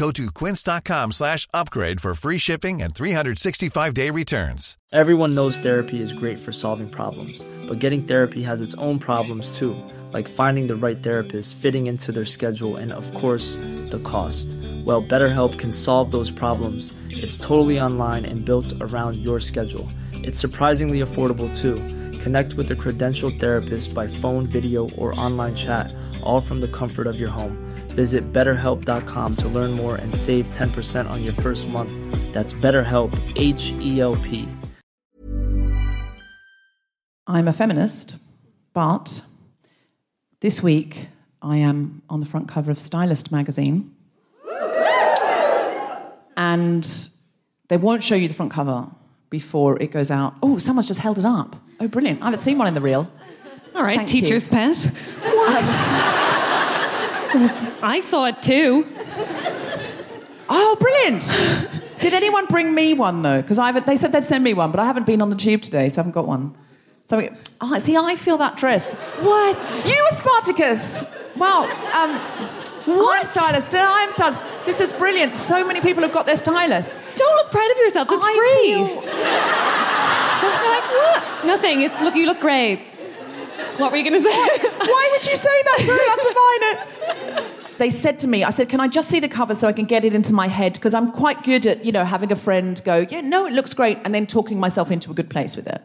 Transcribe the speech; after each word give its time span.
Go 0.00 0.10
to 0.12 0.30
quince.com 0.30 1.12
slash 1.12 1.46
upgrade 1.52 2.00
for 2.00 2.14
free 2.14 2.38
shipping 2.38 2.80
and 2.80 2.94
365-day 2.94 4.08
returns. 4.08 4.78
Everyone 4.90 5.34
knows 5.34 5.58
therapy 5.58 6.00
is 6.00 6.14
great 6.14 6.38
for 6.38 6.52
solving 6.52 6.88
problems, 6.88 7.44
but 7.66 7.80
getting 7.80 8.04
therapy 8.04 8.42
has 8.42 8.62
its 8.62 8.74
own 8.76 8.98
problems 8.98 9.58
too, 9.58 9.76
like 10.10 10.26
finding 10.26 10.66
the 10.68 10.74
right 10.74 11.02
therapist, 11.02 11.54
fitting 11.54 11.86
into 11.86 12.12
their 12.12 12.24
schedule, 12.24 12.76
and 12.76 12.92
of 12.92 13.12
course, 13.12 13.56
the 13.90 14.00
cost. 14.02 14.48
Well, 14.86 15.02
BetterHelp 15.02 15.58
can 15.58 15.70
solve 15.70 16.10
those 16.12 16.30
problems. 16.30 16.94
It's 17.10 17.36
totally 17.36 17.78
online 17.78 18.24
and 18.24 18.42
built 18.42 18.72
around 18.80 19.18
your 19.18 19.38
schedule. 19.38 19.86
It's 20.14 20.38
surprisingly 20.38 21.00
affordable 21.00 21.54
too. 21.54 21.76
Connect 22.20 22.54
with 22.54 22.70
a 22.70 22.76
credentialed 22.76 23.40
therapist 23.40 23.94
by 23.94 24.06
phone, 24.06 24.46
video, 24.46 24.90
or 24.90 25.18
online 25.18 25.54
chat, 25.54 25.90
all 26.22 26.40
from 26.40 26.60
the 26.60 26.68
comfort 26.68 27.06
of 27.06 27.18
your 27.18 27.30
home. 27.30 27.56
Visit 27.88 28.30
betterhelp.com 28.32 29.36
to 29.36 29.48
learn 29.48 29.72
more 29.72 29.96
and 29.96 30.14
save 30.14 30.50
10% 30.50 31.08
on 31.08 31.24
your 31.24 31.32
first 31.32 31.68
month. 31.68 31.90
That's 32.32 32.52
BetterHelp, 32.52 33.18
H 33.36 33.72
E 33.80 34.00
L 34.00 34.16
P. 34.16 34.46
I'm 37.26 37.48
a 37.48 37.52
feminist, 37.52 38.16
but 38.74 39.22
this 40.40 40.62
week 40.62 41.06
I 41.40 41.56
am 41.56 42.02
on 42.10 42.20
the 42.20 42.26
front 42.26 42.48
cover 42.48 42.70
of 42.70 42.78
Stylist 42.78 43.32
magazine. 43.32 43.94
And 46.36 46.86
they 47.68 47.76
won't 47.76 48.02
show 48.02 48.14
you 48.14 48.28
the 48.28 48.34
front 48.34 48.52
cover 48.52 48.90
before 49.30 49.80
it 49.80 49.90
goes 49.90 50.10
out. 50.10 50.34
Oh, 50.42 50.58
someone's 50.58 50.88
just 50.88 51.00
held 51.00 51.18
it 51.18 51.24
up. 51.24 51.56
Oh, 51.80 51.88
brilliant. 51.88 52.20
I 52.22 52.26
haven't 52.26 52.40
seen 52.40 52.58
one 52.58 52.66
in 52.68 52.74
the 52.74 52.80
reel. 52.80 53.10
All 53.74 53.82
right, 53.82 53.96
Thank 53.96 54.08
teacher's 54.08 54.44
you. 54.46 54.50
pet. 54.50 54.76
What? 55.22 55.64
I 57.82 58.00
saw 58.04 58.26
it 58.26 58.42
too. 58.42 58.86
Oh, 60.48 60.76
brilliant. 60.80 61.22
Did 62.00 62.12
anyone 62.14 62.46
bring 62.46 62.74
me 62.74 62.92
one, 62.94 63.22
though? 63.22 63.40
Because 63.40 63.58
I 63.58 63.70
they 63.78 63.96
said 63.96 64.10
they'd 64.12 64.24
send 64.24 64.42
me 64.42 64.52
one, 64.54 64.70
but 64.72 64.80
I 64.80 64.84
haven't 64.86 65.06
been 65.06 65.22
on 65.22 65.30
the 65.30 65.36
tube 65.36 65.62
today, 65.62 65.88
so 65.88 65.96
I 65.96 65.98
haven't 66.00 66.12
got 66.12 66.26
one. 66.26 66.54
So, 67.06 67.28
oh, 67.60 67.78
see, 67.78 67.96
I 67.96 68.14
feel 68.16 68.36
that 68.38 68.56
dress. 68.56 68.94
What? 69.20 69.84
You 69.86 70.02
were 70.10 70.16
Spartacus. 70.16 71.04
Well, 71.36 71.64
um, 71.94 72.20
I'm 72.86 73.26
stylist, 73.26 73.74
I'm 73.74 74.10
stylist. 74.12 74.42
This 74.64 74.80
is 74.80 74.92
brilliant. 74.92 75.36
So 75.36 75.64
many 75.66 75.80
people 75.80 76.02
have 76.02 76.12
got 76.12 76.26
their 76.26 76.36
stylist. 76.36 76.94
Don't 77.16 77.36
look 77.36 77.50
proud 77.52 77.70
of 77.70 77.76
yourselves. 77.78 78.10
It's 78.12 78.24
I 78.24 78.34
free. 78.34 78.74
feel- 78.74 80.19
Nothing. 81.44 81.82
It's 81.82 82.00
look. 82.00 82.14
You 82.14 82.26
look 82.26 82.40
great. 82.40 82.80
What 83.76 83.92
were 83.92 83.98
you 83.98 84.08
going 84.08 84.22
to 84.22 84.30
say? 84.30 84.68
Why 84.68 85.08
would 85.12 85.26
you 85.26 85.36
say 85.36 85.62
that? 85.62 85.82
Don't 85.86 86.10
undermine 86.18 87.44
it. 87.44 87.78
They 87.78 87.88
said 87.88 88.18
to 88.18 88.28
me, 88.28 88.44
I 88.44 88.50
said, 88.50 88.68
can 88.68 88.78
I 88.78 88.88
just 88.88 89.08
see 89.08 89.20
the 89.20 89.28
cover 89.28 89.54
so 89.54 89.66
I 89.66 89.72
can 89.72 89.86
get 89.86 90.04
it 90.04 90.12
into 90.12 90.34
my 90.34 90.48
head? 90.48 90.74
Because 90.74 90.92
I'm 90.92 91.10
quite 91.10 91.42
good 91.44 91.64
at, 91.64 91.82
you 91.82 91.92
know, 91.92 92.04
having 92.04 92.30
a 92.30 92.36
friend 92.36 92.78
go, 92.84 93.06
yeah, 93.08 93.22
no, 93.22 93.46
it 93.46 93.54
looks 93.54 93.72
great, 93.72 93.96
and 94.04 94.14
then 94.14 94.26
talking 94.26 94.60
myself 94.60 94.90
into 94.90 95.10
a 95.10 95.14
good 95.14 95.30
place 95.30 95.56
with 95.56 95.66
it. 95.66 95.80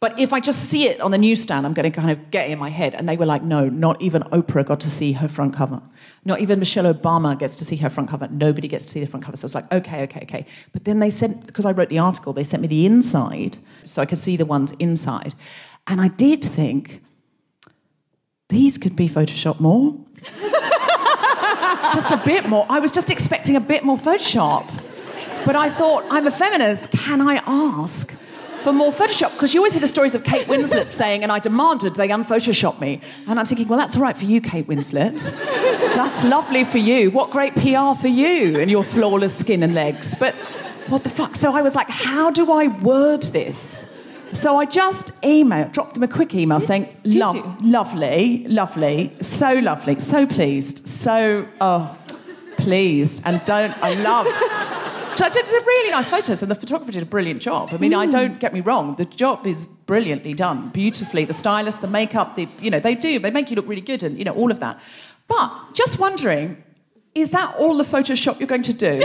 But 0.00 0.18
if 0.18 0.32
I 0.32 0.40
just 0.40 0.70
see 0.70 0.88
it 0.88 0.98
on 1.02 1.10
the 1.10 1.18
newsstand, 1.18 1.66
I'm 1.66 1.74
going 1.74 1.90
to 1.90 1.94
kind 1.94 2.10
of 2.10 2.30
get 2.30 2.48
in 2.48 2.58
my 2.58 2.70
head. 2.70 2.94
And 2.94 3.06
they 3.06 3.18
were 3.18 3.26
like, 3.26 3.42
no, 3.42 3.68
not 3.68 4.00
even 4.00 4.22
Oprah 4.24 4.64
got 4.64 4.80
to 4.80 4.90
see 4.90 5.12
her 5.12 5.28
front 5.28 5.54
cover. 5.54 5.82
Not 6.24 6.40
even 6.40 6.58
Michelle 6.58 6.92
Obama 6.92 7.38
gets 7.38 7.54
to 7.56 7.66
see 7.66 7.76
her 7.76 7.90
front 7.90 8.08
cover. 8.08 8.26
Nobody 8.28 8.66
gets 8.66 8.86
to 8.86 8.92
see 8.92 9.00
the 9.00 9.06
front 9.06 9.26
cover. 9.26 9.36
So 9.36 9.44
it's 9.44 9.54
like, 9.54 9.70
okay, 9.70 10.02
okay, 10.04 10.20
okay. 10.22 10.46
But 10.72 10.86
then 10.86 11.00
they 11.00 11.10
sent, 11.10 11.44
because 11.44 11.66
I 11.66 11.72
wrote 11.72 11.90
the 11.90 11.98
article, 11.98 12.32
they 12.32 12.44
sent 12.44 12.62
me 12.62 12.68
the 12.68 12.86
inside 12.86 13.58
so 13.84 14.00
I 14.00 14.06
could 14.06 14.18
see 14.18 14.36
the 14.36 14.46
ones 14.46 14.72
inside. 14.78 15.34
And 15.86 16.00
I 16.00 16.08
did 16.08 16.42
think, 16.42 17.02
these 18.48 18.78
could 18.78 18.96
be 18.96 19.06
Photoshop 19.06 19.60
more. 19.60 19.94
just 21.92 22.10
a 22.10 22.20
bit 22.24 22.48
more. 22.48 22.64
I 22.70 22.80
was 22.80 22.90
just 22.90 23.10
expecting 23.10 23.54
a 23.54 23.60
bit 23.60 23.84
more 23.84 23.98
Photoshop. 23.98 24.66
But 25.44 25.56
I 25.56 25.68
thought, 25.68 26.06
I'm 26.10 26.26
a 26.26 26.30
feminist. 26.30 26.90
Can 26.90 27.20
I 27.20 27.42
ask 27.46 28.14
for 28.62 28.72
more 28.72 28.92
Photoshop? 28.92 29.32
Because 29.32 29.54
you 29.54 29.60
always 29.60 29.72
hear 29.72 29.80
the 29.80 29.88
stories 29.88 30.14
of 30.14 30.24
Kate 30.24 30.46
Winslet 30.46 30.90
saying, 31.02 31.22
and 31.22 31.32
I 31.32 31.38
demanded 31.38 31.94
they 31.94 32.08
unphotoshop 32.08 32.80
me. 32.80 33.00
And 33.26 33.38
I'm 33.38 33.46
thinking, 33.46 33.68
well, 33.68 33.78
that's 33.78 33.96
all 33.96 34.02
right 34.02 34.16
for 34.16 34.24
you, 34.24 34.40
Kate 34.40 34.66
Winslet. 34.66 35.32
That's 35.94 36.24
lovely 36.24 36.64
for 36.64 36.78
you. 36.78 37.10
What 37.10 37.30
great 37.30 37.54
PR 37.54 37.94
for 38.00 38.08
you 38.08 38.58
and 38.60 38.70
your 38.70 38.84
flawless 38.84 39.36
skin 39.36 39.62
and 39.62 39.74
legs. 39.74 40.14
But 40.14 40.34
what 40.88 41.04
the 41.04 41.10
fuck? 41.10 41.36
So 41.36 41.52
I 41.54 41.62
was 41.62 41.74
like, 41.74 41.88
how 41.88 42.30
do 42.30 42.50
I 42.52 42.66
word 42.68 43.22
this? 43.22 43.86
So 44.32 44.58
I 44.58 44.64
just 44.64 45.12
emailed, 45.22 45.72
dropped 45.72 45.94
them 45.94 46.04
a 46.04 46.08
quick 46.08 46.34
email 46.34 46.60
saying, 46.60 46.88
did 47.02 47.14
Love, 47.14 47.34
you? 47.34 47.56
lovely, 47.62 48.46
lovely, 48.46 49.16
so 49.20 49.54
lovely, 49.54 49.98
so 49.98 50.24
pleased, 50.26 50.86
so, 50.86 51.48
oh, 51.60 51.98
pleased. 52.56 53.22
And 53.24 53.44
don't, 53.44 53.76
I 53.82 53.94
love. 54.02 54.26
So 55.20 55.26
I 55.26 55.28
did 55.28 55.44
the 55.44 55.50
really 55.50 55.90
nice 55.90 56.08
photos, 56.08 56.40
and 56.40 56.50
the 56.50 56.54
photographer 56.54 56.92
did 56.92 57.02
a 57.02 57.04
brilliant 57.04 57.42
job. 57.42 57.74
I 57.74 57.76
mean, 57.76 57.92
I 57.92 58.06
mm. 58.06 58.10
don't 58.10 58.40
get 58.40 58.54
me 58.54 58.62
wrong, 58.62 58.94
the 58.94 59.04
job 59.04 59.46
is 59.46 59.66
brilliantly 59.66 60.32
done, 60.32 60.70
beautifully. 60.70 61.26
The 61.26 61.34
stylist, 61.34 61.82
the 61.82 61.88
makeup, 61.88 62.36
the, 62.36 62.48
you 62.58 62.70
know, 62.70 62.80
they 62.80 62.94
do, 62.94 63.18
they 63.18 63.30
make 63.30 63.50
you 63.50 63.56
look 63.56 63.68
really 63.68 63.82
good, 63.82 64.02
and, 64.02 64.16
you 64.16 64.24
know, 64.24 64.32
all 64.32 64.50
of 64.50 64.60
that. 64.60 64.80
But 65.28 65.52
just 65.74 65.98
wondering, 65.98 66.64
is 67.14 67.32
that 67.32 67.54
all 67.56 67.76
the 67.76 67.84
Photoshop 67.84 68.40
you're 68.40 68.46
going 68.46 68.62
to 68.62 68.72
do? 68.72 68.98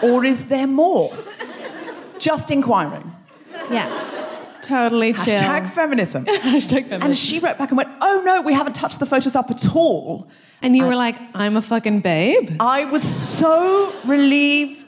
or 0.02 0.24
is 0.24 0.44
there 0.44 0.66
more? 0.66 1.14
Just 2.18 2.50
inquiring. 2.50 3.14
Yeah. 3.70 4.56
Totally 4.62 5.12
chill. 5.12 5.24
Hashtag 5.40 5.74
feminism. 5.74 6.24
Hashtag 6.24 6.90
And 6.90 7.14
she 7.14 7.38
wrote 7.38 7.58
back 7.58 7.68
and 7.68 7.76
went, 7.76 7.90
Oh 8.00 8.22
no, 8.24 8.40
we 8.40 8.54
haven't 8.54 8.72
touched 8.72 8.98
the 8.98 9.04
photos 9.04 9.36
up 9.36 9.50
at 9.50 9.76
all. 9.76 10.26
And 10.62 10.76
you 10.76 10.84
were 10.84 10.96
like, 10.96 11.16
I'm 11.34 11.56
a 11.56 11.62
fucking 11.62 12.00
babe. 12.00 12.56
I 12.60 12.86
was 12.86 13.02
so 13.02 13.94
relieved 14.04 14.85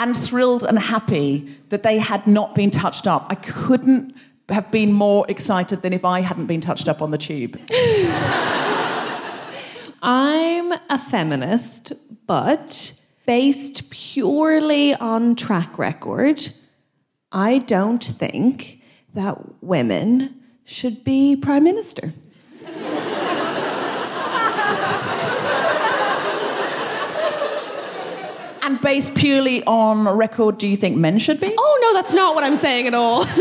and 0.00 0.16
thrilled 0.16 0.64
and 0.64 0.78
happy 0.78 1.54
that 1.68 1.82
they 1.82 1.98
had 1.98 2.26
not 2.26 2.54
been 2.54 2.70
touched 2.70 3.06
up. 3.06 3.26
I 3.28 3.34
couldn't 3.34 4.14
have 4.48 4.70
been 4.70 4.94
more 4.94 5.26
excited 5.28 5.82
than 5.82 5.92
if 5.92 6.06
I 6.06 6.20
hadn't 6.20 6.46
been 6.46 6.62
touched 6.62 6.88
up 6.88 7.02
on 7.02 7.10
the 7.10 7.18
tube. 7.18 7.60
I'm 10.02 10.72
a 10.88 10.98
feminist, 10.98 11.92
but 12.26 12.94
based 13.26 13.90
purely 13.90 14.94
on 14.94 15.36
track 15.36 15.78
record, 15.78 16.48
I 17.30 17.58
don't 17.58 18.02
think 18.02 18.80
that 19.12 19.62
women 19.62 20.34
should 20.64 21.04
be 21.04 21.36
prime 21.36 21.64
minister. 21.64 22.14
And 28.62 28.80
based 28.80 29.14
purely 29.14 29.64
on 29.64 30.06
record, 30.08 30.58
do 30.58 30.66
you 30.68 30.76
think 30.76 30.96
men 30.96 31.18
should 31.18 31.40
be? 31.40 31.52
Oh 31.56 31.78
no, 31.82 31.94
that's 31.94 32.12
not 32.14 32.34
what 32.34 32.44
I'm 32.44 32.56
saying 32.56 32.86
at 32.86 32.94
all. 32.94 33.24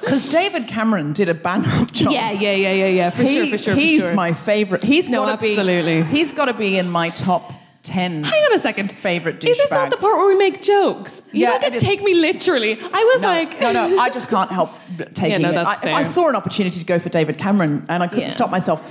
Because 0.00 0.30
David 0.30 0.68
Cameron 0.68 1.12
did 1.12 1.28
a 1.28 1.34
bang 1.34 1.62
up 1.66 1.92
job. 1.92 2.12
yeah, 2.12 2.30
yeah, 2.30 2.54
yeah, 2.54 2.72
yeah, 2.72 2.86
yeah. 2.86 3.10
For 3.10 3.24
He- 3.24 3.34
sure, 3.34 3.46
for 3.46 3.58
sure. 3.58 3.74
for 3.74 3.80
He's 3.80 4.02
sure. 4.04 4.14
my 4.14 4.32
favourite. 4.32 4.82
He's 4.82 5.10
No, 5.10 5.26
got 5.26 5.38
to 5.42 5.48
absolutely. 5.48 6.02
be. 6.02 6.08
He's 6.08 6.32
got 6.32 6.46
to 6.46 6.54
be 6.54 6.78
in 6.78 6.88
my 6.88 7.10
top 7.10 7.52
ten. 7.82 8.24
Hang 8.24 8.42
on 8.44 8.54
a 8.54 8.58
second. 8.58 8.90
Favorite 8.90 9.44
Is 9.44 9.58
this 9.58 9.70
not 9.70 9.90
the 9.90 9.98
part 9.98 10.16
where 10.16 10.26
we 10.28 10.34
make 10.36 10.62
jokes? 10.62 11.20
You 11.32 11.40
Yeah, 11.42 11.50
don't 11.50 11.60
get 11.60 11.72
to 11.74 11.80
take 11.80 12.02
me 12.02 12.14
literally. 12.14 12.78
I 12.80 13.10
was 13.12 13.20
no, 13.20 13.28
like, 13.28 13.60
no, 13.60 13.72
no. 13.72 13.98
I 13.98 14.08
just 14.18 14.30
can't 14.30 14.50
help 14.50 14.70
taking 15.12 15.42
no, 15.42 15.50
it. 15.50 15.54
that's 15.56 15.82
I, 15.84 15.88
if 15.88 15.94
I 15.94 16.02
saw 16.04 16.28
an 16.30 16.36
opportunity 16.36 16.78
to 16.78 16.86
go 16.86 16.98
for 16.98 17.10
David 17.10 17.36
Cameron 17.36 17.84
and 17.90 18.02
I 18.02 18.06
couldn't 18.06 18.22
Yeah. 18.24 18.28
stop 18.30 18.50
myself, 18.50 18.82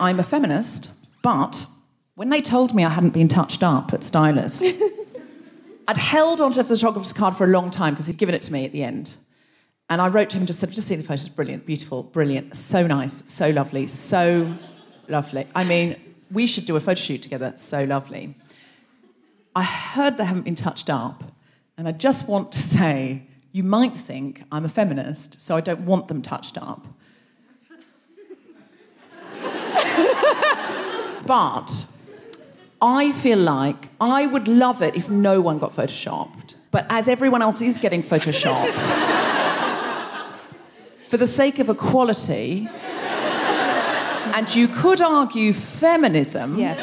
I'm 0.00 0.18
a 0.20 0.24
feminist. 0.24 0.90
But 1.22 1.66
when 2.16 2.30
they 2.30 2.40
told 2.40 2.74
me 2.74 2.82
I 2.84 2.88
hadn't 2.88 3.10
been 3.10 3.28
touched 3.28 3.62
up 3.62 3.92
at 3.92 4.02
Stylist, 4.02 4.64
I'd 5.88 5.98
held 5.98 6.40
onto 6.40 6.56
the 6.62 6.64
photographer's 6.64 7.12
card 7.12 7.36
for 7.36 7.44
a 7.44 7.48
long 7.48 7.70
time 7.70 7.92
because 7.92 8.06
he'd 8.06 8.16
given 8.16 8.34
it 8.34 8.42
to 8.42 8.52
me 8.52 8.64
at 8.64 8.72
the 8.72 8.82
end. 8.82 9.16
And 9.88 10.00
I 10.00 10.08
wrote 10.08 10.30
to 10.30 10.36
him 10.36 10.40
and 10.40 10.46
just 10.48 10.58
said, 10.58 10.70
just 10.72 10.88
seen 10.88 10.98
the 10.98 11.04
photos, 11.04 11.28
brilliant, 11.28 11.64
beautiful, 11.66 12.02
brilliant, 12.02 12.56
so 12.56 12.86
nice, 12.86 13.22
so 13.30 13.50
lovely, 13.50 13.86
so 13.86 14.56
lovely. 15.08 15.46
I 15.54 15.62
mean, 15.64 15.94
we 16.32 16.46
should 16.46 16.64
do 16.64 16.74
a 16.74 16.80
photo 16.80 16.98
shoot 16.98 17.22
together, 17.22 17.52
so 17.56 17.84
lovely. 17.84 18.34
I 19.54 19.62
heard 19.62 20.16
they 20.16 20.24
haven't 20.24 20.42
been 20.42 20.56
touched 20.56 20.90
up, 20.90 21.22
and 21.78 21.86
I 21.86 21.92
just 21.92 22.26
want 22.26 22.50
to 22.52 22.58
say, 22.58 23.28
you 23.52 23.62
might 23.62 23.96
think 23.96 24.42
I'm 24.50 24.64
a 24.64 24.68
feminist, 24.70 25.40
so 25.40 25.54
I 25.54 25.60
don't 25.60 25.82
want 25.82 26.08
them 26.08 26.22
touched 26.22 26.58
up. 26.58 26.86
but 31.26 31.86
I 32.80 33.12
feel 33.12 33.38
like 33.38 33.88
I 34.00 34.26
would 34.26 34.48
love 34.48 34.82
it 34.82 34.94
if 34.94 35.08
no 35.08 35.40
one 35.40 35.58
got 35.58 35.74
photoshopped. 35.74 36.54
But 36.70 36.86
as 36.90 37.08
everyone 37.08 37.40
else 37.40 37.62
is 37.62 37.78
getting 37.78 38.02
photoshopped, 38.02 38.72
for 41.08 41.16
the 41.16 41.26
sake 41.26 41.58
of 41.58 41.70
equality, 41.70 42.68
and 44.34 44.54
you 44.54 44.68
could 44.68 45.00
argue 45.00 45.54
feminism, 45.54 46.58
yes. 46.58 46.78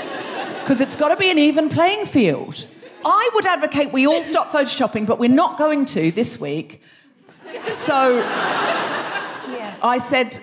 because 0.62 0.82
it's 0.82 0.96
got 0.96 1.10
to 1.10 1.16
be 1.16 1.30
an 1.30 1.38
even 1.38 1.70
playing 1.70 2.08
field. 2.08 2.66
I 3.06 3.30
would 3.36 3.46
advocate 3.46 3.92
we 3.92 4.08
all 4.08 4.24
stop 4.24 4.50
photoshopping, 4.50 5.06
but 5.06 5.20
we're 5.20 5.30
not 5.30 5.60
going 5.60 5.86
to 5.86 6.10
this 6.12 6.40
week. 6.40 6.82
So 7.68 8.24
I 9.84 10.00
said, 10.00 10.40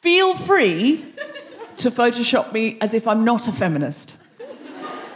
feel 0.00 0.34
free 0.34 1.04
to 1.78 1.90
Photoshop 1.90 2.52
me 2.52 2.78
as 2.80 2.94
if 2.94 3.06
I'm 3.06 3.24
not 3.24 3.48
a 3.48 3.52
feminist. 3.52 4.16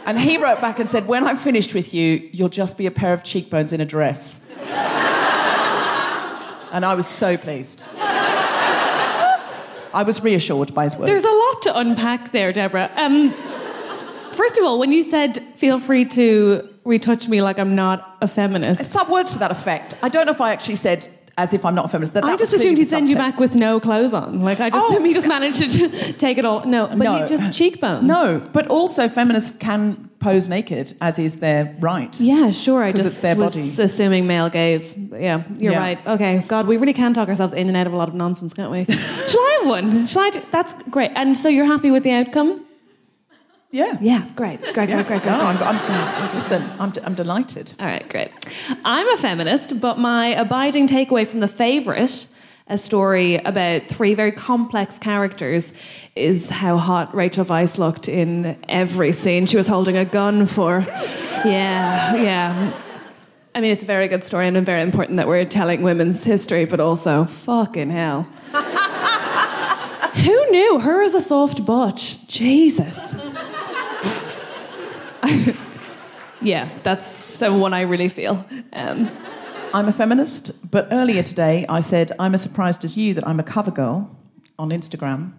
And 0.05 0.19
he 0.19 0.37
wrote 0.37 0.59
back 0.59 0.79
and 0.79 0.89
said, 0.89 1.07
when 1.07 1.23
I'm 1.25 1.37
finished 1.37 1.73
with 1.73 1.93
you, 1.93 2.29
you'll 2.33 2.49
just 2.49 2.77
be 2.77 2.85
a 2.87 2.91
pair 2.91 3.13
of 3.13 3.23
cheekbones 3.23 3.71
in 3.71 3.79
a 3.79 3.85
dress. 3.85 4.37
and 6.71 6.85
I 6.85 6.93
was 6.95 7.07
so 7.07 7.37
pleased. 7.37 7.83
I 9.93 10.03
was 10.05 10.21
reassured 10.23 10.73
by 10.73 10.85
his 10.85 10.95
words. 10.95 11.07
There's 11.07 11.23
a 11.23 11.31
lot 11.31 11.61
to 11.63 11.77
unpack 11.77 12.31
there, 12.31 12.51
Deborah. 12.51 12.89
Um, 12.95 13.31
first 14.33 14.57
of 14.57 14.65
all, 14.65 14.79
when 14.79 14.91
you 14.91 15.03
said 15.03 15.37
feel 15.55 15.79
free 15.79 16.05
to 16.05 16.67
retouch 16.83 17.29
me 17.29 17.41
like 17.41 17.59
I'm 17.59 17.75
not 17.75 18.17
a 18.21 18.27
feminist, 18.27 18.83
Some 18.85 19.09
words 19.09 19.33
to 19.33 19.39
that 19.39 19.51
effect. 19.51 19.93
I 20.01 20.09
don't 20.09 20.25
know 20.25 20.31
if 20.31 20.41
I 20.41 20.51
actually 20.51 20.75
said 20.75 21.07
as 21.37 21.53
if 21.53 21.65
I'm 21.65 21.73
not 21.73 21.85
a 21.85 21.87
feminist. 21.87 22.13
That, 22.13 22.23
I 22.23 22.35
just 22.35 22.53
assumed 22.53 22.77
he'd 22.77 22.85
send 22.85 23.09
you 23.09 23.15
back 23.15 23.39
with 23.39 23.55
no 23.55 23.79
clothes 23.79 24.13
on. 24.13 24.41
Like 24.41 24.59
I 24.59 24.69
just 24.69 24.85
Oh. 24.85 24.89
assumed 24.89 25.05
he 25.07 25.13
just 25.13 25.27
managed 25.27 25.59
to 25.71 26.13
take 26.25 26.37
it 26.37 26.45
all. 26.45 26.63
No, 26.65 26.87
but 26.87 26.97
No. 26.99 27.19
he 27.21 27.25
just 27.25 27.51
cheekbones. 27.53 28.03
No, 28.03 28.41
but 28.53 28.67
also 28.67 29.07
feminists 29.07 29.57
can 29.57 30.09
pose 30.19 30.47
naked, 30.47 30.93
as 31.01 31.17
is 31.19 31.39
their 31.39 31.75
right. 31.79 32.17
Yeah, 32.21 32.51
sure. 32.51 32.83
I 32.83 32.91
just 32.91 33.07
it's 33.07 33.21
their 33.21 33.35
was 33.35 33.53
body. 33.55 33.83
assuming 33.85 34.27
male 34.27 34.49
gaze. 34.49 34.95
Yeah, 34.97 35.43
you're 35.57 35.73
Yeah. 35.73 35.79
right. 35.79 36.07
Okay, 36.07 36.45
God, 36.47 36.67
we 36.67 36.77
really 36.77 36.93
can 36.93 37.13
talk 37.13 37.27
ourselves 37.29 37.53
in 37.53 37.67
and 37.67 37.75
out 37.75 37.87
of 37.87 37.93
a 37.93 37.97
lot 37.97 38.09
of 38.09 38.13
nonsense, 38.15 38.53
can't 38.53 38.71
we? 38.71 38.85
Shall 39.27 39.41
I 39.41 39.57
have 39.61 39.69
one? 39.69 40.05
Shall 40.05 40.21
I? 40.23 40.29
Do, 40.29 40.39
that's 40.51 40.73
great. 40.91 41.11
And 41.15 41.35
so 41.35 41.49
you're 41.49 41.65
happy 41.65 41.89
with 41.91 42.03
the 42.03 42.11
outcome? 42.11 42.63
Yeah. 43.73 43.97
Yeah, 43.99 44.27
great, 44.35 44.61
great, 44.61 44.73
great, 44.75 44.87
great, 44.89 45.07
great. 45.07 45.25
No, 45.25 45.39
great. 45.39 45.61
I'm, 45.63 45.77
I'm, 45.79 46.35
listen, 46.35 46.63
I'm, 46.79 46.91
d- 46.91 47.01
I'm 47.03 47.15
delighted. 47.15 47.73
All 47.79 47.87
right, 47.87 48.07
great. 48.07 48.29
I'm 48.85 49.09
a 49.09 49.17
feminist, 49.17 49.79
but 49.81 49.97
my 49.97 50.27
abiding 50.27 50.87
takeaway 50.87 51.25
from 51.25 51.39
The 51.39 51.47
Favourite, 51.47 52.27
a 52.67 52.77
story 52.77 53.37
about 53.37 53.87
three 53.87 54.13
very 54.13 54.31
complex 54.31 54.99
characters, 54.99 55.73
is 56.15 56.51
how 56.51 56.77
hot 56.77 57.15
Rachel 57.15 57.45
Weisz 57.45 57.79
looked 57.79 58.07
in 58.07 58.59
every 58.69 59.11
scene 59.11 59.47
she 59.47 59.57
was 59.57 59.65
holding 59.65 59.97
a 59.97 60.05
gun 60.05 60.45
for. 60.45 60.85
Yeah, 61.43 62.15
yeah. 62.15 62.79
I 63.55 63.59
mean, 63.61 63.71
it's 63.71 63.81
a 63.81 63.87
very 63.87 64.07
good 64.07 64.23
story 64.23 64.47
and 64.47 64.55
it's 64.55 64.67
very 64.67 64.83
important 64.83 65.17
that 65.17 65.27
we're 65.27 65.45
telling 65.45 65.81
women's 65.81 66.23
history, 66.23 66.65
but 66.65 66.79
also, 66.79 67.25
fucking 67.25 67.89
hell. 67.89 68.27
Who 70.13 70.51
knew? 70.51 70.79
Her 70.79 71.01
as 71.01 71.15
a 71.15 71.21
soft 71.21 71.65
butch. 71.65 72.25
Jesus. 72.27 73.15
yeah, 76.41 76.69
that's 76.83 77.39
the 77.39 77.53
one 77.53 77.73
I 77.73 77.81
really 77.81 78.09
feel. 78.09 78.45
Um, 78.73 79.09
I'm 79.73 79.87
a 79.87 79.91
feminist, 79.91 80.51
but 80.69 80.87
earlier 80.91 81.23
today 81.23 81.65
I 81.67 81.81
said, 81.81 82.11
I'm 82.19 82.33
as 82.35 82.43
surprised 82.43 82.83
as 82.83 82.95
you 82.95 83.13
that 83.15 83.27
I'm 83.27 83.39
a 83.39 83.43
cover 83.43 83.71
girl 83.71 84.15
on 84.59 84.69
Instagram. 84.69 85.33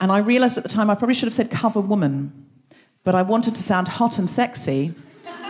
And 0.00 0.12
I 0.12 0.18
realised 0.18 0.58
at 0.58 0.62
the 0.62 0.68
time 0.68 0.90
I 0.90 0.94
probably 0.94 1.14
should 1.14 1.26
have 1.26 1.34
said 1.34 1.50
cover 1.50 1.80
woman, 1.80 2.46
but 3.04 3.14
I 3.14 3.22
wanted 3.22 3.54
to 3.54 3.62
sound 3.62 3.88
hot 3.88 4.18
and 4.18 4.28
sexy. 4.28 4.94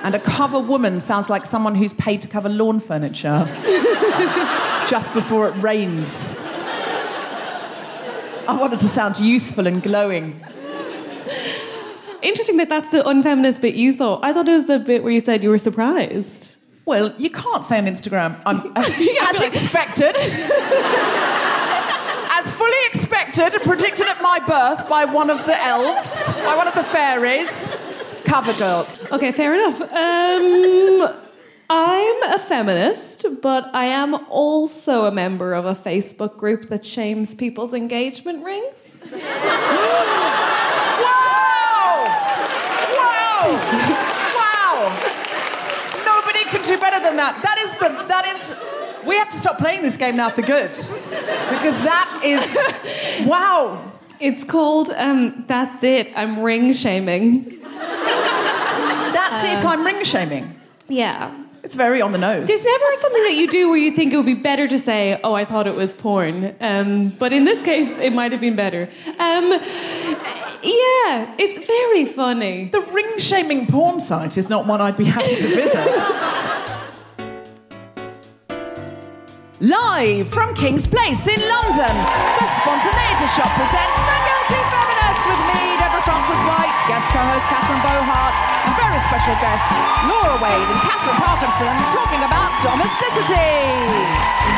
And 0.04 0.14
a 0.14 0.20
cover 0.20 0.58
woman 0.58 1.00
sounds 1.00 1.30
like 1.30 1.46
someone 1.46 1.74
who's 1.74 1.92
paid 1.92 2.22
to 2.22 2.28
cover 2.28 2.48
lawn 2.48 2.80
furniture 2.80 3.46
just 4.88 5.12
before 5.12 5.48
it 5.48 5.52
rains. 5.62 6.36
I 8.48 8.56
wanted 8.60 8.80
to 8.80 8.88
sound 8.88 9.20
youthful 9.20 9.66
and 9.66 9.82
glowing. 9.82 10.44
Interesting 12.22 12.58
that 12.58 12.68
that's 12.68 12.90
the 12.90 13.08
unfeminist 13.08 13.62
bit 13.62 13.74
you 13.74 13.92
thought. 13.92 14.24
I 14.24 14.32
thought 14.32 14.48
it 14.48 14.52
was 14.52 14.66
the 14.66 14.78
bit 14.78 15.02
where 15.02 15.12
you 15.12 15.20
said 15.20 15.42
you 15.42 15.50
were 15.50 15.58
surprised. 15.58 16.56
Well, 16.84 17.14
you 17.16 17.30
can't 17.30 17.64
say 17.64 17.78
on 17.78 17.86
Instagram, 17.86 18.40
I'm, 18.44 18.72
as 18.76 19.40
expected, 19.40 20.16
as 20.16 20.32
fully 22.52 22.86
expected 22.86 23.54
and 23.54 23.62
predicted 23.62 24.06
at 24.06 24.20
my 24.20 24.40
birth 24.40 24.88
by 24.88 25.04
one 25.04 25.30
of 25.30 25.46
the 25.46 25.56
elves, 25.62 26.26
by 26.32 26.56
one 26.56 26.66
of 26.66 26.74
the 26.74 26.82
fairies, 26.82 27.70
cover 28.24 28.52
girl. 28.54 28.88
Okay, 29.12 29.30
fair 29.30 29.54
enough. 29.54 29.80
Um, 29.80 31.18
I'm 31.70 32.22
a 32.34 32.38
feminist, 32.38 33.24
but 33.40 33.74
I 33.74 33.86
am 33.86 34.14
also 34.28 35.06
a 35.06 35.12
member 35.12 35.54
of 35.54 35.64
a 35.64 35.74
Facebook 35.74 36.36
group 36.36 36.68
that 36.68 36.84
shames 36.84 37.34
people's 37.34 37.72
engagement 37.72 38.44
rings. 38.44 38.94
Wow! 44.36 44.74
Nobody 46.04 46.44
can 46.44 46.62
do 46.62 46.78
better 46.78 47.00
than 47.00 47.16
that. 47.16 47.40
That 47.42 47.58
is 47.58 47.74
the, 47.76 47.88
that 48.08 48.26
is, 48.26 49.06
we 49.06 49.16
have 49.16 49.30
to 49.30 49.36
stop 49.36 49.58
playing 49.58 49.82
this 49.82 49.96
game 49.96 50.16
now 50.16 50.30
for 50.30 50.42
good. 50.42 50.70
Because 50.70 51.78
that 51.82 52.20
is, 52.24 53.26
wow. 53.26 53.92
It's 54.20 54.44
called 54.44 54.90
um, 54.90 55.44
That's 55.48 55.82
It, 55.82 56.12
I'm 56.14 56.42
Ring 56.42 56.72
Shaming. 56.72 57.60
That's 59.12 59.64
it, 59.64 59.68
I'm 59.68 59.84
ring 59.84 60.04
shaming. 60.04 60.60
Yeah. 60.88 61.41
It's 61.64 61.76
very 61.76 62.02
on 62.02 62.10
the 62.10 62.18
nose. 62.18 62.48
There's 62.48 62.64
never 62.64 62.84
something 62.96 63.22
that 63.22 63.34
you 63.34 63.48
do 63.48 63.68
where 63.68 63.78
you 63.78 63.92
think 63.92 64.12
it 64.12 64.16
would 64.16 64.26
be 64.26 64.34
better 64.34 64.66
to 64.66 64.78
say, 64.80 65.20
oh, 65.22 65.34
I 65.34 65.44
thought 65.44 65.68
it 65.68 65.76
was 65.76 65.92
porn. 65.94 66.56
Um, 66.60 67.10
but 67.10 67.32
in 67.32 67.44
this 67.44 67.62
case, 67.62 67.98
it 67.98 68.12
might 68.12 68.32
have 68.32 68.40
been 68.40 68.56
better. 68.56 68.88
Um, 69.06 69.52
yeah, 69.52 71.36
it's 71.38 71.64
very 71.64 72.04
funny. 72.04 72.66
The 72.66 72.80
ring 72.80 73.16
shaming 73.18 73.68
porn 73.68 74.00
site 74.00 74.36
is 74.36 74.48
not 74.48 74.66
one 74.66 74.80
I'd 74.80 74.96
be 74.96 75.04
happy 75.04 75.36
to 75.36 75.46
visit. 75.46 75.86
Live 79.60 80.28
from 80.30 80.56
Kings 80.56 80.88
Place 80.88 81.28
in 81.28 81.38
London, 81.38 81.94
the 81.94 82.46
Spontaneity 82.58 83.28
Shop 83.38 83.50
presents 83.54 83.98
The 84.02 84.18
Guilty 84.26 84.71
guest 86.88 87.06
co-host 87.14 87.46
Catherine 87.46 87.78
Bohart, 87.78 88.34
and 88.66 88.74
very 88.74 88.98
special 89.06 89.34
guests 89.38 89.70
Laura 90.10 90.34
Wade 90.42 90.66
and 90.66 90.80
Katherine 90.82 91.20
Parkinson 91.22 91.74
talking 91.94 92.22
about 92.26 92.50
domesticity. 92.58 94.52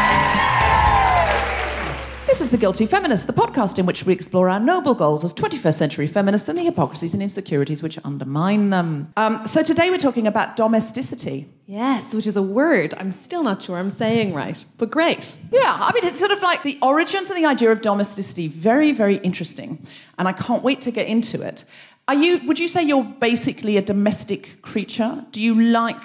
This 2.27 2.41
is 2.41 2.51
The 2.51 2.57
Guilty 2.57 2.87
Feminist, 2.87 3.27
the 3.27 3.33
podcast 3.33 3.79
in 3.79 3.87
which 3.87 4.07
we 4.07 4.13
explore 4.13 4.49
our 4.49 4.59
noble 4.59 4.95
goals 4.95 5.23
as 5.23 5.33
21st 5.35 5.75
century 5.75 6.07
feminists 6.07 6.49
and 6.49 6.59
the 6.59 6.63
hypocrisies 6.63 7.13
and 7.15 7.23
insecurities 7.23 7.83
which 7.83 7.99
undermine 8.05 8.71
them. 8.71 9.13
Um, 9.17 9.47
so 9.47 9.63
today 9.63 9.91
we're 9.91 9.99
talking 9.99 10.27
about 10.27 10.57
domesticity. 10.57 11.49
Yes, 11.67 12.13
which 12.13 12.27
is 12.27 12.37
a 12.37 12.43
word 12.43 12.93
I'm 12.99 13.11
still 13.11 13.43
not 13.43 13.63
sure 13.63 13.77
I'm 13.77 13.91
saying 13.91 14.35
right, 14.35 14.65
but 14.79 14.91
great. 14.91 15.37
Yeah, 15.53 15.77
I 15.79 15.93
mean, 15.93 16.05
it's 16.05 16.19
sort 16.19 16.33
of 16.33 16.43
like 16.43 16.63
the 16.63 16.79
origins 16.83 17.31
and 17.31 17.39
the 17.39 17.47
idea 17.47 17.71
of 17.71 17.83
domesticity, 17.83 18.49
very, 18.49 18.93
very 18.93 19.19
interesting. 19.19 19.87
And 20.19 20.27
I 20.27 20.33
can't 20.33 20.63
wait 20.65 20.81
to 20.83 20.91
get 20.91 21.07
into 21.07 21.41
it. 21.43 21.65
Are 22.07 22.15
you, 22.15 22.47
would 22.47 22.59
you 22.59 22.69
say 22.69 22.83
you're 22.83 23.05
basically 23.05 23.77
a 23.79 23.83
domestic 23.83 24.61
creature? 24.61 25.25
Do 25.31 25.41
you 25.41 25.61
like 25.61 26.03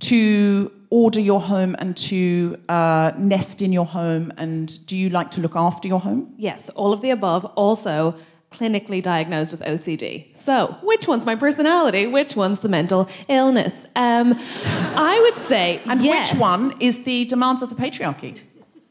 to 0.00 0.70
order 0.90 1.20
your 1.20 1.40
home 1.40 1.74
and 1.78 1.96
to 1.96 2.58
uh, 2.68 3.12
nest 3.16 3.62
in 3.62 3.72
your 3.72 3.86
home? 3.86 4.30
And 4.36 4.84
do 4.86 4.94
you 4.94 5.08
like 5.08 5.30
to 5.32 5.40
look 5.40 5.56
after 5.56 5.88
your 5.88 6.00
home? 6.00 6.34
Yes, 6.36 6.68
all 6.70 6.92
of 6.92 7.00
the 7.00 7.10
above. 7.10 7.46
Also, 7.56 8.14
clinically 8.50 9.02
diagnosed 9.02 9.52
with 9.52 9.62
OCD. 9.62 10.36
So, 10.36 10.76
which 10.82 11.08
one's 11.08 11.24
my 11.24 11.34
personality? 11.34 12.06
Which 12.06 12.36
one's 12.36 12.60
the 12.60 12.68
mental 12.68 13.08
illness? 13.28 13.74
Um, 13.96 14.38
I 14.66 15.18
would 15.18 15.42
say. 15.46 15.80
And 15.86 16.02
yes. 16.02 16.32
which 16.32 16.40
one 16.40 16.74
is 16.78 17.04
the 17.04 17.24
demands 17.24 17.62
of 17.62 17.70
the 17.70 17.74
patriarchy? 17.74 18.38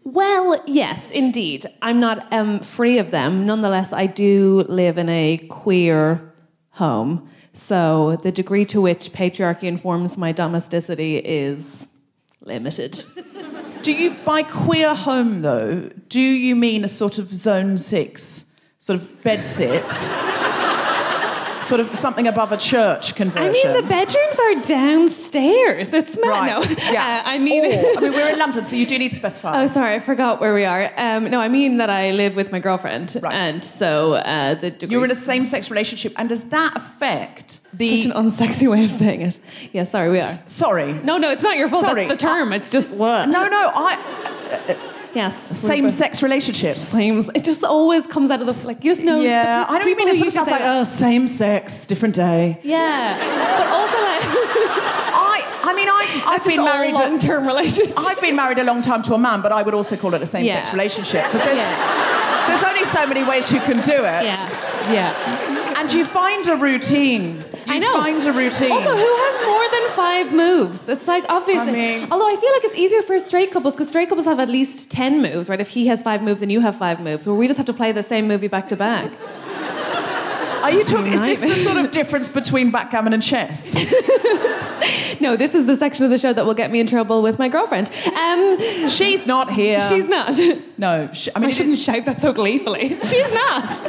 Well, 0.03 0.61
yes, 0.65 1.11
indeed. 1.11 1.67
I'm 1.83 1.99
not 1.99 2.31
um, 2.33 2.61
free 2.61 2.97
of 2.97 3.11
them. 3.11 3.45
Nonetheless, 3.45 3.93
I 3.93 4.07
do 4.07 4.65
live 4.67 4.97
in 4.97 5.09
a 5.09 5.37
queer 5.49 6.30
home. 6.81 7.29
So 7.53 8.17
the 8.23 8.31
degree 8.31 8.65
to 8.65 8.81
which 8.81 9.11
patriarchy 9.13 9.67
informs 9.75 10.17
my 10.17 10.31
domesticity 10.31 11.17
is 11.17 11.87
limited. 12.41 13.03
Do 13.83 13.93
you, 13.93 14.15
by 14.25 14.41
queer 14.43 14.93
home 14.93 15.41
though, 15.41 15.89
do 16.07 16.21
you 16.21 16.55
mean 16.55 16.83
a 16.83 16.87
sort 16.87 17.17
of 17.17 17.33
zone 17.33 17.77
six, 17.77 18.45
sort 18.77 18.99
of 18.99 19.23
bed 19.23 19.43
sit? 19.43 19.91
Sort 21.71 21.79
of 21.79 21.97
something 21.97 22.27
above 22.27 22.51
a 22.51 22.57
church 22.57 23.15
conversion. 23.15 23.61
I 23.71 23.73
mean, 23.73 23.81
the 23.81 23.87
bedrooms 23.87 24.37
are 24.45 24.55
downstairs. 24.61 25.93
It's 25.93 26.17
mad. 26.19 26.27
Right. 26.29 26.47
No, 26.47 26.75
Yeah. 26.91 27.23
Uh, 27.25 27.29
I 27.29 27.37
mean, 27.39 27.63
Or- 27.65 27.97
I 27.97 28.01
mean, 28.01 28.11
we're 28.13 28.29
in 28.33 28.39
London, 28.45 28.65
so 28.65 28.75
you 28.75 28.85
do 28.85 28.97
need 28.99 29.11
to 29.11 29.15
specify. 29.15 29.63
Oh, 29.63 29.67
sorry, 29.67 29.95
I 29.95 29.99
forgot 29.99 30.41
where 30.41 30.53
we 30.53 30.65
are. 30.65 30.91
Um, 30.97 31.29
no, 31.31 31.39
I 31.39 31.47
mean 31.47 31.77
that 31.77 31.89
I 31.89 32.11
live 32.11 32.35
with 32.35 32.51
my 32.51 32.59
girlfriend, 32.59 33.17
Right. 33.21 33.33
and 33.33 33.63
so 33.63 34.13
uh, 34.15 34.55
the 34.55 34.71
degree. 34.71 34.91
You're 34.93 35.05
in 35.05 35.11
a 35.11 35.15
same-sex 35.15 35.69
relationship, 35.71 36.11
and 36.17 36.27
does 36.27 36.43
that 36.49 36.75
affect 36.75 37.59
the? 37.73 38.01
such 38.01 38.11
an 38.13 38.17
unsexy 38.25 38.69
way 38.69 38.83
of 38.83 38.91
saying 38.91 39.21
it. 39.21 39.39
Yeah, 39.71 39.85
sorry, 39.85 40.09
we 40.11 40.19
are. 40.19 40.39
Sorry. 40.47 40.91
No, 40.91 41.17
no, 41.17 41.31
it's 41.31 41.43
not 41.43 41.55
your 41.55 41.69
fault. 41.69 41.85
Sorry, 41.85 42.05
That's 42.07 42.21
the 42.21 42.27
term. 42.27 42.51
it's 42.51 42.69
just 42.69 42.91
what? 42.91 43.29
No, 43.29 43.47
no. 43.47 43.71
I 43.73 44.90
Yes. 45.13 45.35
same-sex 45.57 46.21
relationship. 46.23 46.75
Flames. 46.75 47.29
It 47.35 47.43
just 47.43 47.63
always 47.63 48.05
comes 48.07 48.31
out 48.31 48.41
of 48.41 48.47
the 48.47 48.67
like. 48.67 48.83
You 48.83 48.91
just 48.93 49.03
know. 49.05 49.19
Yeah, 49.21 49.65
I 49.67 49.77
don't 49.77 49.85
mean 49.85 49.99
it 50.07 50.11
who 50.11 50.15
sort 50.15 50.19
of 50.19 50.25
used 50.25 50.37
to 50.37 50.45
sounds 50.45 50.51
like 50.51 50.61
oh, 50.63 50.83
same 50.83 51.27
sex, 51.27 51.85
different 51.85 52.15
day. 52.15 52.57
Yeah, 52.63 53.17
but 53.17 53.67
also 53.67 53.97
like 54.01 54.21
I, 55.13 55.59
I 55.63 55.73
mean, 55.73 55.87
I, 55.89 56.23
I've 56.27 56.45
been 56.45 56.63
married. 56.63 56.93
all 56.95 57.01
long-term 57.01 57.45
relationship. 57.47 57.93
I've 57.97 58.19
been 58.21 58.35
married 58.35 58.59
a 58.59 58.63
long 58.63 58.81
time 58.81 59.01
to 59.03 59.13
a 59.13 59.17
man, 59.17 59.41
but 59.41 59.51
I 59.51 59.61
would 59.61 59.73
also 59.73 59.95
call 59.97 60.13
it 60.13 60.21
a 60.21 60.25
same-sex 60.25 60.67
Yeah. 60.67 60.71
relationship 60.71 61.25
because 61.25 61.41
there's, 61.43 61.57
Yeah. 61.57 62.47
there's 62.47 62.63
only 62.63 62.83
so 62.85 63.05
many 63.05 63.23
ways 63.23 63.51
you 63.51 63.59
can 63.59 63.77
do 63.81 63.93
it. 64.05 64.23
Yeah, 64.23 64.91
yeah. 64.91 65.79
And 65.79 65.91
you 65.91 66.05
find 66.05 66.47
a 66.47 66.55
routine. 66.55 67.39
You 67.67 67.73
I 67.73 67.77
know. 67.77 67.93
find 67.93 68.23
a 68.23 68.31
routine. 68.33 68.71
Also, 68.71 68.89
who 68.95 69.15
has 69.25 69.45
more 69.45 69.69
than 69.79 69.89
five 69.95 70.33
moves? 70.33 70.89
It's 70.89 71.07
like 71.07 71.23
obviously. 71.29 71.69
I 71.69 71.71
mean- 71.99 72.07
Although 72.11 72.27
I 72.27 72.35
feel 72.35 72.51
like 72.53 72.63
it's 72.65 72.75
easier 72.75 73.01
for 73.01 73.17
straight 73.19 73.51
couples 73.51 73.73
because 73.75 73.87
straight 73.89 74.09
couples 74.09 74.25
have 74.25 74.39
at 74.39 74.49
least 74.49 74.89
ten 74.89 75.21
moves, 75.21 75.47
right? 75.49 75.59
If 75.61 75.69
he 75.69 75.87
has 75.87 76.01
five 76.01 76.21
moves 76.23 76.41
and 76.41 76.51
you 76.51 76.59
have 76.61 76.75
five 76.75 76.99
moves, 76.99 77.27
where 77.27 77.35
we 77.35 77.47
just 77.47 77.57
have 77.57 77.67
to 77.67 77.73
play 77.73 77.91
the 77.91 78.03
same 78.03 78.27
movie 78.27 78.47
back 78.47 78.67
to 78.69 78.75
back. 78.75 79.11
Are 80.61 80.71
you 80.71 80.83
talking? 80.83 81.13
Is 81.13 81.21
this 81.21 81.39
the 81.39 81.55
sort 81.55 81.77
of 81.77 81.91
difference 81.91 82.27
between 82.27 82.71
backgammon 82.71 83.13
and 83.13 83.23
chess? 83.23 83.75
No, 85.19 85.35
this 85.35 85.53
is 85.53 85.67
the 85.67 85.75
section 85.75 86.03
of 86.03 86.09
the 86.09 86.17
show 86.17 86.33
that 86.33 86.45
will 86.45 86.55
get 86.55 86.71
me 86.71 86.79
in 86.79 86.87
trouble 86.87 87.21
with 87.21 87.37
my 87.37 87.47
girlfriend. 87.47 87.91
Um, 88.07 88.87
She's 88.87 89.27
not 89.27 89.51
here. 89.53 89.79
she's 89.87 90.07
not. 90.07 90.35
no. 90.79 91.09
I 91.11 91.31
I 91.35 91.39
mean, 91.39 91.49
it 91.49 91.53
shouldn't 91.53 91.77
shout 91.77 92.05
that 92.05 92.19
so 92.19 92.33
gleefully. 92.33 92.89
She's 93.03 93.31
not. 93.31 93.79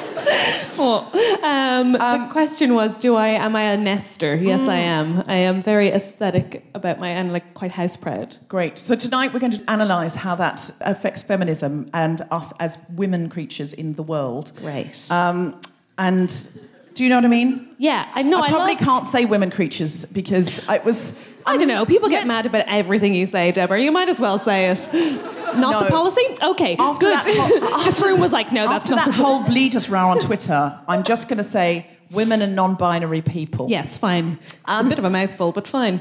Oh. 0.78 1.38
Um, 1.42 1.92
the 1.92 2.28
question 2.30 2.74
was, 2.74 2.98
do 2.98 3.16
I 3.16 3.28
am 3.28 3.56
I 3.56 3.62
a 3.62 3.76
nester? 3.78 4.34
Yes, 4.34 4.60
I 4.68 4.76
am. 4.76 5.24
I 5.26 5.36
am 5.36 5.62
very 5.62 5.88
aesthetic 5.88 6.64
about 6.74 7.00
my 7.00 7.08
and 7.08 7.32
like 7.32 7.54
quite 7.54 7.70
house 7.70 7.96
proud. 7.96 8.36
Great. 8.48 8.76
So 8.76 8.94
tonight 8.94 9.32
we're 9.32 9.40
going 9.40 9.52
to 9.52 9.64
analyse 9.68 10.14
how 10.14 10.34
that 10.36 10.70
affects 10.82 11.22
feminism 11.22 11.88
and 11.94 12.20
us 12.30 12.52
as 12.60 12.78
women 12.90 13.30
creatures 13.30 13.72
in 13.72 13.94
the 13.94 14.02
world. 14.02 14.52
Great. 14.56 15.06
Um, 15.10 15.58
and 16.06 16.48
do 16.94 17.02
you 17.04 17.08
know 17.08 17.16
what 17.16 17.24
I 17.24 17.28
mean? 17.28 17.68
yeah, 17.78 18.10
I 18.14 18.22
know. 18.22 18.38
I 18.40 18.46
I, 18.46 18.48
probably 18.50 18.74
love- 18.74 18.84
can't 18.84 19.06
say 19.06 19.24
women 19.24 19.50
creatures 19.50 20.04
because 20.06 20.58
it 20.68 20.84
was. 20.84 21.14
I 21.44 21.56
don't 21.56 21.66
know. 21.66 21.84
People 21.84 22.08
get 22.08 22.24
mad 22.26 22.46
about 22.46 22.66
everything 22.68 23.14
you 23.16 23.26
say, 23.26 23.50
Deborah. 23.50 23.80
You 23.80 23.90
might 23.90 24.08
as 24.08 24.20
well 24.20 24.38
say 24.38 24.70
it. 24.70 24.88
Not 24.92 25.72
No. 25.72 25.80
the 25.84 25.90
policy? 25.90 26.22
Okay, 26.40 26.76
After 26.78 27.06
good. 27.06 27.16
that 27.16 27.82
this 27.84 28.00
room 28.00 28.20
was 28.20 28.30
like, 28.30 28.52
no, 28.52 28.68
that's 28.68 28.88
not 28.88 28.96
that 29.04 29.06
the 29.06 29.12
whole 29.24 29.42
bleeders 29.42 29.90
row 29.90 30.08
on 30.10 30.20
Twitter, 30.20 30.78
I'm 30.86 31.02
just 31.02 31.28
going 31.28 31.38
to 31.38 31.42
say 31.44 31.88
women 32.12 32.42
and 32.42 32.54
non-binary 32.54 33.22
people. 33.22 33.66
Yes, 33.68 33.98
fine. 33.98 34.38
Um, 34.66 34.86
a 34.86 34.88
bit 34.90 34.98
of 35.00 35.04
a 35.04 35.10
mouthful, 35.10 35.50
but 35.50 35.66
fine. 35.66 36.00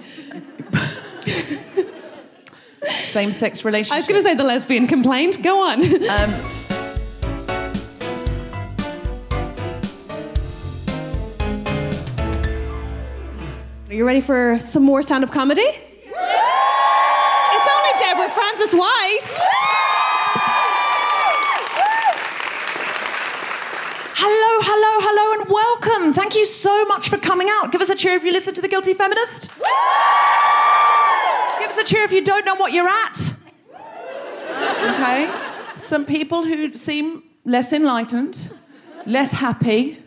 Same-sex 2.83 3.63
relationship. 3.65 3.93
I 3.93 3.97
was 3.97 4.07
going 4.07 4.21
to 4.21 4.23
say 4.23 4.35
the 4.35 4.43
lesbian 4.43 4.85
complaint. 4.87 5.41
Go 5.43 5.59
on. 5.59 5.81
Um, 6.09 6.41
Are 13.91 13.93
you 13.93 14.05
ready 14.07 14.21
for 14.21 14.57
some 14.57 14.83
more 14.83 15.01
stand 15.01 15.25
up 15.25 15.31
comedy? 15.33 15.63
It's 15.63 15.81
only 16.07 17.91
Deborah 17.99 18.29
Frances-White. 18.29 19.37
Hello, 24.15 24.61
hello, 24.63 25.01
hello, 25.03 25.33
and 25.41 25.49
welcome. 25.49 26.13
Thank 26.13 26.35
you 26.35 26.45
so 26.45 26.85
much 26.85 27.09
for 27.09 27.17
coming 27.17 27.49
out. 27.51 27.73
Give 27.73 27.81
us 27.81 27.89
a 27.89 27.95
cheer 27.95 28.15
if 28.15 28.23
you 28.23 28.31
listen 28.31 28.53
to 28.53 28.61
The 28.61 28.69
Guilty 28.69 28.93
Feminist. 28.93 29.49
Give 31.59 31.69
us 31.69 31.77
a 31.77 31.83
cheer 31.83 32.05
if 32.05 32.13
you 32.13 32.23
don't 32.23 32.45
know 32.45 32.55
what 32.55 32.71
you're 32.71 32.87
at. 32.87 33.33
Okay? 34.93 35.29
Some 35.75 36.05
people 36.05 36.45
who 36.45 36.75
seem 36.75 37.23
less 37.43 37.73
enlightened, 37.73 38.53
less 39.05 39.33
happy, 39.33 40.01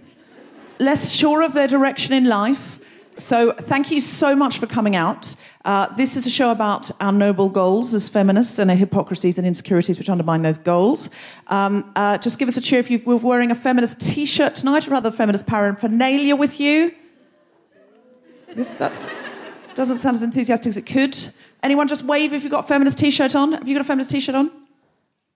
less 0.79 1.13
sure 1.13 1.43
of 1.43 1.53
their 1.53 1.69
direction 1.69 2.15
in 2.15 2.25
life. 2.25 2.74
So, 3.17 3.53
thank 3.53 3.91
you 3.91 4.01
so 4.01 4.35
much 4.35 4.59
for 4.59 4.67
coming 4.67 4.97
out. 4.97 5.37
Uh, 5.65 5.87
this 5.95 6.17
is 6.17 6.27
a 6.27 6.31
show 6.31 6.51
about 6.51 6.91
our 7.01 7.13
noble 7.13 7.49
goals 7.49 7.95
as 7.95 8.09
feminists 8.09 8.59
and 8.59 8.71
our 8.71 8.77
hypocrisies 8.77 9.39
and 9.39 9.47
insecurities 9.47 9.99
which 9.99 10.09
undermine 10.09 10.43
those 10.43 10.59
goals. 10.59 11.11
Um, 11.47 11.91
uh, 11.95 12.19
just 12.19 12.39
give 12.39 12.49
us 12.49 12.57
a 12.57 12.61
cheer 12.61 12.81
if 12.81 12.91
you're 12.91 13.17
wearing 13.19 13.51
a 13.51 13.55
feminist 13.55 14.01
t 14.01 14.27
shirt 14.27 14.57
tonight 14.57 14.89
or 14.89 14.95
other 14.95 15.11
feminist 15.11 15.47
paraphernalia 15.47 16.35
with 16.35 16.59
you. 16.61 16.93
This 18.49 18.75
that's, 18.75 19.07
doesn't 19.75 19.99
sound 19.99 20.17
as 20.17 20.23
enthusiastic 20.23 20.71
as 20.71 20.77
it 20.77 20.87
could. 20.87 21.17
Anyone 21.63 21.89
just 21.89 22.05
wave 22.05 22.33
if 22.33 22.43
you've 22.43 22.53
got 22.53 22.65
a 22.65 22.69
feminist 22.69 22.99
t 22.99 23.11
shirt 23.11 23.35
on? 23.35 23.53
Have 23.53 23.69
you 23.69 23.75
got 23.75 23.83
a 23.83 23.85
feminist 23.85 24.11
t 24.11 24.21
shirt 24.21 24.35
on? 24.35 24.51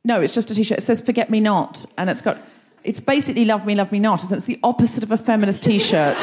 No, 0.05 0.21
it's 0.21 0.33
just 0.33 0.51
a 0.51 0.55
t-shirt. 0.55 0.79
It 0.79 0.83
says 0.83 1.01
"Forget 1.01 1.29
Me 1.29 1.41
Not," 1.41 1.85
and 1.97 2.09
it's 2.09 2.23
got. 2.23 2.39
It's 2.85 3.01
basically 3.01 3.45
"Love 3.45 3.67
Me, 3.67 3.75
Love 3.75 3.93
Me 3.93 3.99
Not," 3.99 4.25
it? 4.25 4.33
It's 4.33 4.47
the 4.47 4.59
opposite 4.63 5.03
of 5.03 5.11
a 5.11 5.19
feminist 5.19 5.63
t-shirt, 5.63 6.19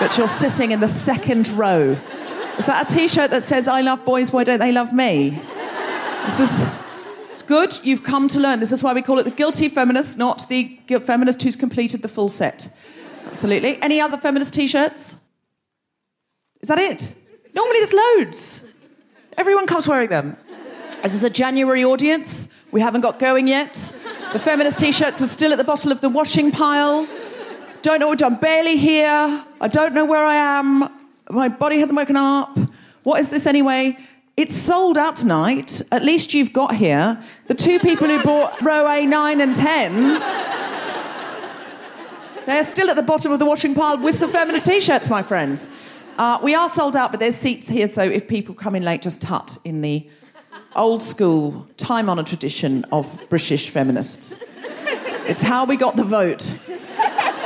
but 0.00 0.18
you're 0.18 0.26
sitting 0.26 0.72
in 0.72 0.80
the 0.80 0.88
second 0.88 1.48
row. 1.48 1.96
Is 2.58 2.66
that 2.66 2.90
a 2.90 2.94
t-shirt 2.94 3.30
that 3.30 3.44
says 3.44 3.68
"I 3.68 3.82
love 3.82 4.04
boys, 4.04 4.32
why 4.32 4.42
don't 4.42 4.58
they 4.58 4.72
love 4.72 4.92
me"? 4.92 5.38
This 6.26 6.40
is. 6.40 6.66
It's 7.28 7.42
good. 7.42 7.78
You've 7.84 8.02
come 8.02 8.26
to 8.26 8.40
learn. 8.40 8.58
This 8.58 8.72
is 8.72 8.82
why 8.82 8.92
we 8.92 9.02
call 9.02 9.20
it 9.20 9.22
the 9.22 9.30
guilty 9.30 9.68
feminist, 9.68 10.18
not 10.18 10.48
the 10.48 10.80
feminist 11.06 11.40
who's 11.42 11.54
completed 11.54 12.02
the 12.02 12.08
full 12.08 12.28
set. 12.28 12.68
Absolutely. 13.26 13.80
Any 13.80 14.00
other 14.00 14.16
feminist 14.16 14.52
t-shirts? 14.52 15.16
Is 16.60 16.68
that 16.68 16.78
it? 16.78 17.14
Normally 17.54 17.78
there's 17.78 17.94
loads. 17.94 18.64
Everyone 19.38 19.68
comes 19.68 19.86
wearing 19.86 20.08
them. 20.08 20.36
This 21.04 21.14
is 21.14 21.22
a 21.22 21.30
January 21.30 21.84
audience. 21.84 22.48
We 22.72 22.80
haven't 22.80 23.02
got 23.02 23.20
going 23.20 23.46
yet. 23.46 23.74
The 24.32 24.40
feminist 24.40 24.80
t-shirts 24.80 25.22
are 25.22 25.26
still 25.28 25.52
at 25.52 25.58
the 25.58 25.64
bottom 25.64 25.92
of 25.92 26.00
the 26.00 26.08
washing 26.08 26.50
pile. 26.50 27.06
Don't 27.82 27.98
know 27.98 28.08
what 28.08 28.22
I'm 28.22 28.36
barely 28.36 28.76
here. 28.76 29.42
I 29.60 29.68
don't 29.68 29.94
know 29.94 30.04
where 30.04 30.24
I 30.24 30.34
am. 30.34 30.90
My 31.30 31.48
body 31.48 31.78
hasn't 31.78 31.96
woken 31.96 32.16
up. 32.16 32.58
What 33.04 33.20
is 33.20 33.30
this 33.30 33.46
anyway? 33.46 33.96
It's 34.36 34.54
sold 34.54 34.98
out 34.98 35.16
tonight. 35.16 35.80
At 35.90 36.04
least 36.04 36.34
you've 36.34 36.52
got 36.52 36.74
here. 36.74 37.18
The 37.46 37.54
two 37.54 37.78
people 37.78 38.06
who 38.06 38.22
bought 38.22 38.60
row 38.62 38.84
A9 38.84 39.42
and 39.42 39.56
10, 39.56 40.20
they're 42.46 42.64
still 42.64 42.90
at 42.90 42.96
the 42.96 43.02
bottom 43.02 43.32
of 43.32 43.38
the 43.38 43.46
washing 43.46 43.74
pile 43.74 43.96
with 43.96 44.20
the 44.20 44.28
feminist 44.28 44.66
t 44.66 44.80
shirts, 44.80 45.08
my 45.08 45.22
friends. 45.22 45.70
Uh, 46.18 46.38
we 46.42 46.54
are 46.54 46.68
sold 46.68 46.96
out, 46.96 47.12
but 47.12 47.20
there's 47.20 47.36
seats 47.36 47.68
here, 47.68 47.88
so 47.88 48.02
if 48.02 48.28
people 48.28 48.54
come 48.54 48.74
in 48.74 48.82
late, 48.82 49.00
just 49.00 49.22
tut 49.22 49.56
in 49.64 49.80
the 49.80 50.06
old 50.76 51.02
school, 51.02 51.66
time 51.78 52.10
honoured 52.10 52.26
tradition 52.26 52.84
of 52.92 53.18
British 53.30 53.70
feminists. 53.70 54.36
It's 55.26 55.40
how 55.40 55.64
we 55.64 55.76
got 55.76 55.96
the 55.96 56.04
vote. 56.04 56.58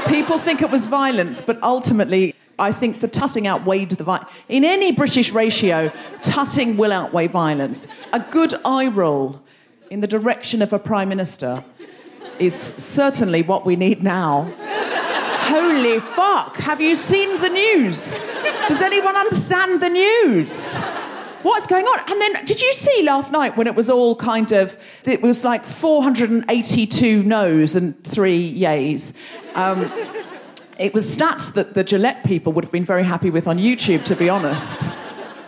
People 0.06 0.38
think 0.38 0.62
it 0.62 0.70
was 0.70 0.86
violence, 0.86 1.40
but 1.40 1.62
ultimately, 1.62 2.34
I 2.58 2.72
think 2.72 3.00
the 3.00 3.08
tutting 3.08 3.46
outweighed 3.46 3.90
the 3.90 4.04
violence. 4.04 4.30
In 4.48 4.64
any 4.64 4.92
British 4.92 5.32
ratio, 5.32 5.92
tutting 6.22 6.76
will 6.76 6.92
outweigh 6.92 7.26
violence. 7.26 7.86
A 8.12 8.20
good 8.20 8.54
eye 8.64 8.86
roll 8.86 9.40
in 9.90 10.00
the 10.00 10.06
direction 10.06 10.62
of 10.62 10.72
a 10.72 10.78
prime 10.78 11.08
minister 11.08 11.64
is 12.38 12.54
certainly 12.54 13.42
what 13.42 13.64
we 13.64 13.76
need 13.76 14.02
now. 14.02 14.52
Holy 15.46 16.00
fuck! 16.00 16.56
Have 16.56 16.80
you 16.80 16.96
seen 16.96 17.40
the 17.40 17.48
news? 17.48 18.20
Does 18.68 18.80
anyone 18.80 19.16
understand 19.16 19.80
the 19.80 19.88
news? 19.88 20.74
What's 21.44 21.66
going 21.66 21.84
on? 21.84 22.10
And 22.10 22.18
then, 22.22 22.44
did 22.46 22.62
you 22.62 22.72
see 22.72 23.02
last 23.02 23.30
night 23.30 23.54
when 23.54 23.66
it 23.66 23.74
was 23.74 23.90
all 23.90 24.16
kind 24.16 24.50
of, 24.50 24.78
it 25.04 25.20
was 25.20 25.44
like 25.44 25.66
482 25.66 27.22
no's 27.22 27.76
and 27.76 28.02
three 28.02 28.58
yays? 28.58 29.12
Um, 29.54 29.92
it 30.78 30.94
was 30.94 31.14
stats 31.14 31.52
that 31.52 31.74
the 31.74 31.84
Gillette 31.84 32.24
people 32.24 32.54
would 32.54 32.64
have 32.64 32.72
been 32.72 32.86
very 32.86 33.04
happy 33.04 33.28
with 33.28 33.46
on 33.46 33.58
YouTube, 33.58 34.04
to 34.04 34.16
be 34.16 34.30
honest. 34.30 34.90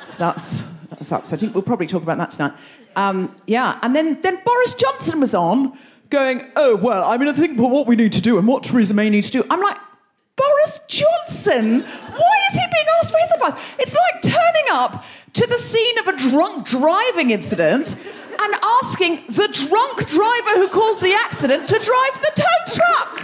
So 0.05 0.19
that's, 0.19 0.69
that's 0.91 1.11
upsetting. 1.12 1.55
We'll 1.55 1.62
probably 1.62 1.87
talk 1.87 2.03
about 2.03 2.19
that 2.19 2.31
tonight. 2.31 2.53
Um, 2.95 3.35
yeah, 3.47 3.79
and 3.81 3.97
then, 3.97 4.21
then 4.21 4.38
Boris 4.45 4.75
Johnson 4.75 5.21
was 5.21 5.35
on 5.35 5.79
going, 6.11 6.47
oh, 6.57 6.76
well, 6.76 7.05
I 7.05 7.17
mean, 7.17 7.29
I 7.29 7.33
think 7.33 7.59
what 7.59 7.87
we 7.87 7.97
need 7.97 8.12
to 8.12 8.21
do 8.21 8.37
and 8.37 8.47
what 8.47 8.65
Theresa 8.65 8.93
May 8.93 9.09
needs 9.09 9.31
to 9.31 9.41
do. 9.41 9.47
I'm 9.49 9.62
like, 9.62 9.79
Boris 10.37 10.81
Johnson? 10.87 11.81
Why 11.81 12.37
is 12.49 12.55
he 12.55 12.61
being 12.73 12.87
asked 13.00 13.12
for 13.12 13.19
his 13.19 13.31
advice? 13.33 13.75
It's 13.78 13.95
like 13.95 14.23
turning 14.23 14.66
up 14.71 15.05
to 15.33 15.47
the 15.47 15.57
scene 15.59 15.99
of 15.99 16.09
a 16.09 16.16
drunk 16.16 16.66
driving 16.66 17.31
incident 17.31 17.97
and 18.38 18.55
asking 18.62 19.25
the 19.28 19.49
drunk 19.49 20.07
driver 20.09 20.57
who 20.57 20.69
caused 20.69 21.00
the 21.02 21.14
accident 21.14 21.69
to 21.69 21.78
drive 21.78 22.21
the 22.21 22.33
tow 22.35 22.75
truck. 22.75 23.21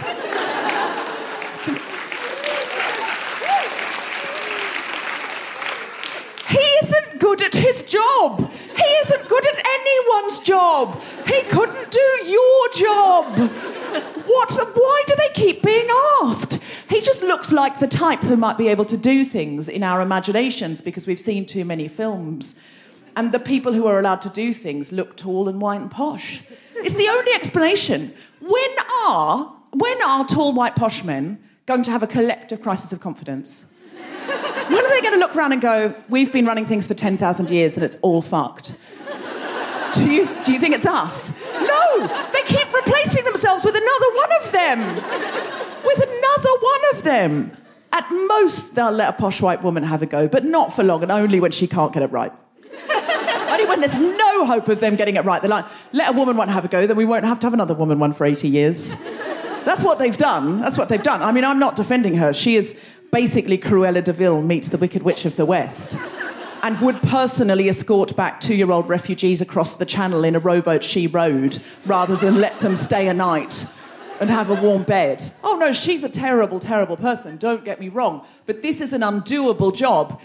He 6.49 6.57
isn't 6.57 7.12
good 7.23 7.41
at 7.41 7.55
his 7.55 7.81
job. 7.83 8.51
He 8.51 8.83
isn't 8.83 9.29
good 9.29 9.47
at 9.47 9.65
anyone's 9.65 10.39
job. 10.39 11.01
He 11.25 11.41
couldn't 11.43 11.89
do 11.89 12.09
your 12.25 12.69
job. 12.73 13.25
What? 14.25 14.49
The, 14.49 14.69
why 14.73 15.03
do 15.07 15.15
they 15.15 15.29
keep 15.33 15.63
being 15.63 15.87
asked? 16.21 16.59
He 16.89 16.99
just 16.99 17.23
looks 17.23 17.53
like 17.53 17.79
the 17.79 17.87
type 17.87 18.19
who 18.19 18.35
might 18.35 18.57
be 18.57 18.67
able 18.67 18.83
to 18.85 18.97
do 18.97 19.23
things 19.23 19.69
in 19.69 19.83
our 19.83 20.01
imaginations 20.01 20.81
because 20.81 21.07
we've 21.07 21.19
seen 21.19 21.45
too 21.45 21.63
many 21.63 21.87
films. 21.87 22.55
And 23.15 23.31
the 23.31 23.39
people 23.39 23.71
who 23.71 23.87
are 23.87 23.99
allowed 23.99 24.21
to 24.23 24.29
do 24.29 24.51
things 24.51 24.91
look 24.91 25.15
tall 25.15 25.47
and 25.47 25.61
white 25.61 25.79
and 25.79 25.89
posh. 25.89 26.43
It's 26.75 26.95
the 26.95 27.07
only 27.07 27.31
explanation. 27.33 28.13
When 28.41 28.75
are 29.05 29.55
when 29.71 30.03
are 30.03 30.25
tall 30.25 30.51
white 30.51 30.75
posh 30.75 31.05
men 31.05 31.41
going 31.67 31.83
to 31.83 31.91
have 31.91 32.03
a 32.03 32.07
collective 32.07 32.61
crisis 32.61 32.91
of 32.91 32.99
confidence? 32.99 33.65
When 34.69 34.85
are 34.85 34.89
they 34.89 35.01
going 35.01 35.13
to 35.13 35.19
look 35.19 35.35
around 35.35 35.51
and 35.51 35.61
go, 35.61 35.93
we've 36.09 36.31
been 36.31 36.45
running 36.45 36.65
things 36.65 36.87
for 36.87 36.93
10,000 36.93 37.49
years 37.49 37.75
and 37.75 37.83
it's 37.83 37.97
all 38.01 38.21
fucked? 38.21 38.75
Do 39.93 40.11
you, 40.11 40.27
do 40.43 40.53
you 40.53 40.59
think 40.59 40.73
it's 40.73 40.85
us? 40.85 41.31
No! 41.53 42.07
They 42.33 42.41
keep 42.41 42.73
replacing 42.73 43.25
themselves 43.25 43.63
with 43.63 43.75
another 43.75 44.15
one 44.15 44.31
of 44.41 44.51
them! 44.51 44.79
With 45.85 46.01
another 46.01 46.49
one 46.59 46.81
of 46.93 47.03
them! 47.03 47.57
At 47.91 48.09
most, 48.09 48.73
they'll 48.73 48.91
let 48.91 49.09
a 49.09 49.13
posh 49.13 49.39
white 49.39 49.61
woman 49.61 49.83
have 49.83 50.01
a 50.01 50.07
go, 50.07 50.27
but 50.27 50.45
not 50.45 50.73
for 50.73 50.83
long, 50.83 51.03
and 51.03 51.11
only 51.11 51.39
when 51.39 51.51
she 51.51 51.67
can't 51.67 51.93
get 51.93 52.01
it 52.01 52.11
right. 52.11 52.31
only 53.51 53.65
when 53.65 53.81
there's 53.81 53.97
no 53.97 54.45
hope 54.47 54.67
of 54.67 54.79
them 54.79 54.95
getting 54.95 55.15
it 55.15 55.25
right. 55.25 55.41
They're 55.41 55.49
like, 55.49 55.65
let 55.91 56.09
a 56.09 56.17
woman 56.17 56.35
one 56.35 56.47
have 56.47 56.65
a 56.65 56.67
go, 56.67 56.87
then 56.87 56.97
we 56.97 57.05
won't 57.05 57.25
have 57.25 57.37
to 57.39 57.45
have 57.45 57.53
another 57.53 57.75
woman 57.75 57.99
one 57.99 58.13
for 58.13 58.25
80 58.25 58.47
years. 58.47 58.95
That's 59.63 59.83
what 59.83 59.99
they've 59.99 60.17
done. 60.17 60.59
That's 60.59 60.77
what 60.77 60.89
they've 60.89 61.03
done. 61.03 61.21
I 61.21 61.31
mean, 61.31 61.45
I'm 61.45 61.59
not 61.59 61.75
defending 61.75 62.15
her. 62.15 62.33
She 62.33 62.55
is 62.55 62.75
basically 63.13 63.59
Cruella 63.59 64.03
de 64.03 64.11
Vil 64.11 64.41
meets 64.41 64.69
the 64.69 64.77
Wicked 64.77 65.03
Witch 65.03 65.23
of 65.25 65.35
the 65.35 65.45
West. 65.45 65.95
And 66.63 66.79
would 66.81 66.99
personally 67.03 67.69
escort 67.69 68.15
back 68.15 68.39
two 68.39 68.55
year 68.55 68.71
old 68.71 68.89
refugees 68.89 69.39
across 69.39 69.75
the 69.75 69.85
channel 69.85 70.23
in 70.23 70.35
a 70.35 70.39
rowboat 70.39 70.83
she 70.83 71.05
rowed 71.05 71.61
rather 71.85 72.15
than 72.15 72.41
let 72.41 72.59
them 72.61 72.75
stay 72.75 73.07
a 73.07 73.13
night 73.13 73.67
and 74.19 74.31
have 74.31 74.49
a 74.49 74.55
warm 74.55 74.81
bed. 74.81 75.31
Oh 75.43 75.57
no, 75.57 75.71
she's 75.71 76.03
a 76.03 76.09
terrible, 76.09 76.59
terrible 76.59 76.97
person, 76.97 77.37
don't 77.37 77.63
get 77.63 77.79
me 77.79 77.87
wrong. 77.87 78.25
But 78.47 78.63
this 78.63 78.81
is 78.81 78.93
an 78.93 79.01
undoable 79.01 79.75
job 79.75 80.19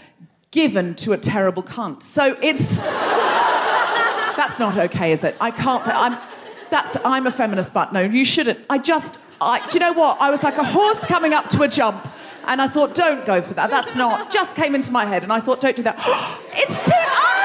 given 0.49 0.95
to 0.95 1.13
a 1.13 1.17
terrible 1.17 1.61
cunt. 1.61 2.01
So 2.01 2.37
it's. 2.41 2.77
That's 4.39 4.57
not 4.57 4.77
okay, 4.77 5.11
is 5.11 5.23
it? 5.23 5.35
I 5.39 5.51
can't 5.51 5.83
say. 5.83 5.91
I'm, 5.91 6.17
that's, 6.71 6.97
I'm 7.05 7.27
a 7.27 7.31
feminist, 7.31 7.71
but 7.73 7.93
no, 7.93 8.01
you 8.01 8.25
shouldn't. 8.25 8.59
I 8.67 8.79
just. 8.79 9.19
I, 9.41 9.65
do 9.67 9.73
you 9.75 9.79
know 9.79 9.93
what? 9.93 10.19
I 10.19 10.31
was 10.31 10.43
like 10.43 10.57
a 10.57 10.63
horse 10.63 11.05
coming 11.05 11.33
up 11.33 11.49
to 11.49 11.61
a 11.61 11.67
jump 11.67 12.07
and 12.45 12.61
I 12.61 12.67
thought, 12.67 12.95
don't 12.95 13.25
go 13.25 13.41
for 13.41 13.53
that. 13.55 13.69
That's 13.69 13.95
not. 13.95 14.31
Just 14.39 14.55
came 14.55 14.75
into 14.75 14.91
my 14.91 15.05
head, 15.05 15.23
and 15.23 15.31
I 15.31 15.39
thought, 15.39 15.61
don't 15.61 15.75
do 15.75 15.83
that. 15.83 15.95
it's 16.53 16.77
been. 16.77 16.93
Oh! 16.93 17.39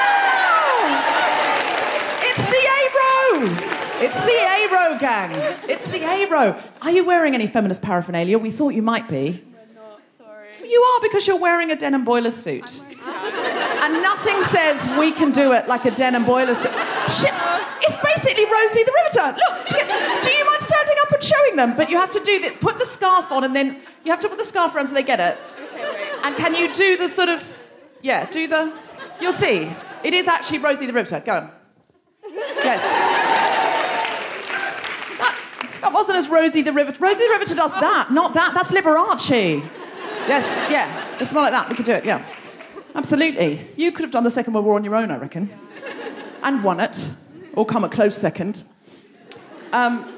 It's 2.23 2.45
the 2.51 2.63
A 2.77 2.81
row. 3.01 3.75
It's 4.07 4.19
the 4.19 4.33
A 4.33 4.69
row 4.73 4.99
gang. 4.99 5.31
It's 5.69 5.87
the 5.87 6.03
A 6.05 6.27
row. 6.27 6.61
Are 6.83 6.91
you 6.91 7.05
wearing 7.05 7.35
any 7.35 7.47
feminist 7.47 7.83
paraphernalia? 7.83 8.39
We 8.39 8.51
thought 8.51 8.75
you 8.75 8.83
might 8.83 9.09
be. 9.09 9.43
We're 9.53 9.75
not, 9.75 10.01
sorry. 10.19 10.49
You 10.69 10.81
are 10.81 11.01
because 11.03 11.27
you're 11.27 11.39
wearing 11.39 11.71
a 11.71 11.77
denim 11.77 12.05
boiler 12.05 12.31
suit. 12.31 12.81
And 13.07 14.03
nothing 14.03 14.43
says 14.43 14.89
we 14.99 15.13
can 15.13 15.31
do 15.31 15.53
it 15.53 15.69
like 15.69 15.85
a 15.85 15.91
denim 15.91 16.25
boiler 16.25 16.55
suit. 16.55 16.73
Shit, 17.11 17.35
it's 17.83 17.97
basically 18.03 18.47
Rosie 18.47 18.83
the 18.83 18.93
Riveter. 19.05 19.37
Look, 19.37 19.69
do 19.69 19.77
you, 19.77 19.85
do 20.23 20.31
you 20.31 20.45
mind 20.47 20.54
showing 21.25 21.57
them? 21.57 21.77
But 21.77 21.91
you 21.91 21.99
have 21.99 22.11
to 22.11 22.21
do 22.21 22.41
the, 22.41 22.51
put 22.51 22.79
the 22.79 22.87
scarf 22.87 23.33
on 23.33 23.45
and 23.45 23.55
then 23.55 23.81
you 24.05 24.11
have 24.11 24.21
to 24.21 24.29
put 24.29 24.39
the 24.39 24.45
scarf 24.45 24.75
around 24.75 24.89
so 24.89 24.95
they 24.95 25.03
get 25.03 25.21
it. 25.21 25.39
And 26.23 26.37
can 26.37 26.55
you 26.55 26.73
do 26.73 26.97
the 26.97 27.09
sort 27.09 27.29
of, 27.29 27.61
yeah, 28.03 28.27
do 28.31 28.47
the, 28.47 28.73
you'll 29.21 29.33
see. 29.33 29.71
It 30.03 30.15
is 30.15 30.29
actually 30.29 30.59
Rosie 30.59 30.87
the 30.87 30.93
Riveter. 30.93 31.21
Go 31.25 31.37
on. 31.37 31.51
Yes. 32.33 32.83
That, 35.19 35.35
that 35.81 35.93
wasn't 35.93 36.19
as 36.19 36.29
Rosie 36.29 36.63
the 36.63 36.73
Riveter. 36.73 36.99
Rosie 37.01 37.21
the 37.21 37.31
Riveter 37.31 37.55
does 37.55 37.73
that, 37.73 38.11
not 38.11 38.35
that. 38.35 38.55
That's 38.55 38.71
Liberace. 38.71 39.63
Yes, 40.27 40.71
yeah. 40.71 41.17
It's 41.21 41.33
more 41.35 41.43
like 41.43 41.53
that. 41.53 41.69
We 41.69 41.77
could 41.77 41.85
do 41.85 41.93
it, 41.93 42.05
yeah. 42.05 42.25
Absolutely. 42.95 43.61
You 43.77 43.93
could 43.93 44.05
have 44.05 44.13
done 44.13 44.25
the 44.25 44.31
Second 44.31 44.55
World 44.55 44.65
War 44.67 44.77
on 44.77 44.85
your 44.85 44.95
own, 44.95 45.11
I 45.11 45.17
reckon. 45.17 45.51
And 46.43 46.63
won 46.65 46.81
it. 46.81 47.09
Or 47.55 47.67
come 47.67 47.85
a 47.85 47.89
close 47.89 48.17
second. 48.17 48.65
Um, 49.73 50.14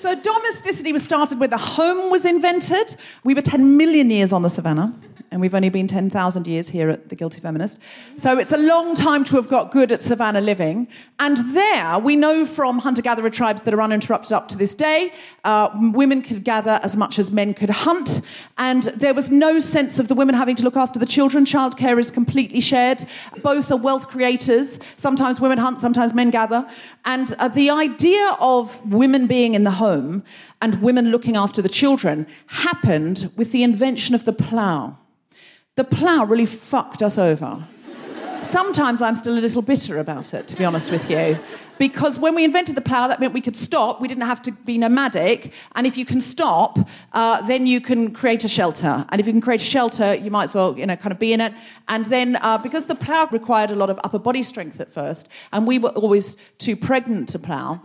so 0.00 0.14
domesticity 0.14 0.94
was 0.94 1.02
started 1.02 1.38
when 1.38 1.50
the 1.50 1.58
home 1.58 2.10
was 2.10 2.24
invented. 2.24 2.96
We 3.22 3.34
were 3.34 3.42
10 3.42 3.76
million 3.76 4.10
years 4.10 4.32
on 4.32 4.40
the 4.40 4.48
savannah, 4.48 4.94
and 5.30 5.40
we've 5.40 5.54
only 5.54 5.68
been 5.68 5.86
10,000 5.86 6.46
years 6.46 6.68
here 6.68 6.88
at 6.88 7.08
the 7.08 7.14
Guilty 7.14 7.40
Feminist. 7.40 7.78
So 8.16 8.38
it's 8.38 8.52
a 8.52 8.56
long 8.56 8.94
time 8.94 9.22
to 9.24 9.36
have 9.36 9.48
got 9.48 9.70
good 9.70 9.92
at 9.92 10.02
savannah 10.02 10.40
living. 10.40 10.88
And 11.20 11.36
there, 11.54 11.98
we 12.00 12.16
know 12.16 12.44
from 12.44 12.80
hunter-gatherer 12.80 13.30
tribes 13.30 13.62
that 13.62 13.72
are 13.72 13.80
uninterrupted 13.80 14.32
up 14.32 14.48
to 14.48 14.58
this 14.58 14.74
day, 14.74 15.12
uh, 15.44 15.70
women 15.74 16.22
could 16.22 16.42
gather 16.42 16.80
as 16.82 16.96
much 16.96 17.18
as 17.18 17.30
men 17.30 17.54
could 17.54 17.70
hunt, 17.70 18.22
and 18.58 18.84
there 18.84 19.14
was 19.14 19.30
no 19.30 19.60
sense 19.60 19.98
of 19.98 20.08
the 20.08 20.14
women 20.14 20.34
having 20.34 20.56
to 20.56 20.64
look 20.64 20.76
after 20.76 20.98
the 20.98 21.06
children. 21.06 21.44
Childcare 21.44 21.98
is 21.98 22.10
completely 22.10 22.60
shared. 22.60 23.04
Both 23.42 23.70
are 23.70 23.76
wealth 23.76 24.08
creators. 24.08 24.80
Sometimes 24.96 25.40
women 25.40 25.58
hunt, 25.58 25.78
sometimes 25.78 26.12
men 26.12 26.30
gather. 26.30 26.68
And 27.04 27.32
uh, 27.38 27.48
the 27.48 27.70
idea 27.70 28.36
of 28.40 28.84
women 28.90 29.26
being 29.26 29.54
in 29.54 29.64
the 29.64 29.70
home 29.72 30.24
and 30.60 30.82
women 30.82 31.10
looking 31.10 31.36
after 31.36 31.62
the 31.62 31.68
children 31.68 32.26
happened 32.48 33.32
with 33.36 33.52
the 33.52 33.62
invention 33.62 34.14
of 34.14 34.24
the 34.24 34.32
plough. 34.32 34.98
The 35.76 35.84
plough 35.84 36.24
really 36.24 36.46
fucked 36.46 37.02
us 37.02 37.16
over. 37.16 37.64
Sometimes 38.42 39.02
I'm 39.02 39.16
still 39.16 39.34
a 39.34 39.40
little 39.40 39.62
bitter 39.62 39.98
about 39.98 40.32
it, 40.34 40.46
to 40.48 40.56
be 40.56 40.64
honest 40.64 40.90
with 40.90 41.10
you. 41.10 41.38
Because 41.78 42.18
when 42.18 42.34
we 42.34 42.44
invented 42.44 42.74
the 42.74 42.80
plough, 42.80 43.08
that 43.08 43.20
meant 43.20 43.32
we 43.32 43.40
could 43.40 43.56
stop. 43.56 44.00
We 44.00 44.08
didn't 44.08 44.24
have 44.24 44.42
to 44.42 44.52
be 44.52 44.76
nomadic. 44.76 45.52
And 45.74 45.86
if 45.86 45.96
you 45.96 46.04
can 46.04 46.20
stop, 46.20 46.78
uh, 47.12 47.40
then 47.46 47.66
you 47.66 47.80
can 47.80 48.12
create 48.12 48.44
a 48.44 48.48
shelter. 48.48 49.06
And 49.08 49.20
if 49.20 49.26
you 49.26 49.32
can 49.32 49.40
create 49.40 49.62
a 49.62 49.64
shelter, 49.64 50.14
you 50.14 50.30
might 50.30 50.44
as 50.44 50.54
well, 50.54 50.76
you 50.78 50.84
know, 50.86 50.96
kind 50.96 51.12
of 51.12 51.18
be 51.18 51.32
in 51.32 51.40
it. 51.40 51.54
And 51.88 52.06
then, 52.06 52.36
uh, 52.36 52.58
because 52.58 52.86
the 52.86 52.94
plough 52.94 53.28
required 53.30 53.70
a 53.70 53.74
lot 53.74 53.88
of 53.88 53.98
upper 54.04 54.18
body 54.18 54.42
strength 54.42 54.80
at 54.80 54.90
first, 54.90 55.28
and 55.52 55.66
we 55.66 55.78
were 55.78 55.90
always 55.90 56.36
too 56.58 56.76
pregnant 56.76 57.28
to 57.30 57.38
plough. 57.38 57.80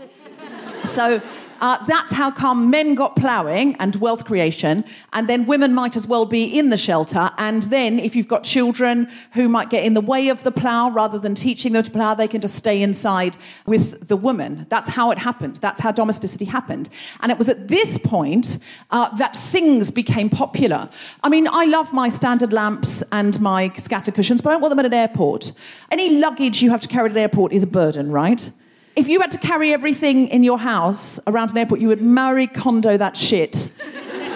So 0.84 1.21
Uh, 1.62 1.84
that's 1.86 2.12
how 2.12 2.30
come 2.30 2.70
men 2.70 2.96
got 2.96 3.15
ploughing 3.15 3.76
and 3.76 3.96
wealth 3.98 4.26
creation, 4.26 4.84
and 5.13 5.28
then 5.28 5.46
women 5.46 5.74
might 5.74 5.96
as 5.96 6.08
well 6.08 6.26
be 6.26 6.44
in 6.44 6.70
the 6.70 6.78
shelter. 6.78 7.32
And 7.38 7.63
then, 7.63 8.00
if 8.00 8.15
you've 8.15 8.28
got 8.28 8.44
children 8.44 9.10
who 9.34 9.48
might 9.48 9.70
get 9.70 9.84
in 9.84 9.94
the 9.94 10.02
way 10.02 10.30
of 10.30 10.44
the 10.44 10.52
plough, 10.52 10.89
rather 10.89 11.18
than 11.18 11.36
teaching 11.36 11.74
them 11.74 11.84
to 11.84 11.91
plough, 11.91 12.13
they 12.13 12.28
can 12.28 12.41
just 12.41 12.56
stay 12.56 12.82
inside 12.82 13.38
with 13.65 14.08
the 14.08 14.18
woman. 14.18 14.65
That's 14.70 14.89
how 14.89 15.12
it 15.12 15.18
happened. 15.18 15.58
That's 15.58 15.80
how 15.80 15.91
domesticity 15.91 16.46
happened. 16.46 16.89
And 17.22 17.32
it 17.32 17.38
was 17.38 17.50
at 17.50 17.68
this 17.68 17.98
point 17.98 18.58
uh, 18.91 19.15
that 19.18 19.36
things 19.36 19.91
became 19.91 20.30
popular. 20.30 20.89
I 21.24 21.30
mean, 21.30 21.48
I 21.48 21.65
love 21.65 21.94
my 21.94 22.10
standard 22.10 22.54
lamps 22.54 23.04
and 23.12 23.39
my 23.39 23.70
scatter 23.76 24.12
cushions, 24.12 24.41
but 24.41 24.50
I 24.50 24.54
don't 24.54 24.62
want 24.62 24.72
them 24.72 24.80
at 24.80 24.86
an 24.86 24.94
airport. 24.94 25.52
Any 25.91 26.18
luggage 26.18 26.62
you 26.62 26.72
have 26.72 26.82
to 26.82 26.88
carry 26.88 27.06
at 27.06 27.12
an 27.12 27.18
airport 27.18 27.54
is 27.54 27.63
a 27.63 27.68
burden, 27.68 28.12
right? 28.12 28.52
If 28.96 29.10
you 29.10 29.20
had 29.20 29.32
to 29.32 29.38
carry 29.38 29.74
everything 29.74 30.30
in 30.30 30.42
your 30.44 30.58
house 30.58 31.20
around 31.28 31.52
an 31.52 31.58
airport, 31.58 31.82
you 31.82 31.90
would 31.90 32.02
Marie 32.02 32.48
Kondo 32.48 32.96
that 32.96 33.18
shit 33.18 33.70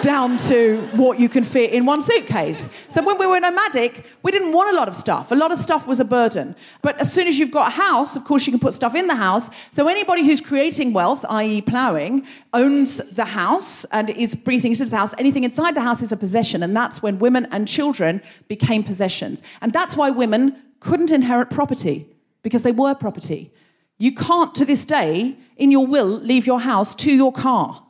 down 0.01 0.35
to 0.37 0.81
what 0.93 1.17
you 1.17 1.29
can 1.29 1.45
fit 1.45 1.71
in 1.71 1.85
one 1.85 2.01
suitcase. 2.01 2.67
So 2.89 3.01
when 3.01 3.17
we 3.17 3.25
were 3.25 3.39
nomadic, 3.39 4.05
we 4.21 4.31
didn't 4.31 4.51
want 4.51 4.73
a 4.73 4.75
lot 4.75 4.89
of 4.89 4.95
stuff. 4.95 5.31
A 5.31 5.35
lot 5.35 5.53
of 5.53 5.57
stuff 5.57 5.87
was 5.87 6.01
a 6.01 6.05
burden. 6.05 6.57
But 6.81 6.99
as 6.99 7.11
soon 7.11 7.27
as 7.27 7.39
you've 7.39 7.51
got 7.51 7.69
a 7.69 7.75
house, 7.75 8.17
of 8.17 8.25
course, 8.25 8.47
you 8.47 8.51
can 8.51 8.59
put 8.59 8.73
stuff 8.73 8.95
in 8.95 9.07
the 9.07 9.15
house. 9.15 9.49
So 9.71 9.87
anybody 9.87 10.25
who's 10.25 10.41
creating 10.41 10.91
wealth, 10.91 11.25
i.e., 11.29 11.61
ploughing, 11.61 12.25
owns 12.53 12.97
the 13.11 13.25
house 13.25 13.85
and 13.85 14.09
is 14.09 14.35
breathing 14.35 14.71
into 14.71 14.85
the 14.85 14.97
house. 14.97 15.15
Anything 15.17 15.45
inside 15.45 15.73
the 15.73 15.81
house 15.81 16.01
is 16.01 16.11
a 16.11 16.17
possession. 16.17 16.63
And 16.63 16.75
that's 16.75 17.01
when 17.01 17.19
women 17.19 17.47
and 17.51 17.65
children 17.65 18.21
became 18.49 18.83
possessions. 18.83 19.41
And 19.61 19.71
that's 19.71 19.95
why 19.95 20.09
women 20.09 20.61
couldn't 20.81 21.11
inherit 21.11 21.49
property, 21.49 22.07
because 22.41 22.63
they 22.63 22.73
were 22.73 22.93
property. 22.93 23.51
You 23.99 24.13
can't, 24.13 24.55
to 24.55 24.65
this 24.65 24.85
day, 24.85 25.37
in 25.57 25.71
your 25.71 25.85
will, 25.85 26.07
leave 26.07 26.47
your 26.47 26.61
house 26.61 26.95
to 26.95 27.11
your 27.11 27.31
car. 27.31 27.83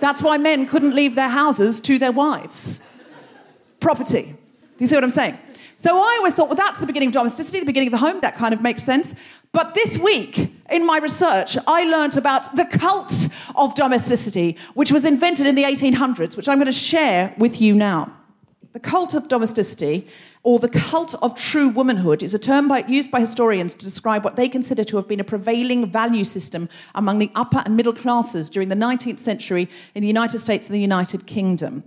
That's 0.00 0.22
why 0.22 0.38
men 0.38 0.66
couldn't 0.66 0.94
leave 0.94 1.14
their 1.14 1.28
houses 1.28 1.80
to 1.82 1.98
their 1.98 2.10
wives. 2.10 2.80
Property. 3.78 4.22
Do 4.22 4.36
you 4.78 4.86
see 4.86 4.96
what 4.96 5.04
I'm 5.04 5.10
saying? 5.10 5.38
So 5.76 5.96
I 5.96 6.16
always 6.18 6.34
thought, 6.34 6.48
well, 6.48 6.56
that's 6.56 6.78
the 6.78 6.86
beginning 6.86 7.08
of 7.08 7.14
domesticity, 7.14 7.60
the 7.60 7.66
beginning 7.66 7.88
of 7.88 7.92
the 7.92 7.98
home. 7.98 8.20
That 8.20 8.34
kind 8.34 8.52
of 8.52 8.60
makes 8.60 8.82
sense. 8.82 9.14
But 9.52 9.74
this 9.74 9.98
week, 9.98 10.52
in 10.70 10.84
my 10.84 10.98
research, 10.98 11.56
I 11.66 11.84
learned 11.84 12.16
about 12.16 12.54
the 12.56 12.64
cult 12.64 13.28
of 13.54 13.74
domesticity, 13.74 14.56
which 14.74 14.90
was 14.90 15.04
invented 15.04 15.46
in 15.46 15.54
the 15.54 15.64
1800s, 15.64 16.36
which 16.36 16.48
I'm 16.48 16.58
going 16.58 16.66
to 16.66 16.72
share 16.72 17.34
with 17.38 17.60
you 17.60 17.74
now. 17.74 18.12
The 18.72 18.80
cult 18.80 19.14
of 19.14 19.26
domesticity 19.26 20.06
or 20.44 20.60
the 20.60 20.68
cult 20.68 21.16
of 21.20 21.34
true 21.34 21.68
womanhood 21.68 22.22
is 22.22 22.34
a 22.34 22.38
term 22.38 22.68
by, 22.68 22.84
used 22.86 23.10
by 23.10 23.18
historians 23.18 23.74
to 23.74 23.84
describe 23.84 24.24
what 24.24 24.36
they 24.36 24.48
consider 24.48 24.84
to 24.84 24.96
have 24.96 25.08
been 25.08 25.18
a 25.18 25.24
prevailing 25.24 25.90
value 25.90 26.22
system 26.22 26.68
among 26.94 27.18
the 27.18 27.32
upper 27.34 27.62
and 27.64 27.76
middle 27.76 27.92
classes 27.92 28.48
during 28.48 28.68
the 28.68 28.76
19th 28.76 29.18
century 29.18 29.68
in 29.94 30.02
the 30.02 30.06
United 30.06 30.38
States 30.38 30.66
and 30.68 30.74
the 30.74 30.80
United 30.80 31.26
Kingdom. 31.26 31.82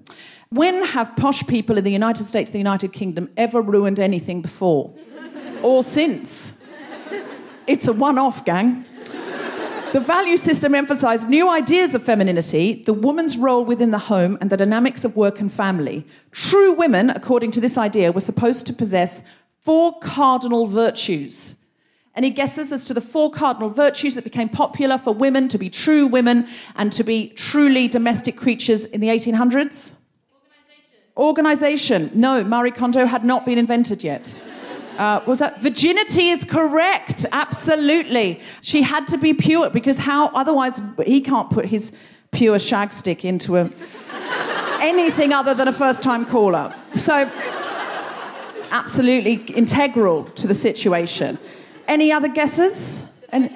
When 0.50 0.84
have 0.84 1.16
posh 1.16 1.48
people 1.48 1.78
in 1.78 1.86
the 1.86 1.92
United 1.92 2.26
States 2.26 2.50
and 2.50 2.56
the 2.56 2.60
United 2.60 2.92
Kingdom 2.92 3.30
ever 3.38 3.62
ruined 3.62 4.00
anything 4.00 4.42
before? 4.42 4.94
or 5.64 5.84
since? 5.84 6.54
It's 7.66 7.88
a 7.88 7.94
one 7.94 8.18
off, 8.18 8.44
gang. 8.44 8.86
The 9.94 10.00
value 10.00 10.38
system 10.38 10.74
emphasized 10.74 11.30
new 11.30 11.48
ideas 11.52 11.94
of 11.94 12.02
femininity, 12.02 12.82
the 12.84 12.96
woman's 12.96 13.38
role 13.38 13.64
within 13.64 13.92
the 13.92 14.00
home, 14.00 14.40
and 14.42 14.50
the 14.50 14.58
dynamics 14.58 15.06
of 15.06 15.16
work 15.16 15.40
and 15.40 15.54
family. 15.54 16.04
True 16.32 16.74
women, 16.74 17.12
according 17.12 17.52
to 17.52 17.62
this 17.62 17.78
idea, 17.78 18.12
were 18.12 18.20
supposed 18.20 18.66
to 18.66 18.74
possess 18.74 19.22
four 19.62 20.00
cardinal 20.00 20.66
virtues. 20.66 21.58
Any 22.16 22.32
guesses 22.32 22.72
as 22.72 22.86
to 22.86 22.96
the 22.96 23.02
four 23.02 23.30
cardinal 23.30 23.70
virtues 23.70 24.16
that 24.16 24.24
became 24.24 24.50
popular 24.50 24.98
for 24.98 25.14
women 25.14 25.48
to 25.50 25.60
be 25.60 25.70
true 25.70 26.08
women 26.08 26.48
and 26.76 26.92
to 26.92 27.04
be 27.04 27.28
truly 27.28 27.88
domestic 27.88 28.36
creatures 28.36 28.86
in 28.86 29.00
the 29.00 29.10
1800s? 29.10 29.94
Organization. 31.16 32.10
Organization. 32.10 32.12
No, 32.16 32.44
Marie 32.44 32.72
Kondo 32.72 33.06
had 33.06 33.24
not 33.24 33.46
been 33.46 33.60
invented 33.60 34.04
yet. 34.04 34.34
Uh, 34.98 35.22
was 35.26 35.40
that 35.40 35.62
virginity 35.62 36.30
is 36.30 36.44
correct? 36.44 37.26
Absolutely. 37.32 38.40
She 38.62 38.82
had 38.82 39.08
to 39.08 39.18
be 39.18 39.34
pure 39.34 39.70
because 39.70 40.00
how 40.00 40.28
otherwise 40.30 40.80
he 41.06 41.22
can't 41.22 41.50
put 41.50 41.66
his 41.66 41.94
pure 42.32 42.60
shag 42.60 42.94
stick 42.94 43.26
into 43.26 43.58
a 43.58 43.70
anything 44.82 45.34
other 45.34 45.54
than 45.54 45.68
a 45.68 45.74
first 45.74 46.04
time 46.04 46.26
caller. 46.26 46.76
So 46.94 47.30
absolutely 48.72 49.36
integral 49.56 50.26
to 50.26 50.48
the 50.48 50.54
situation. 50.54 51.38
Any 51.88 52.12
other 52.12 52.28
guesses? 52.28 53.06
And 53.30 53.50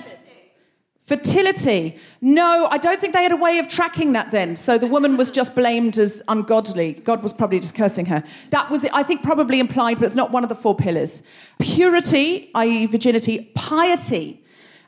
Fertility. 1.08 1.98
No, 2.20 2.68
I 2.70 2.78
don't 2.78 3.00
think 3.00 3.14
they 3.14 3.24
had 3.24 3.32
a 3.32 3.38
way 3.38 3.60
of 3.60 3.70
tracking 3.70 4.12
that 4.12 4.32
then. 4.32 4.58
So 4.58 4.78
the 4.78 4.88
woman 4.88 5.16
was 5.16 5.32
just 5.32 5.56
blamed 5.56 5.98
as 5.98 6.22
ungodly. 6.28 6.94
God 6.94 7.24
was 7.24 7.32
probably 7.32 7.62
just 7.62 7.76
cursing 7.76 8.08
her. 8.08 8.22
That 8.50 8.70
was, 8.70 8.84
I 8.92 9.04
think, 9.04 9.24
probably 9.24 9.62
implied, 9.62 10.00
but 10.00 10.06
it's 10.06 10.16
not 10.16 10.32
one 10.32 10.44
of 10.44 10.50
the 10.50 10.56
four 10.56 10.76
pillars. 10.76 11.24
Purity, 11.60 12.52
i.e., 12.54 12.88
virginity. 12.88 13.50
Piety. 13.56 14.44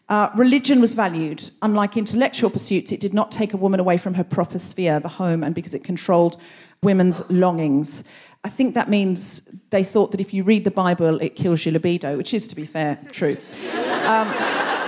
Uh, 0.09 0.29
religion 0.35 0.81
was 0.81 0.93
valued. 0.93 1.51
Unlike 1.61 1.95
intellectual 1.95 2.49
pursuits, 2.49 2.91
it 2.91 2.99
did 2.99 3.13
not 3.13 3.31
take 3.31 3.53
a 3.53 3.57
woman 3.57 3.79
away 3.79 3.95
from 3.95 4.15
her 4.15 4.23
proper 4.25 4.59
sphere, 4.59 4.99
the 4.99 5.07
home, 5.07 5.41
and 5.41 5.55
because 5.55 5.73
it 5.73 5.85
controlled 5.85 6.35
women's 6.83 7.21
longings. 7.29 8.03
I 8.43 8.49
think 8.49 8.73
that 8.73 8.89
means 8.89 9.47
they 9.69 9.85
thought 9.85 10.11
that 10.11 10.19
if 10.19 10.33
you 10.33 10.43
read 10.43 10.65
the 10.65 10.71
Bible, 10.71 11.21
it 11.21 11.37
kills 11.37 11.65
your 11.65 11.71
libido, 11.71 12.17
which 12.17 12.33
is, 12.33 12.45
to 12.47 12.55
be 12.57 12.65
fair, 12.65 12.99
true. 13.13 13.37
Um, 14.05 14.78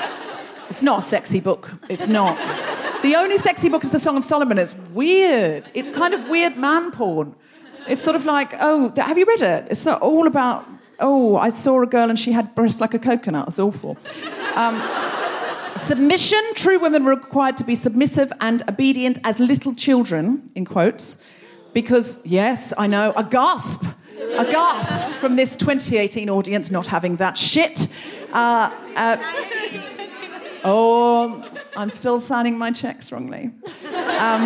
it's 0.71 0.81
not 0.81 0.99
a 0.99 1.01
sexy 1.01 1.41
book. 1.41 1.73
It's 1.89 2.07
not. 2.07 2.38
The 3.01 3.15
only 3.17 3.36
sexy 3.36 3.67
book 3.67 3.84
is 3.84 3.89
the 3.89 3.99
Song 3.99 4.15
of 4.15 4.23
Solomon. 4.23 4.57
It's 4.57 4.73
weird. 4.93 5.69
It's 5.73 5.89
kind 5.89 6.13
of 6.13 6.29
weird 6.29 6.55
man 6.55 6.91
porn. 6.91 7.36
It's 7.89 8.01
sort 8.01 8.15
of 8.15 8.25
like, 8.25 8.53
oh, 8.62 8.89
have 8.95 9.17
you 9.17 9.25
read 9.25 9.41
it? 9.41 9.67
It's 9.69 9.86
all 9.86 10.27
about, 10.27 10.65
oh, 11.01 11.36
I 11.36 11.49
saw 11.49 11.81
a 11.81 11.86
girl 11.86 12.10
and 12.10 12.17
she 12.17 12.31
had 12.31 12.55
breasts 12.55 12.79
like 12.79 12.93
a 12.93 12.99
coconut. 12.99 13.49
It's 13.49 13.60
awful. 13.60 13.97
Um, 14.55 14.81
submission. 15.75 16.41
True 16.55 16.79
women 16.79 17.03
were 17.03 17.15
required 17.15 17.57
to 17.57 17.65
be 17.65 17.75
submissive 17.75 18.31
and 18.39 18.63
obedient 18.69 19.17
as 19.25 19.41
little 19.41 19.75
children, 19.75 20.49
in 20.55 20.63
quotes, 20.63 21.21
because, 21.73 22.17
yes, 22.23 22.73
I 22.77 22.88
know, 22.88 23.12
a 23.17 23.25
gasp. 23.25 23.84
A 24.17 24.45
gasp 24.45 25.07
from 25.19 25.36
this 25.36 25.57
2018 25.57 26.29
audience 26.29 26.71
not 26.71 26.88
having 26.88 27.17
that 27.17 27.38
shit. 27.38 27.89
Uh, 28.31 28.71
uh, 28.95 29.17
Oh, 30.63 31.43
I'm 31.76 31.89
still 31.89 32.19
signing 32.19 32.58
my 32.58 32.71
checks 32.71 33.12
wrongly. 33.12 33.52
Um, 34.19 34.45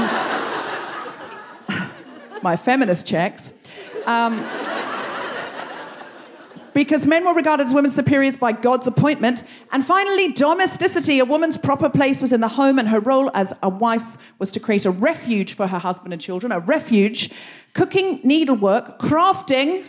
my 2.42 2.56
feminist 2.56 3.06
checks. 3.06 3.54
Um, 4.06 4.46
because 6.74 7.06
men 7.06 7.26
were 7.26 7.34
regarded 7.34 7.66
as 7.66 7.74
women's 7.74 7.96
superiors 7.96 8.36
by 8.36 8.52
God's 8.52 8.86
appointment. 8.86 9.44
And 9.72 9.86
finally, 9.86 10.32
domesticity. 10.34 11.20
A 11.20 11.26
woman's 11.26 11.58
proper 11.58 11.90
place 11.90 12.22
was 12.22 12.34
in 12.34 12.42
the 12.42 12.50
home, 12.50 12.78
and 12.78 12.90
her 12.90 13.00
role 13.00 13.32
as 13.34 13.54
a 13.64 13.70
wife 13.70 14.18
was 14.40 14.52
to 14.52 14.60
create 14.60 14.86
a 14.86 14.92
refuge 14.92 15.54
for 15.54 15.68
her 15.68 15.80
husband 15.80 16.14
and 16.14 16.22
children, 16.22 16.52
a 16.52 16.60
refuge, 16.60 17.32
cooking, 17.74 18.20
needlework, 18.20 19.00
crafting, 19.00 19.86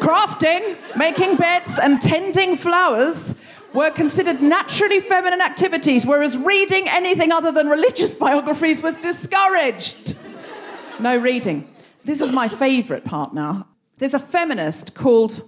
crafting, 0.00 0.76
making 0.96 1.36
beds, 1.36 1.78
and 1.78 2.00
tending 2.00 2.56
flowers 2.56 3.34
were 3.72 3.90
considered 3.90 4.42
naturally 4.42 5.00
feminine 5.00 5.40
activities, 5.40 6.04
whereas 6.04 6.36
reading 6.36 6.88
anything 6.88 7.32
other 7.32 7.52
than 7.52 7.68
religious 7.68 8.14
biographies 8.26 8.82
was 8.82 8.96
discouraged. 8.96 10.16
No 10.98 11.16
reading. 11.16 11.68
This 12.04 12.20
is 12.20 12.32
my 12.32 12.48
favourite 12.48 13.04
part 13.04 13.34
now. 13.34 13.66
There's 13.98 14.14
a 14.14 14.18
feminist 14.18 14.94
called, 14.94 15.42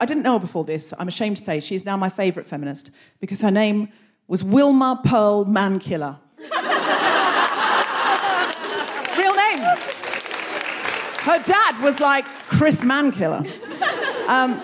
I 0.00 0.06
didn't 0.06 0.22
know 0.22 0.34
her 0.34 0.38
before 0.38 0.64
this, 0.64 0.94
I'm 0.98 1.08
ashamed 1.08 1.36
to 1.36 1.42
say, 1.42 1.60
she's 1.60 1.84
now 1.84 1.96
my 1.96 2.08
favourite 2.08 2.48
feminist 2.48 2.90
because 3.20 3.42
her 3.42 3.50
name 3.50 3.90
was 4.26 4.42
Wilma 4.42 5.00
Pearl 5.04 5.44
Mankiller. 5.44 6.18
Real 9.18 9.36
name. 9.36 9.58
Her 11.22 11.42
dad 11.44 11.82
was 11.82 12.00
like 12.00 12.24
Chris 12.48 12.84
Mankiller. 12.84 13.46
Um, 14.28 14.62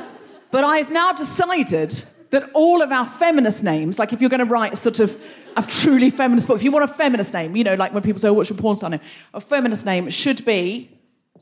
but 0.51 0.65
I've 0.65 0.91
now 0.91 1.13
decided 1.13 2.05
that 2.39 2.51
all 2.53 2.83
of 2.83 2.93
our 2.93 3.07
feminist 3.07 3.65
names, 3.65 3.99
like 3.99 4.13
if 4.13 4.21
you're 4.21 4.29
going 4.29 4.47
to 4.47 4.53
write 4.53 4.75
a 4.75 4.77
sort 4.77 5.01
of 5.01 5.19
a 5.57 5.63
truly 5.63 6.11
feminist 6.11 6.47
book, 6.47 6.57
if 6.57 6.63
you 6.63 6.71
want 6.71 6.85
a 6.85 6.93
feminist 6.93 7.33
name, 7.33 7.57
you 7.57 7.65
know, 7.65 7.75
like 7.75 7.95
when 7.95 8.03
people 8.03 8.21
say, 8.21 8.29
oh, 8.29 8.35
what's 8.35 8.51
your 8.51 8.59
porn 8.59 8.77
star 8.77 8.91
name? 8.91 9.01
A 9.33 9.41
feminist 9.41 9.87
name 9.87 10.11
should 10.11 10.45
be, 10.45 10.91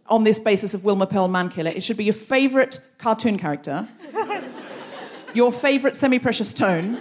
on 0.06 0.22
this 0.22 0.38
basis 0.38 0.72
of 0.72 0.84
Wilma 0.84 1.06
Pearl 1.06 1.28
Mankiller, 1.28 1.74
it 1.74 1.82
should 1.82 1.96
be 1.96 2.04
your 2.04 2.14
favourite 2.14 2.78
cartoon 2.98 3.38
character, 3.38 3.88
your 5.34 5.50
favourite 5.50 5.96
semi 5.96 6.20
precious 6.20 6.50
stone, 6.50 7.00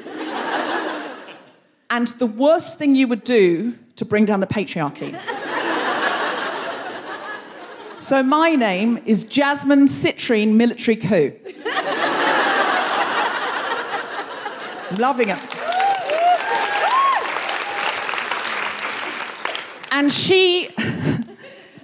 and 1.91 2.07
the 2.17 2.25
worst 2.25 2.79
thing 2.79 2.95
you 2.95 3.07
would 3.07 3.23
do 3.23 3.77
to 3.97 4.05
bring 4.05 4.25
down 4.25 4.39
the 4.39 4.47
patriarchy. 4.47 5.13
so 7.99 8.23
my 8.23 8.51
name 8.55 8.99
is 9.05 9.23
Jasmine 9.23 9.85
Citrine 9.85 10.53
Military 10.53 10.95
Coup. 10.95 11.33
I'm 14.93 14.99
loving 14.99 15.29
it. 15.29 15.39
And 19.91 20.11
she, 20.11 20.69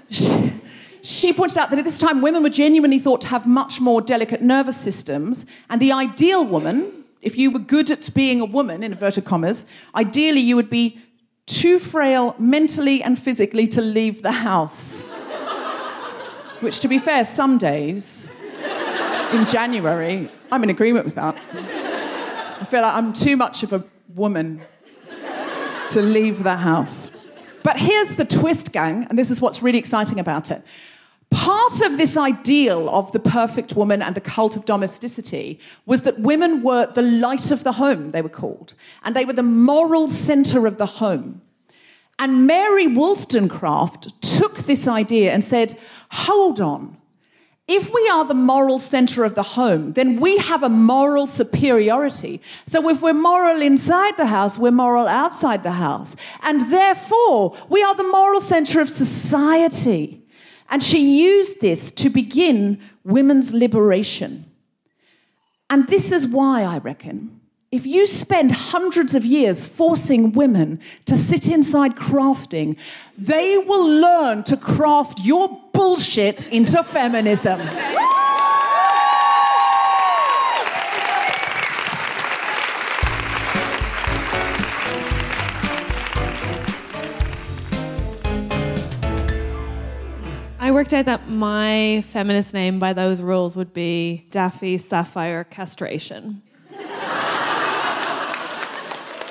she, 0.10 0.54
she 1.02 1.34
pointed 1.34 1.58
out 1.58 1.72
that 1.72 1.80
at 1.80 1.86
this 1.86 1.98
time 1.98 2.22
women 2.22 2.44
were 2.44 2.50
genuinely 2.50 3.00
thought 3.00 3.22
to 3.22 3.28
have 3.28 3.48
much 3.48 3.82
more 3.82 4.00
delicate 4.00 4.44
nervous 4.44 4.78
systems, 4.78 5.48
and 5.72 5.82
the 5.82 5.92
ideal 5.92 6.46
woman, 6.46 7.04
if 7.24 7.36
you 7.36 7.50
were 7.50 7.58
good 7.58 7.90
at 7.90 8.14
being 8.14 8.42
a 8.42 8.46
woman, 8.46 8.84
in 8.84 8.92
inverted 8.92 9.26
commas, 9.26 9.66
ideally 9.96 10.42
you 10.42 10.56
would 10.56 10.70
be 10.70 11.02
too 11.48 11.80
frail 11.80 12.36
mentally 12.38 13.02
and 13.02 13.18
physically 13.18 13.68
to 13.70 13.82
leave 13.82 14.22
the 14.22 14.34
house. 14.34 15.02
Which, 16.60 16.80
to 16.82 16.88
be 16.88 17.00
fair, 17.00 17.26
some 17.26 17.58
days 17.58 18.30
in 19.34 19.48
January, 19.48 20.30
I'm 20.52 20.62
in 20.62 20.70
agreement 20.70 21.06
with 21.06 21.16
that. 21.16 21.89
I 22.60 22.66
feel 22.66 22.82
like 22.82 22.94
I'm 22.94 23.14
too 23.14 23.38
much 23.38 23.64
of 23.64 23.72
a 23.72 23.86
woman 24.16 24.62
to 25.92 26.02
leave 26.02 26.44
the 26.44 26.58
house. 26.58 27.10
But 27.64 27.80
here's 27.80 28.10
the 28.10 28.26
twist, 28.26 28.74
gang, 28.74 29.08
and 29.10 29.18
this 29.18 29.32
is 29.32 29.42
what's 29.42 29.64
really 29.64 29.80
exciting 29.80 30.20
about 30.20 30.52
it. 30.52 30.62
Part 31.30 31.82
of 31.82 31.98
this 31.98 32.18
ideal 32.18 32.90
of 32.90 33.12
the 33.14 33.20
perfect 33.20 33.76
woman 33.76 34.02
and 34.02 34.14
the 34.14 34.22
cult 34.22 34.58
of 34.58 34.66
domesticity 34.66 35.60
was 35.86 36.02
that 36.02 36.20
women 36.20 36.62
were 36.62 36.88
the 36.88 37.02
light 37.02 37.50
of 37.50 37.64
the 37.64 37.74
home, 37.74 38.12
they 38.12 38.22
were 38.22 38.28
called, 38.28 38.74
and 39.04 39.16
they 39.16 39.24
were 39.24 39.34
the 39.34 39.44
moral 39.44 40.10
center 40.10 40.68
of 40.68 40.78
the 40.78 40.86
home. 40.86 41.42
And 42.18 42.46
Mary 42.46 42.88
Wollstonecraft 42.88 44.22
took 44.22 44.58
this 44.60 44.86
idea 44.86 45.32
and 45.32 45.46
said, 45.46 45.78
hold 46.12 46.60
on. 46.60 46.98
If 47.72 47.94
we 47.94 48.10
are 48.10 48.26
the 48.26 48.34
moral 48.34 48.80
center 48.80 49.24
of 49.24 49.36
the 49.36 49.44
home, 49.44 49.94
then 49.94 50.20
we 50.20 50.38
have 50.40 50.64
a 50.64 50.70
moral 50.70 51.28
superiority. 51.28 52.42
So 52.66 52.90
if 52.90 53.04
we're 53.04 53.14
moral 53.14 53.62
inside 53.62 54.18
the 54.18 54.26
house, 54.26 54.58
we're 54.58 54.72
moral 54.72 55.08
outside 55.08 55.62
the 55.62 55.74
house. 55.74 56.16
And 56.42 56.62
therefore, 56.72 57.56
we 57.70 57.84
are 57.84 57.94
the 57.94 58.10
moral 58.10 58.42
center 58.42 58.82
of 58.82 58.90
society. 58.90 60.24
And 60.72 60.82
she 60.82 61.22
used 61.22 61.62
this 61.62 61.92
to 61.92 62.10
begin 62.10 62.82
women's 63.04 63.54
liberation. 63.54 64.46
And 65.70 65.88
this 65.88 66.12
is 66.12 66.26
why 66.26 66.64
I 66.64 66.80
reckon 66.80 67.39
if 67.72 67.86
you 67.86 68.08
spend 68.08 68.52
hundreds 68.52 69.14
of 69.14 69.24
years 69.24 69.68
forcing 69.68 70.32
women 70.32 70.80
to 71.06 71.16
sit 71.16 71.48
inside 71.48 71.96
crafting, 71.96 72.76
they 73.16 73.60
will 73.60 73.88
learn 73.88 74.44
to 74.44 74.58
craft 74.58 75.20
your 75.20 75.62
bullshit 75.72 76.48
into 76.52 76.82
feminism. 76.82 77.62
I 90.60 90.72
worked 90.72 90.94
out 90.94 91.06
that 91.06 91.30
my 91.30 92.04
feminist 92.08 92.56
name 92.56 92.80
by 92.80 92.94
those 92.94 93.22
rules 93.22 93.56
would 93.56 93.74
be 93.74 94.26
Daffy 94.32 94.80
Sapphire 94.80 95.44
Castration. 95.44 96.42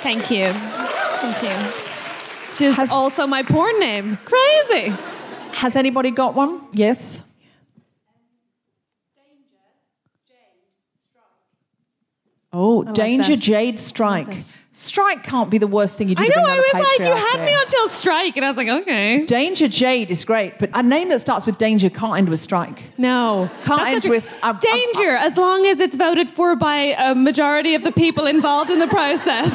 Thank 0.03 0.31
you. 0.31 0.47
Thank 0.53 1.43
you. 1.43 1.89
Which 2.49 2.61
is 2.63 2.77
Has- 2.77 2.91
also 2.91 3.27
my 3.27 3.43
porn 3.43 3.79
name. 3.81 4.19
Crazy. 4.25 4.95
Has 5.53 5.77
anybody 5.77 6.11
got 6.11 6.35
one? 6.35 6.61
Yes. 6.73 7.23
Oh, 12.53 12.79
like 12.79 12.95
Danger 12.95 13.35
that. 13.37 13.43
Jade 13.43 13.79
Strike. 13.79 14.43
Strike 14.81 15.25
can't 15.25 15.51
be 15.51 15.59
the 15.59 15.67
worst 15.67 15.99
thing 15.99 16.09
you 16.09 16.14
do. 16.14 16.23
I 16.23 16.29
to 16.29 16.41
know, 16.41 16.47
I 16.47 16.57
was 16.57 16.73
like, 16.73 17.09
you 17.09 17.12
had 17.12 17.45
me 17.45 17.53
until 17.53 17.88
strike, 17.88 18.37
and 18.37 18.47
I 18.47 18.49
was 18.49 18.57
like, 18.57 18.69
okay. 18.69 19.25
Danger 19.25 19.67
Jade 19.67 20.09
is 20.12 20.25
great, 20.25 20.61
but 20.61 20.71
a 20.73 20.85
name 20.85 21.09
that 21.09 21.21
starts 21.21 21.47
with 21.47 21.59
danger 21.59 21.91
can't 21.91 22.17
end 22.17 22.29
with 22.29 22.38
strike. 22.38 22.85
No. 22.97 23.51
Can't 23.64 23.81
That's 23.81 24.05
end 24.05 24.11
with, 24.11 24.33
danger, 24.61 25.11
as 25.11 25.37
long 25.37 25.67
as 25.67 25.81
it's 25.81 25.97
voted 25.97 26.31
for 26.31 26.55
by 26.55 26.95
a 26.97 27.17
majority 27.17 27.75
of 27.75 27.83
the 27.83 27.91
people 27.91 28.27
involved 28.27 28.71
in 28.71 28.79
the 28.79 28.87
process. 28.87 29.53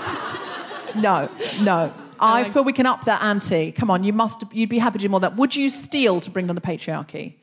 No, 0.96 1.28
no. 1.62 1.92
I 2.18 2.44
feel 2.44 2.64
we 2.64 2.72
can 2.72 2.86
up 2.86 3.04
that 3.04 3.22
ante. 3.22 3.72
Come 3.72 3.90
on, 3.90 4.02
you 4.02 4.14
must. 4.14 4.42
You'd 4.52 4.70
be 4.70 4.78
happy 4.78 4.98
to 4.98 5.02
do 5.02 5.08
more 5.10 5.20
that. 5.20 5.36
Would 5.36 5.54
you 5.54 5.68
steal 5.68 6.20
to 6.20 6.30
bring 6.30 6.46
down 6.46 6.54
the 6.54 6.62
patriarchy? 6.62 7.34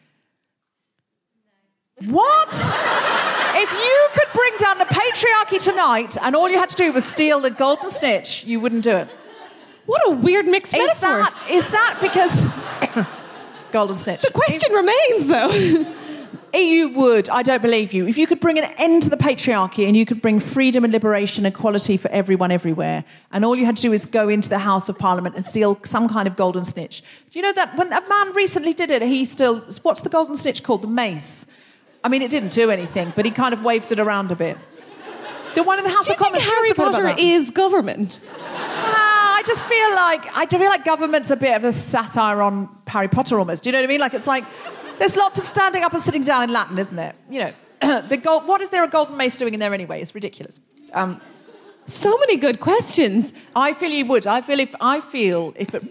What? 2.07 2.51
If 4.53 4.59
bring 4.59 4.77
down 4.77 4.77
the 4.77 4.93
patriarchy 4.93 5.63
tonight, 5.63 6.17
and 6.21 6.35
all 6.35 6.49
you 6.49 6.57
had 6.57 6.69
to 6.69 6.75
do 6.75 6.91
was 6.91 7.05
steal 7.05 7.39
the 7.39 7.51
golden 7.51 7.89
snitch, 7.89 8.43
you 8.45 8.59
wouldn't 8.59 8.83
do 8.83 8.95
it. 8.95 9.07
what 9.85 10.01
a 10.05 10.11
weird 10.11 10.45
mixed 10.45 10.73
Is 10.73 10.79
metaphor. 10.79 11.09
that 11.09 11.47
is 11.49 11.67
that 11.69 11.97
because 12.01 13.05
golden 13.71 13.95
snitch? 13.95 14.21
the 14.21 14.31
question 14.31 14.71
remains, 14.73 15.27
though. 15.27 15.85
You 16.55 16.89
would. 16.89 17.29
I 17.29 17.41
don't 17.41 17.63
believe 17.63 17.93
you. 17.93 18.05
If 18.07 18.15
you 18.15 18.27
could 18.27 18.39
bring 18.39 18.59
an 18.59 18.65
end 18.77 19.01
to 19.03 19.09
the 19.09 19.17
patriarchy 19.17 19.87
and 19.87 19.97
you 19.97 20.05
could 20.05 20.21
bring 20.21 20.39
freedom 20.39 20.83
and 20.83 20.93
liberation, 20.93 21.47
equality 21.47 21.97
for 21.97 22.11
everyone 22.11 22.51
everywhere, 22.51 23.05
and 23.31 23.43
all 23.43 23.55
you 23.55 23.65
had 23.65 23.75
to 23.77 23.81
do 23.81 23.91
is 23.91 24.05
go 24.05 24.29
into 24.29 24.49
the 24.49 24.59
House 24.59 24.87
of 24.87 24.99
Parliament 24.99 25.35
and 25.35 25.43
steal 25.43 25.79
some 25.83 26.07
kind 26.07 26.27
of 26.27 26.35
golden 26.35 26.63
snitch. 26.63 27.01
Do 27.31 27.39
you 27.39 27.43
know 27.43 27.53
that 27.53 27.75
when 27.75 27.91
a 27.91 28.07
man 28.07 28.33
recently 28.35 28.71
did 28.71 28.91
it, 28.91 29.01
he 29.01 29.25
still. 29.25 29.61
What's 29.81 30.01
the 30.01 30.09
golden 30.09 30.35
snitch 30.35 30.61
called? 30.61 30.83
The 30.83 30.87
mace. 30.87 31.47
I 32.03 32.09
mean, 32.09 32.21
it 32.21 32.29
didn't 32.31 32.51
do 32.51 32.69
anything, 32.71 33.13
but 33.15 33.25
he 33.25 33.31
kind 33.31 33.53
of 33.53 33.63
waved 33.63 33.91
it 33.91 33.99
around 33.99 34.31
a 34.31 34.35
bit. 34.35 34.57
The 35.55 35.63
one 35.63 35.77
in 35.77 35.83
the 35.85 35.91
House 35.91 36.09
of 36.09 36.17
Commons. 36.17 36.43
Harry 36.45 36.67
have 36.69 36.77
heard 36.77 36.87
about 36.89 37.01
Potter 37.15 37.21
is 37.21 37.51
government? 37.51 38.19
Ah, 38.39 39.37
I 39.37 39.43
just 39.45 39.65
feel 39.67 39.89
like 39.95 40.25
I 40.35 40.45
feel 40.47 40.67
like 40.69 40.83
government's 40.83 41.29
a 41.29 41.35
bit 41.35 41.55
of 41.55 41.63
a 41.63 41.71
satire 41.71 42.41
on 42.41 42.69
Harry 42.87 43.07
Potter 43.07 43.37
almost. 43.37 43.63
Do 43.63 43.69
you 43.69 43.71
know 43.73 43.79
what 43.79 43.85
I 43.85 43.87
mean? 43.87 43.99
Like 43.99 44.13
it's 44.15 44.27
like 44.27 44.45
there's 44.97 45.15
lots 45.15 45.37
of 45.37 45.45
standing 45.45 45.83
up 45.83 45.93
and 45.93 46.01
sitting 46.01 46.23
down 46.23 46.43
in 46.43 46.51
Latin, 46.51 46.77
isn't 46.79 46.95
there? 46.95 47.13
You 47.29 47.39
know, 47.81 48.01
the 48.09 48.17
gold. 48.17 48.47
What 48.47 48.61
is 48.61 48.71
there 48.71 48.83
a 48.83 48.89
golden 48.89 49.15
mace 49.15 49.37
doing 49.37 49.53
in 49.53 49.59
there 49.59 49.73
anyway? 49.73 50.01
It's 50.01 50.15
ridiculous. 50.15 50.59
Um, 50.91 51.21
So 51.85 52.17
many 52.17 52.37
good 52.37 52.59
questions. 52.59 53.31
I 53.55 53.73
feel 53.73 53.91
you 53.91 54.05
would. 54.07 54.25
I 54.25 54.41
feel 54.41 54.59
if 54.59 54.73
I 54.81 55.01
feel 55.01 55.53
if 55.55 55.75
it. 55.75 55.83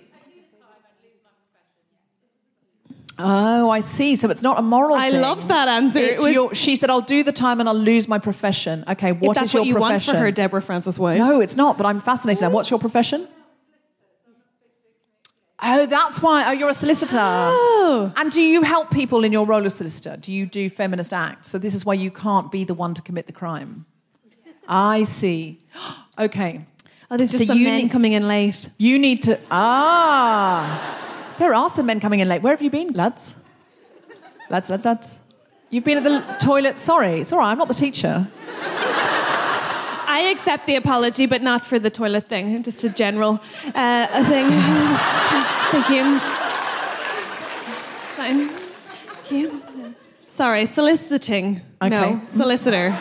Oh, 3.18 3.68
I 3.70 3.80
see. 3.80 4.16
So 4.16 4.30
it's 4.30 4.42
not 4.42 4.58
a 4.58 4.62
moral 4.62 4.96
I 4.96 5.10
thing. 5.10 5.20
loved 5.20 5.48
that 5.48 5.68
answer. 5.68 5.98
It 6.00 6.18
was- 6.18 6.32
your- 6.32 6.54
she 6.54 6.76
said, 6.76 6.88
"I'll 6.90 7.00
do 7.02 7.22
the 7.22 7.32
time 7.32 7.60
and 7.60 7.68
I'll 7.68 7.74
lose 7.74 8.08
my 8.08 8.18
profession." 8.18 8.84
Okay, 8.88 9.12
what 9.12 9.36
is 9.42 9.52
your 9.52 9.62
what 9.62 9.66
you 9.68 9.76
want 9.76 9.92
profession? 9.92 10.14
for 10.14 10.20
her, 10.20 10.30
Deborah 10.30 10.62
Frances-White. 10.62 11.18
No, 11.18 11.40
it's 11.40 11.56
not, 11.56 11.76
but 11.76 11.84
I'm 11.86 12.00
fascinated. 12.00 12.50
What's 12.52 12.70
your 12.70 12.78
profession? 12.80 13.28
Oh, 15.64 15.86
that's 15.86 16.20
why. 16.20 16.48
Oh, 16.48 16.50
you're 16.52 16.70
a 16.70 16.74
solicitor. 16.74 17.18
Oh. 17.20 18.12
And 18.16 18.32
do 18.32 18.42
you 18.42 18.62
help 18.62 18.90
people 18.90 19.22
in 19.22 19.30
your 19.32 19.46
role 19.46 19.64
as 19.64 19.74
solicitor? 19.74 20.16
Do 20.20 20.32
you 20.32 20.44
do 20.44 20.68
feminist 20.68 21.12
acts? 21.12 21.50
So 21.50 21.58
this 21.58 21.72
is 21.74 21.86
why 21.86 21.94
you 21.94 22.10
can't 22.10 22.50
be 22.50 22.64
the 22.64 22.74
one 22.74 22.94
to 22.94 23.02
commit 23.02 23.26
the 23.28 23.32
crime. 23.32 23.84
I 24.68 25.04
see. 25.04 25.58
Okay. 26.18 26.60
Oh, 27.10 27.16
there's 27.16 27.30
just 27.30 27.42
So 27.44 27.46
some 27.46 27.58
you 27.58 27.64
men 27.66 27.82
need- 27.84 27.90
coming 27.90 28.12
in 28.12 28.28
late. 28.28 28.68
You 28.76 28.98
need 28.98 29.22
to. 29.22 29.38
Ah. 29.50 30.94
There 31.42 31.54
are 31.54 31.68
some 31.68 31.86
men 31.86 31.98
coming 31.98 32.20
in 32.20 32.28
late. 32.28 32.40
Where 32.40 32.52
have 32.52 32.62
you 32.62 32.70
been, 32.70 32.92
lads? 32.92 33.34
Lads, 34.48 34.70
lads, 34.70 34.84
lads. 34.84 35.18
You've 35.70 35.82
been 35.82 35.98
at 35.98 36.04
the 36.04 36.36
toilet. 36.38 36.78
Sorry. 36.78 37.20
It's 37.20 37.32
all 37.32 37.40
right. 37.40 37.50
I'm 37.50 37.58
not 37.58 37.66
the 37.66 37.74
teacher. 37.74 38.28
I 40.06 40.28
accept 40.32 40.66
the 40.66 40.76
apology, 40.76 41.26
but 41.26 41.42
not 41.42 41.66
for 41.66 41.80
the 41.80 41.90
toilet 41.90 42.28
thing. 42.28 42.62
Just 42.62 42.84
a 42.84 42.90
general 42.90 43.40
uh, 43.74 44.24
thing. 44.26 44.50
Thank 45.72 45.88
you. 45.90 46.20
It's 47.96 48.14
fine. 48.14 48.48
Thank 48.48 49.32
you. 49.32 49.62
Sorry, 50.28 50.66
soliciting. 50.66 51.60
Okay. 51.82 51.90
No, 51.90 52.22
solicitor. 52.26 52.96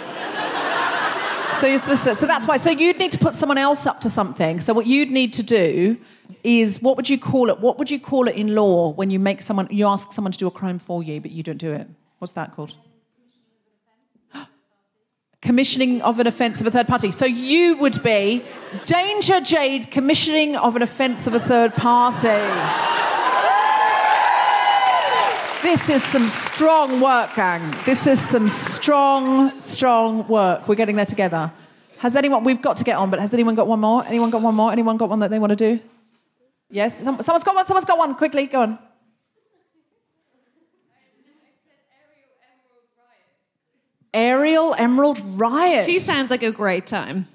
So 1.54 1.68
you're 1.68 1.78
solicitor. 1.78 2.16
So 2.16 2.26
that's 2.26 2.48
why. 2.48 2.58
So 2.58 2.72
you'd 2.72 2.98
need 2.98 3.12
to 3.12 3.20
put 3.20 3.36
someone 3.36 3.60
else 3.60 3.86
up 3.86 4.00
to 4.00 4.10
something. 4.10 4.62
So 4.62 4.74
what 4.74 4.88
you'd 4.88 5.12
need 5.12 5.32
to 5.34 5.44
do 5.44 5.98
is 6.44 6.82
what 6.82 6.98
would 6.98 7.10
you 7.10 7.20
call 7.20 7.50
it? 7.50 7.60
What 7.60 7.78
would 7.78 7.90
you 7.92 8.00
call 8.00 8.28
it 8.28 8.36
in 8.36 8.56
law 8.56 8.92
when 8.92 9.10
you 9.10 9.20
make 9.20 9.42
someone 9.42 9.68
you 9.72 9.88
ask 9.88 10.12
someone 10.12 10.32
to 10.32 10.38
do 10.38 10.48
a 10.48 10.52
crime 10.52 10.80
for 10.80 11.04
you, 11.04 11.22
but 11.22 11.32
you 11.32 11.44
don't 11.44 11.58
do 11.58 11.72
it? 11.72 11.88
What's 12.20 12.34
that 12.34 12.54
called? 12.54 12.76
Commissioning 15.42 16.02
of 16.02 16.20
an 16.20 16.28
offence 16.28 16.62
of 16.62 16.68
a 16.68 16.72
third 16.72 16.88
party. 16.88 17.12
So 17.12 17.26
you 17.26 17.78
would 17.78 18.02
be 18.04 18.44
Danger 18.86 19.42
Jade 19.42 19.92
commissioning 19.92 20.56
of 20.56 20.76
an 20.76 20.82
offence 20.82 21.28
of 21.28 21.34
a 21.34 21.40
third 21.40 21.74
party. 21.74 22.40
This 25.64 25.90
is 25.90 26.04
some 26.04 26.28
strong 26.28 27.00
work, 27.00 27.36
gang. 27.36 27.76
This 27.86 28.08
is 28.08 28.20
some 28.20 28.50
strong, 28.50 29.60
strong 29.60 30.28
work. 30.28 30.68
We're 30.68 30.76
getting 30.76 30.96
there 30.96 31.06
together. 31.06 31.52
Has 32.00 32.16
anyone, 32.16 32.44
we've 32.44 32.62
got 32.64 32.78
to 32.78 32.84
get 32.84 32.98
on, 32.98 33.12
but 33.12 33.20
has 33.20 33.32
anyone 33.32 33.54
got 33.54 33.68
one 33.68 33.80
more? 33.80 34.04
Anyone 34.06 34.32
got 34.32 34.42
one 34.42 34.56
more? 34.56 34.72
Anyone 34.72 34.98
got 34.98 35.08
one 35.08 35.20
that 35.20 35.30
they 35.30 35.38
want 35.38 35.52
to 35.52 35.56
do? 35.56 35.80
Yes? 36.72 37.04
Some, 37.04 37.22
someone's 37.22 37.44
got 37.44 37.56
one, 37.56 37.66
someone's 37.66 37.86
got 37.86 37.98
one. 37.98 38.16
Quickly, 38.16 38.48
go 38.48 38.62
on. 38.62 38.80
Ariel 44.14 44.76
Emerald 44.78 45.20
Riot. 45.40 45.86
She 45.86 45.98
sounds 45.98 46.30
like 46.30 46.44
a 46.44 46.52
great 46.52 46.86
time. 46.86 47.28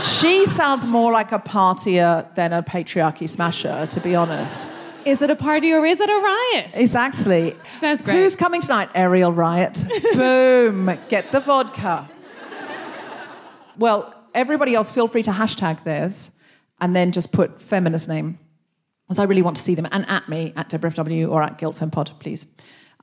She 0.00 0.46
sounds 0.46 0.86
more 0.86 1.10
like 1.10 1.32
a 1.32 1.38
partier 1.38 2.32
than 2.34 2.52
a 2.52 2.62
patriarchy 2.62 3.28
smasher, 3.28 3.86
to 3.90 4.00
be 4.00 4.14
honest. 4.14 4.66
Is 5.04 5.22
it 5.22 5.30
a 5.30 5.36
party 5.36 5.72
or 5.72 5.84
is 5.86 6.00
it 6.00 6.10
a 6.10 6.12
riot? 6.12 6.70
Exactly. 6.74 7.56
Sounds 7.66 8.02
great. 8.02 8.16
Who's 8.16 8.36
coming 8.36 8.60
tonight? 8.60 8.90
Ariel 8.94 9.32
Riot. 9.32 9.84
Boom. 10.14 10.98
Get 11.08 11.32
the 11.32 11.40
vodka. 11.40 12.08
Well, 13.78 14.14
everybody 14.34 14.74
else, 14.74 14.90
feel 14.90 15.08
free 15.08 15.22
to 15.22 15.30
hashtag 15.30 15.82
theirs 15.84 16.30
and 16.80 16.94
then 16.94 17.12
just 17.12 17.32
put 17.32 17.60
feminist 17.60 18.08
name. 18.08 18.38
Because 19.06 19.18
I 19.18 19.24
really 19.24 19.42
want 19.42 19.56
to 19.56 19.62
see 19.62 19.74
them. 19.74 19.86
And 19.92 20.08
at 20.08 20.28
me, 20.28 20.52
at 20.56 20.68
Deborah 20.68 20.90
FW 20.90 21.30
or 21.30 21.42
at 21.42 21.58
GuiltFemPod, 21.58 22.18
please. 22.18 22.46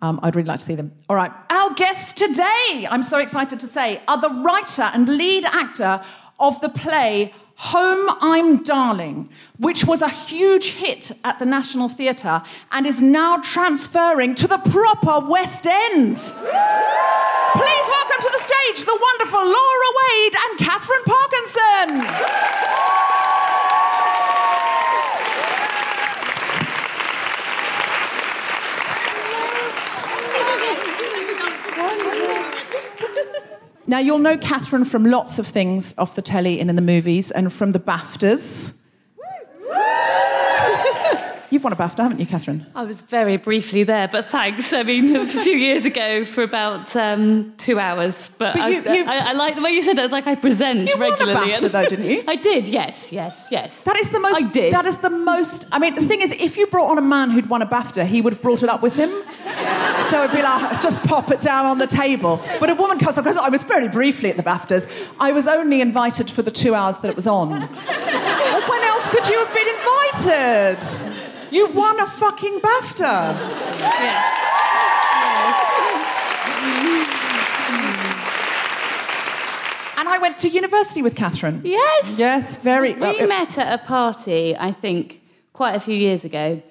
Um, 0.01 0.19
I'd 0.21 0.35
really 0.35 0.47
like 0.47 0.59
to 0.59 0.65
see 0.65 0.75
them. 0.75 0.91
All 1.07 1.15
right. 1.15 1.31
Our 1.49 1.73
guests 1.75 2.11
today, 2.11 2.87
I'm 2.89 3.03
so 3.03 3.19
excited 3.19 3.59
to 3.61 3.67
say, 3.67 4.01
are 4.07 4.19
the 4.19 4.29
writer 4.29 4.81
and 4.81 5.07
lead 5.07 5.45
actor 5.45 6.03
of 6.39 6.59
the 6.59 6.67
play 6.67 7.33
Home 7.55 8.09
I'm 8.19 8.63
Darling, 8.63 9.29
which 9.57 9.85
was 9.85 10.01
a 10.01 10.09
huge 10.09 10.71
hit 10.71 11.11
at 11.23 11.39
the 11.39 11.45
National 11.45 11.87
Theatre 11.87 12.41
and 12.71 12.85
is 12.85 13.01
now 13.01 13.37
transferring 13.37 14.35
to 14.35 14.47
the 14.47 14.57
proper 14.57 15.25
West 15.25 15.65
End. 15.65 16.17
Please 16.17 16.33
welcome 17.87 18.21
to 18.21 18.31
the 18.33 18.39
stage 18.39 18.83
the 18.85 18.99
wonderful 19.01 19.39
Laura 19.39 19.89
Wade 20.01 20.35
and 20.35 20.59
Katherine 20.59 21.03
Parkinson. 21.05 22.03
Now, 33.85 33.99
you'll 33.99 34.19
know 34.19 34.37
Katherine 34.37 34.85
from 34.85 35.05
lots 35.05 35.39
of 35.39 35.47
things 35.47 35.93
off 35.97 36.15
the 36.15 36.21
telly 36.21 36.59
and 36.61 36.69
in 36.69 36.75
the 36.75 36.81
movies 36.81 37.31
and 37.31 37.51
from 37.51 37.71
the 37.71 37.79
BAFTAs. 37.79 38.73
You've 41.63 41.71
won 41.71 41.87
a 41.87 41.89
BAFTA, 41.89 41.99
haven't 42.03 42.19
you, 42.19 42.25
Katherine? 42.25 42.65
I 42.75 42.83
was 42.83 43.01
very 43.03 43.37
briefly 43.37 43.83
there, 43.85 44.09
but 44.09 44.25
thanks. 44.27 44.73
I 44.73 44.83
mean, 44.83 45.15
a 45.15 45.25
few 45.25 45.55
years 45.55 45.85
ago 45.85 46.25
for 46.25 46.43
about 46.43 46.93
um, 46.93 47.53
two 47.57 47.79
hours. 47.79 48.29
But, 48.37 48.55
But 48.57 48.69
you- 48.69 48.83
I, 48.85 48.93
you- 48.93 49.05
I, 49.05 49.17
I 49.29 49.31
like 49.31 49.55
the 49.55 49.61
way 49.61 49.69
you 49.71 49.81
said 49.81 49.97
it. 49.97 50.03
It's 50.03 50.11
like 50.11 50.27
I 50.27 50.35
present 50.35 50.89
You 50.89 50.99
won 50.99 51.07
a 51.07 51.11
regularly. 51.11 51.51
BAFTA, 51.53 51.71
though, 51.71 51.87
didn't 51.87 52.05
you? 52.05 52.21
I 52.27 52.35
did, 52.35 52.67
yes, 52.67 53.13
yes, 53.13 53.47
yes. 53.49 53.73
That 53.85 53.95
is 53.95 54.09
the 54.09 54.19
most. 54.19 54.35
I 54.43 54.51
did. 54.51 54.73
That 54.73 54.85
is 54.85 54.97
the 54.97 55.09
most. 55.09 55.65
I 55.71 55.79
mean, 55.79 55.95
the 55.95 56.05
thing 56.05 56.19
is, 56.19 56.33
if 56.33 56.57
you 56.57 56.67
brought 56.67 56.89
on 56.91 56.97
a 56.97 57.01
man 57.01 57.29
who'd 57.29 57.49
won 57.49 57.61
a 57.61 57.65
BAFTA, 57.65 58.05
he 58.07 58.19
would 58.19 58.33
have 58.33 58.41
brought 58.41 58.61
it 58.61 58.67
up 58.67 58.81
with 58.81 58.95
him. 58.97 59.09
So 60.09 60.21
it'd 60.21 60.35
be 60.35 60.43
like, 60.43 60.81
just 60.81 61.01
pop 61.03 61.31
it 61.31 61.39
down 61.39 61.65
on 61.65 61.77
the 61.79 61.87
table. 61.87 62.39
But 62.59 62.69
a 62.69 62.75
woman 62.75 62.99
comes 62.99 63.17
across. 63.17 63.37
I 63.37 63.47
was 63.49 63.63
very 63.63 63.87
briefly 63.87 64.29
at 64.29 64.35
the 64.37 64.43
BAFTAs. 64.43 64.87
I 65.19 65.31
was 65.31 65.47
only 65.47 65.79
invited 65.81 66.29
for 66.29 66.41
the 66.41 66.51
two 66.51 66.75
hours 66.75 66.97
that 66.99 67.07
it 67.09 67.15
was 67.15 67.25
on. 67.25 67.49
when 67.51 68.81
else 68.83 69.07
could 69.09 69.27
you 69.29 69.43
have 69.43 69.53
been 69.53 69.67
invited? 69.69 71.12
You 71.53 71.67
won 71.67 71.99
a 71.99 72.07
fucking 72.07 72.59
BAFTA. 72.61 74.33
And 79.95 80.09
I 80.09 80.17
went 80.19 80.37
to 80.39 80.49
university 80.49 81.01
with 81.01 81.15
Katherine. 81.15 81.61
Yes. 81.63 82.15
Yes, 82.17 82.57
very. 82.57 82.93
well, 82.95 83.11
We 83.13 83.19
it- 83.21 83.29
met 83.29 83.57
at 83.57 83.71
a 83.71 83.77
party, 83.83 84.55
I 84.57 84.71
think, 84.71 85.21
quite 85.53 85.75
a 85.75 85.79
few 85.79 85.95
years 85.95 86.25
ago. 86.25 86.61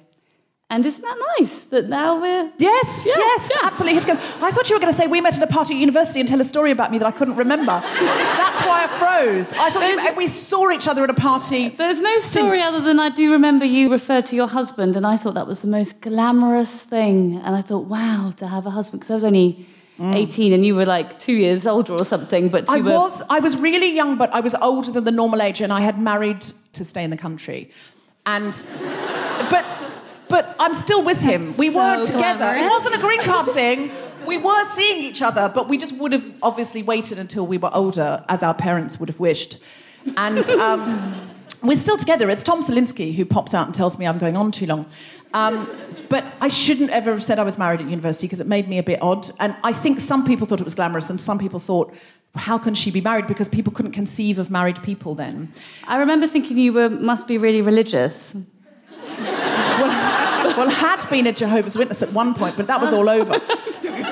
And 0.72 0.86
isn't 0.86 1.02
that 1.02 1.18
nice 1.38 1.64
that 1.64 1.90
now 1.90 2.18
we're. 2.18 2.50
Yes, 2.56 3.06
Yeah, 3.06 3.18
yes, 3.18 3.52
yeah. 3.54 3.66
absolutely. 3.66 3.92
Had 3.92 4.08
to 4.08 4.14
go. 4.14 4.44
I 4.46 4.50
thought 4.50 4.70
you 4.70 4.76
were 4.76 4.80
going 4.80 4.90
to 4.90 4.96
say 4.96 5.06
we 5.06 5.20
met 5.20 5.36
at 5.36 5.42
a 5.42 5.52
party 5.52 5.74
at 5.74 5.80
university 5.80 6.18
and 6.18 6.26
tell 6.26 6.40
a 6.40 6.44
story 6.44 6.70
about 6.70 6.90
me 6.90 6.96
that 6.96 7.06
I 7.06 7.10
couldn't 7.10 7.36
remember. 7.36 7.66
That's 7.82 8.62
why 8.66 8.84
I 8.84 8.86
froze. 8.86 9.52
I 9.52 9.68
thought 9.68 9.86
you, 9.86 10.16
we 10.16 10.26
saw 10.26 10.70
each 10.70 10.88
other 10.88 11.04
at 11.04 11.10
a 11.10 11.14
party. 11.14 11.68
There's 11.68 12.00
no 12.00 12.16
story 12.16 12.56
since. 12.56 12.74
other 12.74 12.80
than 12.82 12.98
I 12.98 13.10
do 13.10 13.32
remember 13.32 13.66
you 13.66 13.90
referred 13.90 14.24
to 14.26 14.36
your 14.36 14.48
husband, 14.48 14.96
and 14.96 15.06
I 15.06 15.18
thought 15.18 15.34
that 15.34 15.46
was 15.46 15.60
the 15.60 15.68
most 15.68 16.00
glamorous 16.00 16.84
thing. 16.84 17.36
And 17.44 17.54
I 17.54 17.60
thought, 17.60 17.84
wow, 17.84 18.32
to 18.38 18.46
have 18.46 18.64
a 18.64 18.70
husband, 18.70 19.00
because 19.00 19.10
I 19.10 19.14
was 19.14 19.24
only 19.24 19.66
mm. 19.98 20.14
18 20.14 20.54
and 20.54 20.64
you 20.64 20.74
were 20.74 20.86
like 20.86 21.18
two 21.18 21.34
years 21.34 21.66
older 21.66 21.92
or 21.92 22.06
something. 22.06 22.48
But 22.48 22.66
you 22.68 22.76
I 22.76 22.80
were, 22.80 22.94
was 22.94 23.22
I 23.28 23.40
was 23.40 23.58
really 23.58 23.94
young, 23.94 24.16
but 24.16 24.32
I 24.32 24.40
was 24.40 24.54
older 24.54 24.90
than 24.90 25.04
the 25.04 25.10
normal 25.10 25.42
age, 25.42 25.60
and 25.60 25.70
I 25.70 25.82
had 25.82 26.00
married 26.00 26.40
to 26.72 26.82
stay 26.82 27.04
in 27.04 27.10
the 27.10 27.18
country, 27.18 27.70
and 28.24 28.64
but 29.50 29.66
but 30.32 30.56
I'm 30.58 30.72
still 30.72 31.02
with 31.02 31.20
him. 31.20 31.54
We 31.58 31.70
so 31.70 31.78
were 31.78 32.04
together. 32.04 32.38
glamorous. 32.38 32.66
It 32.66 32.70
wasn't 32.70 32.94
a 32.94 32.98
green 32.98 33.20
card 33.20 33.48
thing. 33.48 33.90
We 34.26 34.38
were 34.38 34.64
seeing 34.64 35.02
each 35.02 35.20
other, 35.20 35.52
but 35.54 35.68
we 35.68 35.76
just 35.76 35.94
would 35.96 36.12
have 36.12 36.26
obviously 36.42 36.82
waited 36.82 37.18
until 37.18 37.46
we 37.46 37.58
were 37.58 37.68
older, 37.74 38.24
as 38.30 38.42
our 38.42 38.54
parents 38.54 38.98
would 38.98 39.10
have 39.10 39.20
wished. 39.20 39.58
And 40.16 40.38
um, 40.52 41.30
we're 41.62 41.76
still 41.76 41.98
together. 41.98 42.30
It's 42.30 42.42
Tom 42.42 42.62
Salinsky 42.62 43.14
who 43.14 43.26
pops 43.26 43.52
out 43.52 43.66
and 43.66 43.74
tells 43.74 43.98
me 43.98 44.06
I'm 44.06 44.16
going 44.16 44.38
on 44.38 44.50
too 44.52 44.64
long. 44.64 44.86
Um, 45.34 45.68
but 46.08 46.24
I 46.40 46.48
shouldn't 46.48 46.90
ever 46.90 47.10
have 47.10 47.22
said 47.22 47.38
I 47.38 47.42
was 47.42 47.58
married 47.58 47.82
at 47.82 47.90
university 47.90 48.26
because 48.26 48.40
it 48.40 48.46
made 48.46 48.68
me 48.68 48.78
a 48.78 48.82
bit 48.82 49.02
odd. 49.02 49.30
And 49.38 49.54
I 49.62 49.74
think 49.74 50.00
some 50.00 50.24
people 50.24 50.46
thought 50.46 50.60
it 50.60 50.64
was 50.64 50.74
glamorous, 50.74 51.10
and 51.10 51.20
some 51.20 51.38
people 51.38 51.60
thought, 51.60 51.92
how 52.36 52.56
can 52.56 52.72
she 52.72 52.90
be 52.90 53.02
married? 53.02 53.26
Because 53.26 53.50
people 53.50 53.70
couldn't 53.70 53.92
conceive 53.92 54.38
of 54.38 54.50
married 54.50 54.82
people 54.82 55.14
then. 55.14 55.52
I 55.86 55.98
remember 55.98 56.26
thinking 56.26 56.56
you 56.56 56.72
were 56.72 56.88
must 56.88 57.28
be 57.28 57.36
really 57.36 57.60
religious. 57.60 58.34
Well, 60.46 60.56
well, 60.56 60.70
had 60.70 61.08
been 61.08 61.26
a 61.26 61.32
Jehovah's 61.32 61.76
Witness 61.78 62.02
at 62.02 62.12
one 62.12 62.34
point, 62.34 62.56
but 62.56 62.66
that 62.66 62.80
was 62.80 62.92
all 62.92 63.08
over. 63.08 63.40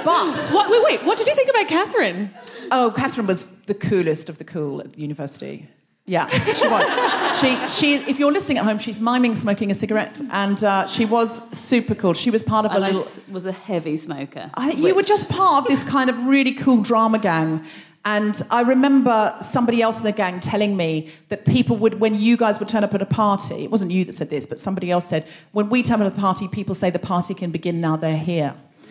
But 0.04 0.36
What, 0.50 0.70
wait, 0.70 0.82
wait, 0.84 1.04
what 1.04 1.18
did 1.18 1.26
you 1.26 1.34
think 1.34 1.50
about 1.50 1.66
Katherine? 1.66 2.30
oh, 2.70 2.92
Katherine 2.96 3.26
was 3.26 3.44
the 3.66 3.74
coolest 3.74 4.28
of 4.28 4.38
the 4.38 4.44
cool 4.44 4.80
at 4.80 4.92
the 4.94 5.00
university. 5.00 5.68
Yeah, 6.06 6.26
she 6.28 6.66
was. 6.66 7.38
she, 7.40 7.68
she, 7.68 7.94
if 8.10 8.18
you're 8.18 8.32
listening 8.32 8.58
at 8.58 8.64
home, 8.64 8.78
she's 8.78 8.98
miming 8.98 9.36
smoking 9.36 9.70
a 9.70 9.74
cigarette, 9.74 10.20
and 10.32 10.62
uh, 10.64 10.86
she 10.86 11.04
was 11.04 11.40
super 11.56 11.94
cool. 11.94 12.14
She 12.14 12.30
was 12.30 12.42
part 12.42 12.64
of 12.66 12.72
a 12.72 12.76
And 12.76 12.84
I 12.84 12.88
little. 12.88 13.02
s- 13.02 13.20
was 13.30 13.46
a 13.46 13.52
heavy 13.52 13.96
smoker. 13.96 14.50
I, 14.54 14.70
you 14.72 14.94
were 14.94 15.02
just 15.04 15.28
part 15.28 15.62
of 15.62 15.68
this 15.68 15.84
kind 15.84 16.10
of 16.10 16.18
really 16.26 16.52
cool 16.52 16.82
drama 16.82 17.18
gang. 17.18 17.64
And 18.04 18.40
I 18.50 18.62
remember 18.62 19.36
somebody 19.42 19.82
else 19.82 19.98
in 19.98 20.04
the 20.04 20.12
gang 20.12 20.40
telling 20.40 20.74
me 20.74 21.08
that 21.28 21.44
people 21.44 21.76
would, 21.76 22.00
when 22.00 22.14
you 22.14 22.38
guys 22.38 22.58
would 22.58 22.68
turn 22.68 22.82
up 22.82 22.94
at 22.94 23.02
a 23.02 23.06
party, 23.06 23.64
it 23.64 23.70
wasn't 23.70 23.90
you 23.90 24.06
that 24.06 24.14
said 24.14 24.30
this, 24.30 24.46
but 24.46 24.58
somebody 24.58 24.90
else 24.90 25.06
said, 25.06 25.26
when 25.52 25.68
we 25.68 25.82
turn 25.82 26.00
up 26.00 26.06
at 26.06 26.18
a 26.18 26.20
party, 26.20 26.48
people 26.48 26.74
say 26.74 26.88
the 26.88 26.98
party 26.98 27.34
can 27.34 27.50
begin 27.50 27.80
now 27.80 27.96
they're 27.96 28.16
here. 28.16 28.54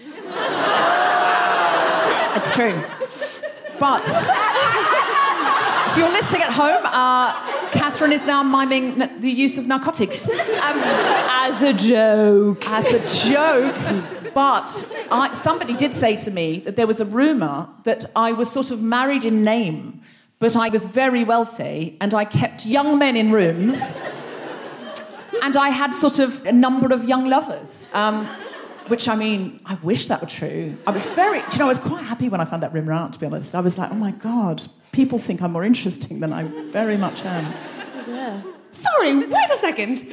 it's 2.35 2.51
true. 2.51 2.83
But 3.79 4.05
if 5.89 5.97
you're 5.97 6.11
listening 6.11 6.43
at 6.43 6.53
home, 6.53 6.85
uh, 6.85 7.58
Katherine 7.99 8.13
is 8.13 8.25
now 8.25 8.41
miming 8.43 9.01
n- 9.01 9.19
the 9.19 9.29
use 9.29 9.57
of 9.57 9.67
narcotics. 9.67 10.25
Um, 10.25 10.79
As 11.45 11.61
a 11.61 11.73
joke. 11.73 12.65
as 12.65 12.85
a 12.93 13.29
joke. 13.29 13.75
But 14.33 14.89
I, 15.11 15.33
somebody 15.33 15.73
did 15.75 15.93
say 15.93 16.15
to 16.15 16.31
me 16.31 16.59
that 16.61 16.77
there 16.77 16.87
was 16.87 17.01
a 17.01 17.05
rumour 17.05 17.67
that 17.83 18.05
I 18.15 18.31
was 18.31 18.49
sort 18.49 18.71
of 18.71 18.81
married 18.81 19.25
in 19.25 19.43
name, 19.43 20.01
but 20.39 20.55
I 20.55 20.69
was 20.69 20.85
very 20.85 21.25
wealthy 21.25 21.97
and 21.99 22.13
I 22.13 22.23
kept 22.23 22.65
young 22.65 22.97
men 22.97 23.17
in 23.17 23.33
rooms. 23.33 23.93
And 25.43 25.57
I 25.57 25.67
had 25.67 25.93
sort 25.93 26.19
of 26.19 26.45
a 26.45 26.53
number 26.53 26.93
of 26.93 27.03
young 27.03 27.27
lovers. 27.29 27.89
Um, 27.91 28.27
which 28.87 29.09
I 29.09 29.15
mean, 29.15 29.59
I 29.65 29.73
wish 29.83 30.07
that 30.07 30.21
were 30.21 30.27
true. 30.27 30.73
I 30.87 30.91
was 30.91 31.05
very, 31.05 31.39
do 31.41 31.45
you 31.51 31.59
know, 31.59 31.65
I 31.65 31.67
was 31.67 31.79
quite 31.79 32.05
happy 32.05 32.29
when 32.29 32.39
I 32.39 32.45
found 32.45 32.63
that 32.63 32.73
rumour 32.73 32.93
out, 32.93 33.11
to 33.13 33.19
be 33.19 33.25
honest. 33.25 33.53
I 33.55 33.59
was 33.59 33.77
like, 33.77 33.91
oh 33.91 33.95
my 33.95 34.11
God, 34.11 34.65
people 34.93 35.19
think 35.19 35.41
I'm 35.41 35.51
more 35.51 35.65
interesting 35.65 36.21
than 36.21 36.31
I 36.31 36.43
very 36.71 36.95
much 36.95 37.25
am. 37.25 37.53
Sorry, 38.71 39.15
wait 39.15 39.49
a 39.51 39.57
second. 39.57 40.03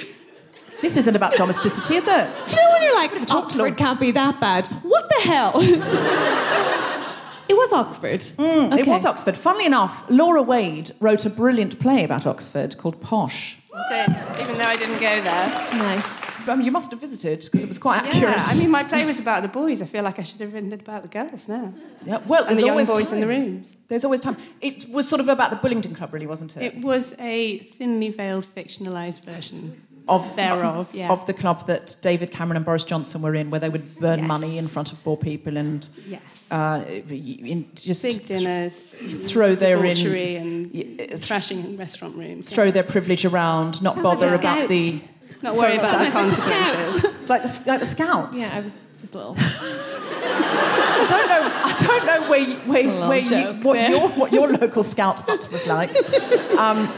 This 0.81 0.97
isn't 0.97 1.17
about 1.17 1.35
domesticity, 1.37 1.97
is 1.97 2.07
it? 2.07 2.31
Do 2.47 2.57
you 2.57 2.63
know 2.63 2.71
when 2.73 2.83
you're 2.83 2.95
like, 2.95 3.27
talk 3.27 3.45
Oxford 3.45 3.77
can't 3.77 3.99
be 3.99 4.11
that 4.11 4.41
bad? 4.41 4.67
What 4.83 5.09
the 5.09 5.21
hell? 5.23 5.53
it 7.49 7.55
was 7.55 7.73
Oxford. 7.73 8.21
Mm, 8.37 8.77
it 8.79 8.87
was 8.87 9.07
Oxford. 9.07 9.37
Funnily 9.37 9.65
enough, 9.67 10.05
Laura 10.11 10.43
Wade 10.43 10.93
wrote 11.01 11.25
a 11.25 11.31
brilliant 11.31 11.81
play 11.81 12.05
about 12.05 12.27
Oxford 12.27 12.77
called 12.77 13.01
Posh. 13.01 13.57
did, 13.89 14.11
even 14.41 14.59
though 14.59 14.67
I 14.67 14.77
didn't 14.77 15.01
go 15.01 15.21
there. 15.23 15.49
Nice. 15.73 16.16
Um, 16.49 16.61
you 16.61 16.71
must 16.71 16.91
have 16.91 17.01
visited 17.01 17.41
because 17.45 17.65
it 17.65 17.69
was 17.69 17.79
quite 17.79 18.05
accurate. 18.05 18.37
Yeah, 18.37 18.45
I 18.47 18.57
mean, 18.59 18.71
my 18.71 18.85
play 18.85 19.05
was 19.13 19.19
about 19.19 19.43
the 19.43 19.49
boys. 19.49 19.83
I 19.83 19.87
feel 19.87 20.03
like 20.05 20.19
I 20.19 20.23
should 20.23 20.41
have 20.41 20.53
written 20.55 20.73
it 20.73 20.81
about 20.81 21.03
the 21.03 21.09
girls 21.09 21.49
now. 21.49 21.73
Yeah, 22.05 22.19
well, 22.27 22.41
And 22.45 22.51
there's 22.51 22.61
the 22.61 22.67
young 22.67 22.71
always 22.73 22.89
boys 22.89 23.13
in 23.13 23.21
the 23.21 23.27
rooms. 23.27 23.75
There's 23.89 24.05
always 24.05 24.21
time. 24.21 24.37
It 24.61 24.89
was 24.91 25.09
sort 25.09 25.21
of 25.21 25.29
about 25.29 25.51
the 25.51 25.57
Bullingdon 25.57 25.95
Club, 25.97 26.13
really, 26.15 26.27
wasn't 26.27 26.57
it? 26.57 26.63
It 26.63 26.81
was 26.83 27.15
a 27.19 27.59
thinly 27.59 28.11
veiled, 28.11 28.45
fictionalised 28.47 29.23
version 29.25 29.83
of 30.09 30.37
thereof, 30.37 30.89
yeah. 30.95 31.11
of 31.11 31.27
the 31.27 31.33
club 31.35 31.67
that 31.67 31.97
David 32.01 32.31
Cameron 32.31 32.57
and 32.57 32.65
Boris 32.65 32.85
Johnson 32.85 33.23
were 33.23 33.35
in, 33.35 33.51
where 33.51 33.59
they 33.59 33.69
would 33.69 33.97
burn 33.99 34.21
Yes. 34.21 34.29
money 34.29 34.57
in 34.57 34.69
front 34.69 34.93
of 34.93 35.03
poor 35.03 35.17
people 35.17 35.57
and 35.57 35.89
Yes. 36.07 36.47
uh, 36.49 36.85
in, 36.87 37.69
just 37.75 38.03
Big 38.05 38.25
dinners, 38.25 38.73
throw 39.29 39.57
their 39.57 39.85
in- 39.85 39.97
and 40.37 40.71
y- 40.73 40.87
uh, 41.13 41.51
in 41.51 41.77
restaurant 41.77 42.15
rooms. 42.17 42.49
throw 42.49 42.71
their 42.71 42.85
privilege 42.85 43.25
around, 43.25 43.83
not 43.83 44.01
bother 44.01 44.31
like 44.31 44.39
about 44.39 44.69
the 44.69 45.01
Not 45.47 45.57
worry 45.57 45.77
Sorry, 45.77 45.79
about 45.79 46.05
the 46.05 46.11
consequences. 46.11 47.05
like 47.29 47.43
the, 47.45 47.63
like 47.67 47.81
the 47.81 47.87
scouts. 47.87 48.37
Yeah, 48.41 48.51
I 48.53 48.61
was 48.63 48.73
just 48.99 49.15
a 49.15 49.19
little. 49.19 49.37
I 49.39 51.07
don't 51.09 51.29
know. 51.29 51.43
I 51.71 51.87
don't 51.87 52.07
know 52.07 52.29
where 52.29 52.41
you- 52.41 52.57
where, 52.57 53.09
where 53.09 53.19
you, 53.19 53.31
joke 53.31 53.65
what 53.65 53.75
there. 53.75 53.91
your 53.91 54.09
what 54.09 54.33
your 54.33 54.49
local 54.49 54.83
scout 54.83 55.21
hut 55.21 55.49
was 55.53 55.67
like. 55.67 55.91
Um, 56.59 56.91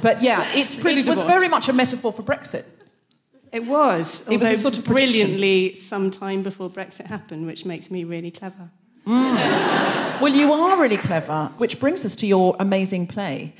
but 0.00 0.22
yeah, 0.22 0.50
it's, 0.54 0.80
Pretty 0.80 1.02
it 1.02 1.06
was 1.06 1.22
very 1.22 1.46
much 1.48 1.68
a 1.68 1.72
metaphor 1.72 2.12
for 2.12 2.22
Brexit. 2.22 2.64
It 3.52 3.66
was. 3.66 4.24
It 4.28 4.38
was 4.38 4.50
a 4.50 4.56
sort 4.56 4.78
of 4.78 4.84
prediction. 4.84 5.12
brilliantly 5.12 5.74
some 5.74 6.10
time 6.10 6.42
before 6.42 6.70
Brexit 6.70 7.06
happened, 7.06 7.46
which 7.46 7.64
makes 7.66 7.90
me 7.90 8.02
really 8.02 8.30
clever. 8.30 8.70
Well, 9.06 10.28
you 10.28 10.52
are 10.52 10.80
really 10.80 10.96
clever, 10.96 11.52
which 11.58 11.78
brings 11.78 12.04
us 12.04 12.16
to 12.16 12.26
your 12.26 12.56
amazing 12.58 13.06
play. 13.06 13.54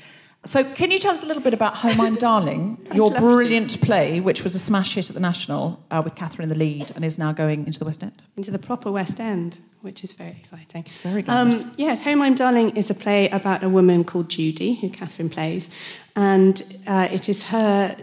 So, 0.45 0.61
can 0.63 0.91
you 0.91 0.99
tell 0.99 1.13
us 1.13 1.23
a 1.23 1.27
little 1.27 1.41
bit 1.41 1.53
about 1.53 1.77
Home 1.77 2.01
I'm 2.01 2.15
Darling, 2.15 2.85
your 2.93 3.11
brilliant 3.11 3.79
play, 3.79 4.19
which 4.19 4.43
was 4.43 4.55
a 4.55 4.59
smash 4.59 4.95
hit 4.95 5.09
at 5.09 5.13
the 5.13 5.21
National 5.21 5.81
uh, 5.89 6.01
with 6.03 6.15
Katherine 6.15 6.43
in 6.43 6.49
the 6.49 6.65
lead 6.65 6.91
and 6.95 7.05
is 7.05 7.17
now 7.17 7.31
going 7.31 7.65
into 7.65 7.79
the 7.79 7.85
West 7.85 8.03
End? 8.03 8.21
into 8.35 8.51
the 8.51 8.59
proper 8.59 8.91
West 8.91 9.21
End, 9.21 9.59
which 9.79 10.03
is 10.03 10.11
very 10.11 10.31
exciting. 10.31 10.85
Very 11.01 11.21
glamorous. 11.21 11.63
Um, 11.63 11.73
yeah, 11.77 11.95
Home 11.95 12.21
I'm 12.21 12.35
Darling 12.35 12.75
is 12.75 12.89
a 12.89 12.93
play 12.93 13.29
about 13.29 13.63
a 13.63 13.69
woman 13.69 14.03
called 14.03 14.29
Judy, 14.29 14.75
who 14.75 14.89
Katherine 14.89 15.29
plays, 15.29 15.69
and 16.13 16.61
uh, 16.85 17.07
it 17.09 17.29
is 17.29 17.45
her 17.45 17.95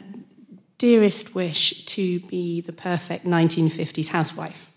dearest 0.78 1.34
wish 1.34 1.84
to 1.84 2.20
be 2.20 2.62
the 2.62 2.72
perfect 2.72 3.26
1950s 3.26 4.08
housewife. 4.08 4.70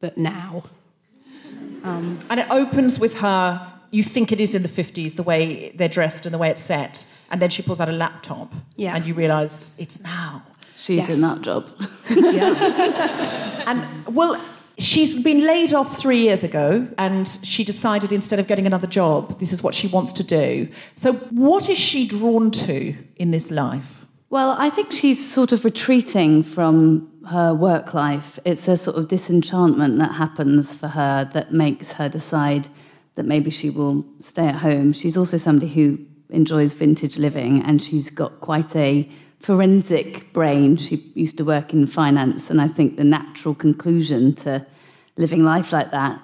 But 0.00 0.18
now. 0.18 0.64
And 1.84 2.38
it 2.38 2.46
opens 2.48 3.00
with 3.00 3.18
her. 3.18 3.71
You 3.92 4.02
think 4.02 4.32
it 4.32 4.40
is 4.40 4.54
in 4.54 4.62
the 4.62 4.68
50s, 4.68 5.14
the 5.16 5.22
way 5.22 5.70
they're 5.76 5.88
dressed 5.88 6.26
and 6.26 6.32
the 6.34 6.38
way 6.38 6.50
it's 6.50 6.60
set. 6.62 7.04
And 7.30 7.40
then 7.40 7.50
she 7.50 7.62
pulls 7.62 7.80
out 7.80 7.88
a 7.88 7.92
laptop. 7.92 8.52
Yeah. 8.76 8.94
And 8.96 9.04
you 9.06 9.14
realise 9.14 9.72
it's 9.78 10.00
now. 10.02 10.42
She's 10.74 11.06
Yes. 11.06 11.14
in 11.14 11.20
that 11.20 11.42
job. 11.42 11.68
And, 13.66 14.06
well, 14.06 14.40
she's 14.78 15.14
been 15.22 15.46
laid 15.46 15.72
off 15.72 15.96
three 15.96 16.18
years 16.18 16.42
ago 16.42 16.88
and 16.98 17.28
she 17.42 17.62
decided 17.64 18.12
instead 18.12 18.38
of 18.40 18.46
getting 18.48 18.66
another 18.66 18.88
job, 18.88 19.38
this 19.38 19.52
is 19.52 19.62
what 19.62 19.74
she 19.74 19.86
wants 19.86 20.12
to 20.14 20.24
do. 20.24 20.68
So, 20.96 21.12
what 21.30 21.68
is 21.68 21.78
she 21.78 22.06
drawn 22.06 22.50
to 22.66 22.94
in 23.16 23.30
this 23.30 23.50
life? 23.50 24.06
Well, 24.30 24.56
I 24.58 24.68
think 24.70 24.90
she's 24.92 25.24
sort 25.32 25.52
of 25.52 25.64
retreating 25.64 26.42
from 26.42 27.08
her 27.30 27.54
work 27.54 27.94
life. 27.94 28.38
It's 28.44 28.66
a 28.66 28.76
sort 28.76 28.96
of 28.96 29.06
disenchantment 29.08 29.98
that 29.98 30.12
happens 30.14 30.74
for 30.76 30.88
her 30.88 31.24
that 31.34 31.52
makes 31.52 31.92
her 31.92 32.08
decide 32.08 32.68
that 33.14 33.24
maybe 33.24 33.50
she 33.50 33.70
will 33.70 34.04
stay 34.20 34.46
at 34.46 34.56
home. 34.56 34.92
She's 34.92 35.16
also 35.16 35.36
somebody 35.36 35.72
who 35.72 35.98
enjoys 36.30 36.74
vintage 36.74 37.18
living 37.18 37.62
and 37.62 37.82
she's 37.82 38.10
got 38.10 38.40
quite 38.40 38.74
a 38.74 39.08
forensic 39.40 40.32
brain. 40.32 40.76
She 40.76 40.96
used 41.14 41.36
to 41.38 41.44
work 41.44 41.72
in 41.72 41.86
finance, 41.86 42.48
and 42.48 42.60
I 42.60 42.68
think 42.68 42.96
the 42.96 43.04
natural 43.04 43.54
conclusion 43.54 44.34
to 44.36 44.64
living 45.16 45.44
life 45.44 45.72
like 45.72 45.90
that 45.90 46.20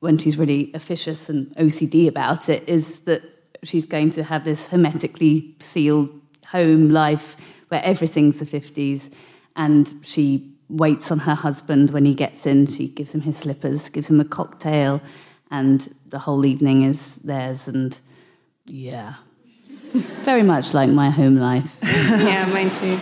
when 0.00 0.18
she's 0.18 0.36
really 0.36 0.72
officious 0.74 1.28
and 1.28 1.54
OCD 1.56 2.08
about 2.08 2.48
it 2.48 2.68
is 2.68 3.00
that 3.00 3.22
she's 3.62 3.86
going 3.86 4.10
to 4.10 4.24
have 4.24 4.42
this 4.42 4.66
hermetically 4.66 5.54
sealed 5.60 6.10
home 6.46 6.88
life 6.88 7.36
where 7.68 7.80
everything's 7.84 8.40
the 8.40 8.44
50s 8.44 9.12
and 9.54 9.94
she 10.02 10.52
waits 10.68 11.12
on 11.12 11.20
her 11.20 11.36
husband 11.36 11.90
when 11.90 12.04
he 12.04 12.14
gets 12.14 12.46
in 12.46 12.66
she 12.66 12.88
gives 12.88 13.14
him 13.14 13.20
his 13.20 13.36
slippers 13.36 13.88
gives 13.90 14.10
him 14.10 14.20
a 14.20 14.24
cocktail 14.24 15.00
and 15.52 15.94
the 16.08 16.18
whole 16.18 16.44
evening 16.44 16.82
is 16.82 17.16
theirs 17.16 17.68
and 17.68 18.00
yeah 18.66 19.14
very 20.24 20.42
much 20.42 20.74
like 20.74 20.90
my 20.90 21.10
home 21.10 21.36
life 21.36 21.76
yeah, 21.82 22.46
mine 22.46 22.70
too. 22.70 22.98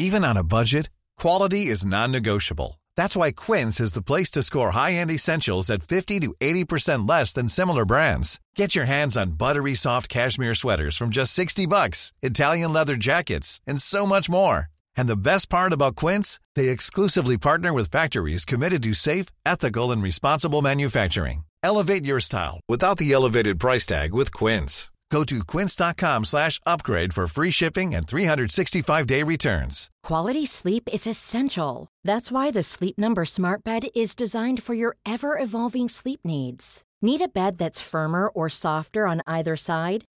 Even 0.00 0.24
on 0.24 0.36
a 0.36 0.44
budget, 0.44 0.90
quality 1.16 1.66
is 1.66 1.84
non-negotiable. 1.84 2.80
That's 2.96 3.16
why 3.16 3.32
Quince 3.32 3.80
is 3.80 3.94
the 3.94 4.02
place 4.10 4.30
to 4.30 4.44
score 4.44 4.70
high-end 4.70 5.10
essentials 5.10 5.70
at 5.70 5.82
50 5.82 6.20
to 6.20 6.34
80% 6.40 7.08
less 7.08 7.32
than 7.32 7.48
similar 7.48 7.84
brands. 7.84 8.38
Get 8.54 8.76
your 8.76 8.84
hands 8.84 9.16
on 9.16 9.32
buttery 9.32 9.74
soft 9.74 10.08
cashmere 10.08 10.54
sweaters 10.54 10.96
from 10.96 11.10
just 11.10 11.34
60 11.34 11.66
bucks, 11.66 12.12
Italian 12.22 12.72
leather 12.72 12.94
jackets, 12.94 13.60
and 13.66 13.82
so 13.82 14.06
much 14.06 14.30
more. 14.30 14.68
And 14.98 15.08
the 15.08 15.16
best 15.16 15.48
part 15.48 15.72
about 15.72 15.96
Quince, 15.96 16.40
they 16.56 16.68
exclusively 16.68 17.38
partner 17.38 17.72
with 17.72 17.90
factories 17.90 18.44
committed 18.44 18.82
to 18.82 18.94
safe, 18.94 19.26
ethical, 19.46 19.92
and 19.92 20.02
responsible 20.02 20.60
manufacturing. 20.60 21.44
Elevate 21.62 22.04
your 22.04 22.20
style 22.20 22.60
without 22.68 22.98
the 22.98 23.12
elevated 23.12 23.60
price 23.60 23.86
tag 23.86 24.12
with 24.12 24.32
Quince. 24.32 24.90
Go 25.10 25.24
to 25.24 25.42
quince.com 25.44 26.24
slash 26.24 26.60
upgrade 26.66 27.14
for 27.14 27.26
free 27.26 27.50
shipping 27.50 27.94
and 27.94 28.06
365-day 28.06 29.22
returns. 29.22 29.90
Quality 30.02 30.44
sleep 30.44 30.88
is 30.92 31.06
essential. 31.06 31.88
That's 32.04 32.30
why 32.30 32.50
the 32.50 32.62
Sleep 32.62 32.98
Number 32.98 33.24
Smart 33.24 33.64
Bed 33.64 33.88
is 33.94 34.14
designed 34.14 34.62
for 34.62 34.74
your 34.74 34.96
ever 35.06 35.38
evolving 35.38 35.88
sleep 35.88 36.20
needs. 36.24 36.82
Need 37.00 37.22
a 37.22 37.28
bed 37.28 37.58
that's 37.58 37.80
firmer 37.80 38.28
or 38.28 38.48
softer 38.48 39.06
on 39.06 39.22
either 39.26 39.56
side? 39.56 40.04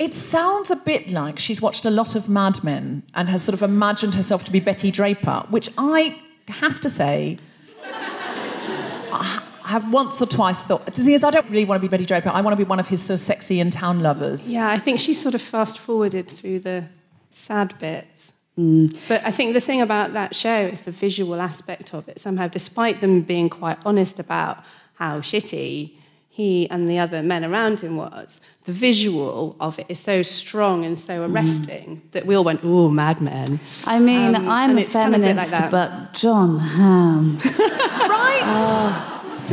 It 0.00 0.14
sounds 0.14 0.70
a 0.70 0.76
bit 0.76 1.10
like 1.10 1.38
she's 1.38 1.60
watched 1.60 1.84
a 1.84 1.90
lot 1.90 2.14
of 2.14 2.26
Mad 2.26 2.64
Men 2.64 3.02
and 3.14 3.28
has 3.28 3.42
sort 3.42 3.52
of 3.52 3.62
imagined 3.62 4.14
herself 4.14 4.44
to 4.44 4.50
be 4.50 4.58
Betty 4.58 4.90
Draper, 4.90 5.44
which 5.50 5.68
I 5.76 6.18
have 6.48 6.80
to 6.80 6.88
say, 6.88 7.38
I 7.84 9.42
have 9.64 9.92
once 9.92 10.22
or 10.22 10.26
twice 10.26 10.62
thought. 10.62 10.86
The 10.86 10.92
thing 11.02 11.12
is, 11.12 11.22
I 11.22 11.30
don't 11.30 11.50
really 11.50 11.66
want 11.66 11.82
to 11.82 11.86
be 11.86 11.90
Betty 11.90 12.06
Draper. 12.06 12.30
I 12.30 12.40
want 12.40 12.56
to 12.56 12.64
be 12.64 12.66
one 12.66 12.80
of 12.80 12.88
his 12.88 13.02
so 13.02 13.14
sexy 13.14 13.60
and 13.60 13.70
town 13.70 14.00
lovers. 14.00 14.50
Yeah, 14.50 14.70
I 14.70 14.78
think 14.78 15.00
she 15.00 15.12
sort 15.12 15.34
of 15.34 15.42
fast 15.42 15.78
forwarded 15.78 16.28
through 16.28 16.60
the 16.60 16.86
sad 17.30 17.78
bits. 17.78 18.32
Mm. 18.58 18.96
But 19.06 19.22
I 19.26 19.30
think 19.30 19.52
the 19.52 19.60
thing 19.60 19.82
about 19.82 20.14
that 20.14 20.34
show 20.34 20.60
is 20.60 20.80
the 20.80 20.92
visual 20.92 21.42
aspect 21.42 21.92
of 21.92 22.08
it. 22.08 22.18
Somehow, 22.20 22.48
despite 22.48 23.02
them 23.02 23.20
being 23.20 23.50
quite 23.50 23.76
honest 23.84 24.18
about 24.18 24.64
how 24.94 25.20
shitty 25.20 25.92
he 26.40 26.50
and 26.72 26.80
the 26.92 26.98
other 27.04 27.20
men 27.32 27.42
around 27.50 27.76
him 27.84 27.94
was, 28.04 28.40
the 28.68 28.72
visual 28.88 29.56
of 29.66 29.72
it 29.80 29.86
is 29.94 29.98
so 30.10 30.16
strong 30.40 30.76
and 30.88 30.96
so 31.08 31.14
Mm. 31.20 31.26
arresting 31.28 31.86
that 32.14 32.22
we 32.28 32.32
all 32.36 32.44
went, 32.50 32.60
"Oh, 32.64 32.88
Mad 33.02 33.16
Men." 33.30 33.48
i 33.94 33.96
mean 34.10 34.30
Um, 34.38 34.48
i'm 34.58 34.72
a 34.78 34.80
it's 34.82 34.92
kind 34.92 35.14
of 35.14 35.20
feminist 35.22 35.52
like 35.52 35.70
but 35.78 35.90
Jon 36.22 36.50
Hamm 36.76 37.24
Right? 38.18 38.46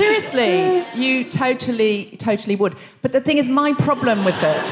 Seriously, 0.01 0.53
you 1.03 1.13
totally, 1.45 1.95
totally 2.29 2.55
would. 2.61 2.73
But 3.03 3.11
the 3.17 3.21
thing 3.27 3.37
is, 3.41 3.47
my 3.63 3.69
problem 3.87 4.17
with 4.29 4.39
it, 4.55 4.67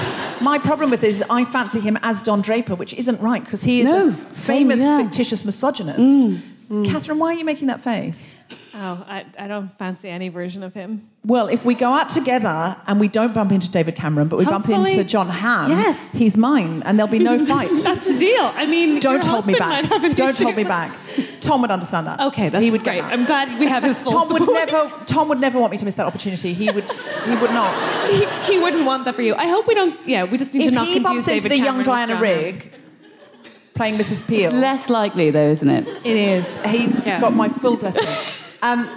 my 0.51 0.57
problem 0.70 0.88
with 0.93 1.03
it 1.03 1.07
is 1.16 1.20
I 1.39 1.41
fancy 1.55 1.80
him 1.88 1.95
as 2.09 2.16
Don 2.28 2.41
Draper, 2.49 2.76
which 2.82 2.93
isn't 3.01 3.20
right 3.30 3.43
because 3.45 3.63
he 3.70 3.76
is 3.82 3.86
No, 3.86 4.09
a 4.09 4.11
same, 4.36 4.68
famous, 4.68 4.80
yeah. 4.80 4.97
fictitious 5.01 5.41
misogynist. 5.49 6.13
Catherine, 6.91 7.20
why 7.22 7.28
are 7.34 7.38
you 7.41 7.45
making 7.53 7.68
that 7.74 7.82
face? 7.93 8.22
Oh, 8.78 9.05
I, 9.07 9.26
I 9.39 9.47
don't 9.47 9.69
fancy 9.80 10.09
any 10.09 10.28
version 10.28 10.61
of 10.61 10.73
him. 10.73 11.09
Well, 11.23 11.47
if 11.47 11.63
we 11.63 11.76
go 11.76 11.93
out 11.93 12.09
together 12.09 12.76
and 12.86 12.99
we 12.99 13.07
don't 13.07 13.34
bump 13.34 13.53
into 13.53 13.71
David 13.71 13.95
Cameron, 13.95 14.28
but 14.28 14.38
we 14.38 14.43
bump 14.43 14.67
into 14.67 15.05
Jon 15.05 15.30
Hamm, 15.30 15.71
Yes. 15.71 16.11
he's 16.11 16.36
mine, 16.36 16.84
and 16.86 16.99
there'll 16.99 17.09
be 17.11 17.19
no 17.19 17.43
fight. 17.45 17.69
That's 17.73 18.05
the 18.05 18.17
deal. 18.17 18.43
I 18.53 18.65
mean, 18.65 18.99
don't 18.99 19.23
your 19.23 19.32
hold 19.32 19.47
me 19.47 19.53
husband 19.53 19.69
might 19.69 19.86
have 19.86 20.01
back. 20.01 20.09
an 20.11 20.15
Don't 20.15 20.30
issue. 20.36 20.43
hold 20.43 20.57
me 20.57 20.65
back. 20.65 20.93
Tom 21.39 21.61
would 21.61 21.71
understand 21.71 22.05
that. 22.07 22.19
Okay, 22.19 22.49
that's 22.49 22.61
he 22.65 22.69
would 22.69 22.84
great. 22.84 22.95
Get 22.95 23.03
that. 23.03 23.13
I'm 23.13 23.23
glad 23.26 23.57
we 23.59 23.67
have 23.67 23.84
his 23.84 24.01
full 24.03 24.11
Tom 24.11 24.28
would 24.34 24.39
support. 24.41 24.69
never. 24.69 25.05
Tom 25.05 25.30
would 25.30 25.39
never 25.39 25.57
want 25.57 25.71
me 25.71 25.78
to 25.78 25.86
miss 25.86 25.95
that 25.95 26.05
opportunity. 26.05 26.53
He 26.53 26.69
would. 26.69 26.91
He 26.91 27.36
would 27.38 27.51
not. 27.51 28.11
he, 28.11 28.26
he 28.53 28.59
wouldn't 28.59 28.86
want 28.86 29.05
that 29.05 29.15
for 29.15 29.21
you. 29.21 29.36
I 29.36 29.47
hope 29.47 29.67
we 29.67 29.73
don't. 29.76 29.97
Yeah, 30.05 30.26
we 30.26 30.38
just 30.38 30.53
need 30.53 30.63
if 30.65 30.69
to 30.69 30.76
not 30.76 30.88
confuse 30.91 30.95
David. 30.95 30.97
If 30.97 30.97
he 30.97 30.99
confuse 30.99 31.23
bumps 31.23 31.28
into 31.30 31.49
David 31.49 31.51
the 31.51 31.55
young 31.55 31.65
Cameron 31.65 31.78
with 31.78 31.86
Diana 31.86 32.13
John 32.13 32.21
Rigg, 32.21 32.73
playing 33.73 33.97
Mrs. 33.97 34.28
Peel. 34.28 34.45
It's 34.47 34.53
less 34.53 34.89
likely, 34.89 35.32
though, 35.32 35.49
isn't 35.51 35.69
it? 35.69 35.88
It 36.05 36.17
is. 36.17 36.45
He's 36.65 37.05
Yeah. 37.05 37.21
got 37.21 37.34
my 37.34 37.47
full 37.49 37.78
blessing. 37.78 38.03
Um, 38.66 38.88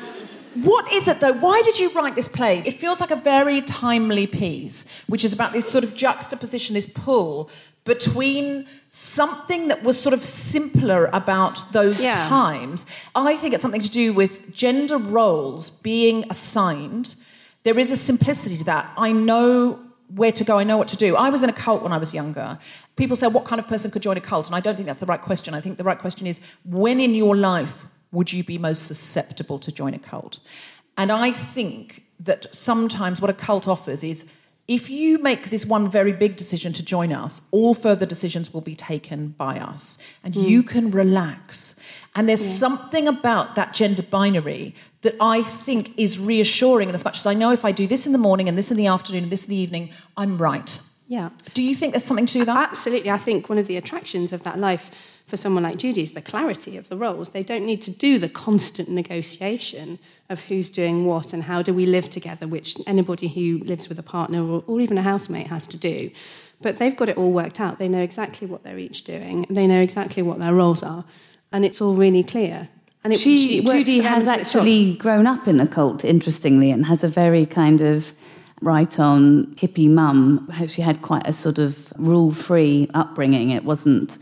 what 0.54 0.90
is 0.92 1.06
it 1.08 1.20
though? 1.20 1.34
Why 1.34 1.60
did 1.62 1.78
you 1.78 1.90
write 1.90 2.14
this 2.14 2.26
play? 2.26 2.62
It 2.64 2.74
feels 2.74 3.00
like 3.00 3.10
a 3.10 3.16
very 3.16 3.60
timely 3.60 4.26
piece, 4.26 4.86
which 5.06 5.24
is 5.24 5.32
about 5.32 5.52
this 5.52 5.68
sort 5.68 5.84
of 5.84 5.94
juxtaposition, 5.94 6.72
this 6.74 6.86
pull 6.86 7.50
between 7.84 8.66
something 8.88 9.68
that 9.68 9.82
was 9.82 10.00
sort 10.00 10.14
of 10.14 10.24
simpler 10.24 11.10
about 11.12 11.70
those 11.72 12.02
Yeah. 12.02 12.28
times. 12.28 12.86
I 13.14 13.36
think 13.36 13.52
it's 13.54 13.62
something 13.62 13.80
to 13.82 13.90
do 13.90 14.12
with 14.12 14.52
gender 14.52 14.96
roles 14.98 15.68
being 15.70 16.24
assigned. 16.30 17.14
There 17.64 17.78
is 17.78 17.92
a 17.92 17.96
simplicity 17.96 18.56
to 18.58 18.64
that. 18.64 18.90
I 18.96 19.12
know 19.12 19.78
where 20.14 20.32
to 20.32 20.44
go, 20.44 20.58
I 20.58 20.64
know 20.64 20.78
what 20.78 20.88
to 20.88 20.96
do. 20.96 21.16
I 21.16 21.28
was 21.28 21.42
in 21.42 21.50
a 21.50 21.52
cult 21.64 21.82
when 21.82 21.92
I 21.92 21.98
was 21.98 22.14
younger. 22.14 22.58
People 22.96 23.16
say, 23.16 23.26
What 23.26 23.44
kind 23.44 23.60
of 23.60 23.68
person 23.68 23.90
could 23.90 24.02
join 24.02 24.16
a 24.16 24.22
cult? 24.22 24.46
And 24.46 24.56
I 24.56 24.60
don't 24.60 24.74
think 24.76 24.86
that's 24.86 24.98
the 24.98 25.06
right 25.14 25.20
question. 25.20 25.52
I 25.52 25.60
think 25.60 25.76
the 25.76 25.84
right 25.84 25.98
question 25.98 26.26
is, 26.26 26.40
When 26.64 26.98
in 27.00 27.14
your 27.14 27.36
life 27.36 27.84
would 28.12 28.32
you 28.32 28.42
be 28.42 28.58
most 28.58 28.86
susceptible 28.86 29.58
to 29.58 29.72
join 29.72 29.94
a 29.94 29.98
cult? 29.98 30.38
And 30.96 31.12
I 31.12 31.30
think 31.32 32.04
that 32.20 32.52
sometimes 32.54 33.20
what 33.20 33.30
a 33.30 33.34
cult 33.34 33.68
offers 33.68 34.02
is 34.02 34.28
if 34.66 34.90
you 34.90 35.18
make 35.18 35.48
this 35.48 35.64
one 35.64 35.90
very 35.90 36.12
big 36.12 36.36
decision 36.36 36.74
to 36.74 36.84
join 36.84 37.10
us, 37.10 37.40
all 37.52 37.72
further 37.72 38.04
decisions 38.04 38.52
will 38.52 38.60
be 38.60 38.74
taken 38.74 39.28
by 39.28 39.58
us. 39.58 39.96
And 40.22 40.34
hmm. 40.34 40.42
you 40.42 40.62
can 40.62 40.90
relax. 40.90 41.80
And 42.14 42.28
there's 42.28 42.44
something 42.44 43.08
about 43.08 43.54
that 43.54 43.72
gender 43.72 44.02
binary 44.02 44.74
that 45.02 45.14
I 45.20 45.42
think 45.42 45.96
is 45.96 46.18
reassuring. 46.18 46.88
And 46.88 46.94
as 46.94 47.04
much 47.04 47.18
as 47.18 47.26
I 47.26 47.32
know 47.32 47.50
if 47.50 47.64
I 47.64 47.72
do 47.72 47.86
this 47.86 48.04
in 48.04 48.12
the 48.12 48.18
morning 48.18 48.48
and 48.48 48.58
this 48.58 48.70
in 48.70 48.76
the 48.76 48.88
afternoon 48.88 49.22
and 49.22 49.32
this 49.32 49.44
in 49.44 49.50
the 49.50 49.56
evening, 49.56 49.90
I'm 50.16 50.36
right. 50.36 50.78
Yeah. 51.06 51.30
Do 51.54 51.62
you 51.62 51.74
think 51.74 51.94
there's 51.94 52.04
something 52.04 52.26
to 52.26 52.44
that? 52.44 52.70
Absolutely. 52.70 53.10
I 53.10 53.16
think 53.16 53.48
one 53.48 53.56
of 53.56 53.68
the 53.68 53.78
attractions 53.78 54.34
of 54.34 54.42
that 54.42 54.58
life 54.58 54.90
for 55.28 55.36
someone 55.36 55.62
like 55.62 55.76
Judy 55.76 56.02
is 56.02 56.12
the 56.12 56.22
clarity 56.22 56.76
of 56.76 56.88
the 56.88 56.96
roles. 56.96 57.30
They 57.30 57.42
don't 57.42 57.64
need 57.64 57.82
to 57.82 57.90
do 57.90 58.18
the 58.18 58.28
constant 58.28 58.88
negotiation 58.88 59.98
of 60.28 60.40
who's 60.42 60.68
doing 60.68 61.04
what 61.04 61.32
and 61.32 61.44
how 61.44 61.62
do 61.62 61.72
we 61.72 61.86
live 61.86 62.08
together, 62.10 62.48
which 62.48 62.76
anybody 62.86 63.28
who 63.28 63.58
lives 63.64 63.88
with 63.88 63.98
a 63.98 64.02
partner 64.02 64.42
or, 64.44 64.64
or 64.66 64.80
even 64.80 64.98
a 64.98 65.02
housemate 65.02 65.48
has 65.48 65.66
to 65.68 65.76
do. 65.76 66.10
But 66.60 66.78
they've 66.78 66.96
got 66.96 67.08
it 67.08 67.16
all 67.16 67.30
worked 67.30 67.60
out. 67.60 67.78
They 67.78 67.88
know 67.88 68.02
exactly 68.02 68.48
what 68.48 68.64
they're 68.64 68.78
each 68.78 69.04
doing. 69.04 69.46
They 69.48 69.66
know 69.66 69.80
exactly 69.80 70.22
what 70.22 70.38
their 70.38 70.54
roles 70.54 70.82
are. 70.82 71.04
And 71.52 71.64
it's 71.64 71.80
all 71.80 71.94
really 71.94 72.24
clear. 72.24 72.68
And 73.04 73.12
it, 73.12 73.20
she, 73.20 73.60
works 73.60 73.78
Judy 73.78 74.00
has 74.00 74.26
actually 74.26 74.94
grown 74.96 75.26
up 75.26 75.46
in 75.46 75.60
a 75.60 75.66
cult, 75.66 76.04
interestingly, 76.04 76.70
and 76.70 76.86
has 76.86 77.04
a 77.04 77.08
very 77.08 77.46
kind 77.46 77.80
of 77.80 78.12
right 78.60 78.98
on 78.98 79.46
hippie 79.54 79.88
mum. 79.88 80.50
She 80.66 80.82
had 80.82 81.00
quite 81.00 81.26
a 81.26 81.32
sort 81.32 81.58
of 81.58 81.92
rule 81.96 82.32
free 82.32 82.88
upbringing. 82.94 83.50
It 83.50 83.64
wasn't, 83.64 84.18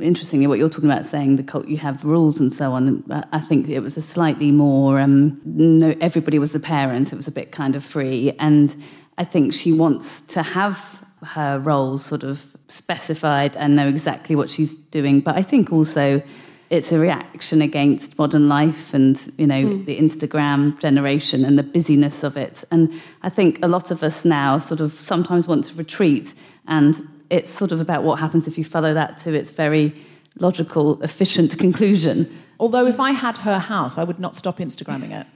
interestingly, 0.00 0.46
what 0.46 0.58
you're 0.58 0.70
talking 0.70 0.90
about 0.90 1.06
saying 1.06 1.36
the 1.36 1.42
cult, 1.42 1.68
you 1.68 1.76
have 1.78 2.04
rules 2.04 2.40
and 2.40 2.52
so 2.52 2.72
on. 2.72 3.04
I- 3.32 3.40
think 3.40 3.68
it 3.68 3.80
was 3.80 3.96
a 3.96 4.02
slightly 4.02 4.50
more, 4.50 4.98
um, 4.98 5.40
no, 5.44 5.94
everybody 6.00 6.38
was 6.38 6.52
the 6.52 6.60
parent. 6.60 7.12
It 7.12 7.16
was 7.16 7.28
a 7.28 7.32
bit 7.32 7.52
kind 7.52 7.76
of 7.76 7.84
free. 7.84 8.32
And 8.38 8.74
I 9.18 9.24
think 9.24 9.52
she 9.52 9.72
wants 9.72 10.20
to 10.22 10.42
have 10.42 11.04
her 11.22 11.58
roles 11.58 12.04
sort 12.04 12.22
of 12.22 12.56
specified 12.68 13.56
and 13.56 13.76
know 13.76 13.88
exactly 13.88 14.34
what 14.34 14.48
she's 14.48 14.74
doing. 14.74 15.20
But 15.20 15.36
I 15.36 15.42
think 15.42 15.72
also, 15.72 16.22
it's 16.70 16.90
a 16.90 16.98
reaction 16.98 17.60
against 17.60 18.18
modern 18.18 18.48
life 18.48 18.94
and 18.94 19.20
you 19.36 19.46
know 19.46 19.82
the 19.84 19.98
Instagram 19.98 20.78
generation 20.80 21.44
and 21.44 21.58
the 21.58 21.62
busyness 21.62 22.24
of 22.24 22.38
it. 22.38 22.64
And 22.70 22.90
I 23.22 23.28
think 23.28 23.58
a 23.62 23.68
lot 23.68 23.90
of 23.90 24.02
us 24.02 24.24
now 24.24 24.58
sort 24.58 24.80
of 24.80 24.92
sometimes 24.98 25.46
want 25.46 25.64
to 25.66 25.74
retreat, 25.74 26.34
and 26.66 27.06
it's 27.32 27.50
sort 27.50 27.72
of 27.72 27.80
about 27.80 28.02
what 28.02 28.18
happens 28.18 28.46
if 28.46 28.58
you 28.58 28.64
follow 28.64 28.92
that 28.94 29.16
to 29.18 29.32
its 29.32 29.50
very 29.50 29.94
logical, 30.38 31.02
efficient 31.02 31.58
conclusion. 31.58 32.28
Although 32.60 32.86
if 32.86 33.00
I 33.00 33.10
had 33.10 33.38
her 33.38 33.58
house, 33.58 33.98
I 33.98 34.04
would 34.04 34.20
not 34.20 34.36
stop 34.36 34.58
Instagramming 34.58 35.10
it. 35.20 35.26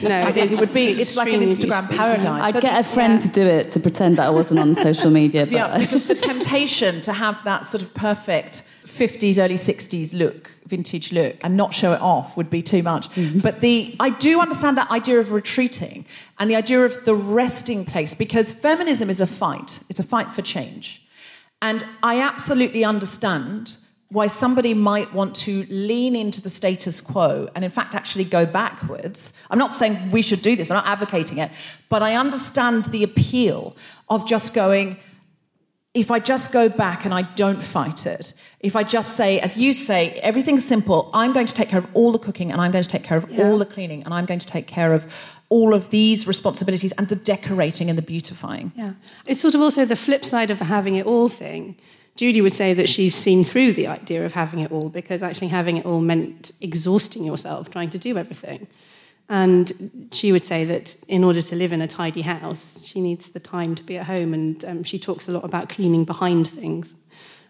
No, 0.02 0.22
I 0.22 0.32
think 0.32 0.50
it 0.52 0.60
would 0.60 0.72
be. 0.72 0.86
It's 0.86 1.16
like 1.16 1.32
an 1.32 1.40
Instagram 1.40 1.88
beautiful, 1.88 1.96
paradise. 1.96 2.54
I'd 2.54 2.62
get 2.62 2.80
a 2.80 2.84
friend 2.84 3.20
to 3.20 3.28
do 3.28 3.42
it 3.42 3.70
to 3.72 3.80
pretend 3.80 4.16
that 4.16 4.26
I 4.26 4.30
wasn't 4.30 4.60
on 4.60 4.74
social 4.76 5.10
media. 5.10 5.44
But 5.44 5.52
Yeah, 5.52 5.78
because 5.78 6.04
the 6.04 6.14
temptation 6.14 7.00
to 7.02 7.12
have 7.12 7.44
that 7.44 7.66
sort 7.66 7.82
of 7.82 7.92
perfect 7.92 8.62
50s, 8.86 9.38
early 9.38 9.56
60s 9.56 10.14
look, 10.14 10.50
vintage 10.66 11.12
look, 11.12 11.36
and 11.42 11.56
not 11.56 11.74
show 11.74 11.92
it 11.92 12.00
off 12.00 12.36
would 12.36 12.48
be 12.48 12.62
too 12.62 12.82
much. 12.82 13.10
Mm-hmm. 13.10 13.40
But 13.40 13.60
the 13.60 13.96
I 14.00 14.10
do 14.10 14.40
understand 14.40 14.78
that 14.78 14.90
idea 14.90 15.18
of 15.20 15.32
retreating 15.32 16.06
and 16.38 16.50
the 16.50 16.56
idea 16.56 16.84
of 16.84 17.04
the 17.04 17.14
resting 17.14 17.84
place 17.84 18.14
because 18.14 18.52
feminism 18.52 19.10
is 19.10 19.20
a 19.20 19.26
fight. 19.26 19.80
It's 19.90 20.00
a 20.00 20.04
fight 20.04 20.30
for 20.30 20.42
change. 20.42 20.99
And 21.62 21.84
I 22.02 22.20
absolutely 22.20 22.84
understand 22.84 23.76
why 24.10 24.26
somebody 24.26 24.74
might 24.74 25.12
want 25.14 25.36
to 25.36 25.64
lean 25.70 26.16
into 26.16 26.40
the 26.40 26.50
status 26.50 27.00
quo 27.00 27.48
and, 27.54 27.64
in 27.64 27.70
fact, 27.70 27.94
actually 27.94 28.24
go 28.24 28.44
backwards. 28.44 29.32
I'm 29.50 29.58
not 29.58 29.72
saying 29.72 30.10
we 30.10 30.20
should 30.20 30.42
do 30.42 30.56
this, 30.56 30.70
I'm 30.70 30.76
not 30.76 30.86
advocating 30.86 31.38
it, 31.38 31.50
but 31.88 32.02
I 32.02 32.16
understand 32.16 32.86
the 32.86 33.04
appeal 33.04 33.76
of 34.08 34.26
just 34.26 34.52
going, 34.52 34.96
if 35.94 36.10
I 36.10 36.18
just 36.18 36.50
go 36.50 36.68
back 36.68 37.04
and 37.04 37.14
I 37.14 37.22
don't 37.22 37.62
fight 37.62 38.04
it, 38.04 38.34
if 38.58 38.74
I 38.74 38.82
just 38.82 39.16
say, 39.16 39.38
as 39.38 39.56
you 39.56 39.72
say, 39.72 40.10
everything's 40.22 40.66
simple, 40.66 41.08
I'm 41.14 41.32
going 41.32 41.46
to 41.46 41.54
take 41.54 41.68
care 41.68 41.78
of 41.78 41.86
all 41.94 42.10
the 42.10 42.18
cooking 42.18 42.50
and 42.50 42.60
I'm 42.60 42.72
going 42.72 42.82
to 42.82 42.90
take 42.90 43.04
care 43.04 43.18
of 43.18 43.38
all 43.38 43.58
the 43.58 43.66
cleaning 43.66 44.02
and 44.02 44.12
I'm 44.12 44.26
going 44.26 44.40
to 44.40 44.46
take 44.46 44.66
care 44.66 44.92
of 44.92 45.06
all 45.50 45.74
of 45.74 45.90
these 45.90 46.26
responsibilities 46.26 46.92
and 46.92 47.08
the 47.08 47.16
decorating 47.16 47.90
and 47.90 47.98
the 47.98 48.02
beautifying. 48.02 48.72
Yeah. 48.76 48.92
It's 49.26 49.40
sort 49.40 49.54
of 49.54 49.60
also 49.60 49.84
the 49.84 49.96
flip 49.96 50.24
side 50.24 50.50
of 50.50 50.58
the 50.58 50.64
having 50.64 50.96
it 50.96 51.04
all 51.04 51.28
thing. 51.28 51.76
Judy 52.16 52.40
would 52.40 52.52
say 52.52 52.72
that 52.74 52.88
she's 52.88 53.14
seen 53.14 53.44
through 53.44 53.72
the 53.72 53.86
idea 53.86 54.24
of 54.24 54.32
having 54.32 54.60
it 54.60 54.70
all 54.70 54.88
because 54.88 55.22
actually 55.22 55.48
having 55.48 55.76
it 55.76 55.86
all 55.86 56.00
meant 56.00 56.52
exhausting 56.60 57.24
yourself 57.24 57.70
trying 57.70 57.90
to 57.90 57.98
do 57.98 58.16
everything. 58.16 58.68
And 59.28 60.08
she 60.12 60.32
would 60.32 60.44
say 60.44 60.64
that 60.64 60.96
in 61.06 61.22
order 61.24 61.40
to 61.40 61.56
live 61.56 61.72
in 61.72 61.80
a 61.80 61.86
tidy 61.86 62.22
house, 62.22 62.84
she 62.84 63.00
needs 63.00 63.28
the 63.28 63.40
time 63.40 63.74
to 63.76 63.82
be 63.82 63.96
at 63.96 64.06
home. 64.06 64.34
And 64.34 64.64
um, 64.64 64.82
she 64.82 64.98
talks 64.98 65.28
a 65.28 65.32
lot 65.32 65.44
about 65.44 65.68
cleaning 65.68 66.04
behind 66.04 66.48
things, 66.48 66.94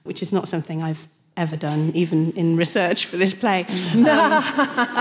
which 0.05 0.23
is 0.23 0.33
not 0.33 0.47
something 0.47 0.83
I've 0.83 1.09
ever 1.41 1.57
done, 1.57 1.91
even 1.95 2.33
in 2.33 2.57
research 2.57 3.07
for 3.07 3.17
this 3.17 3.35
play. 3.35 3.67
Um, 4.11 4.43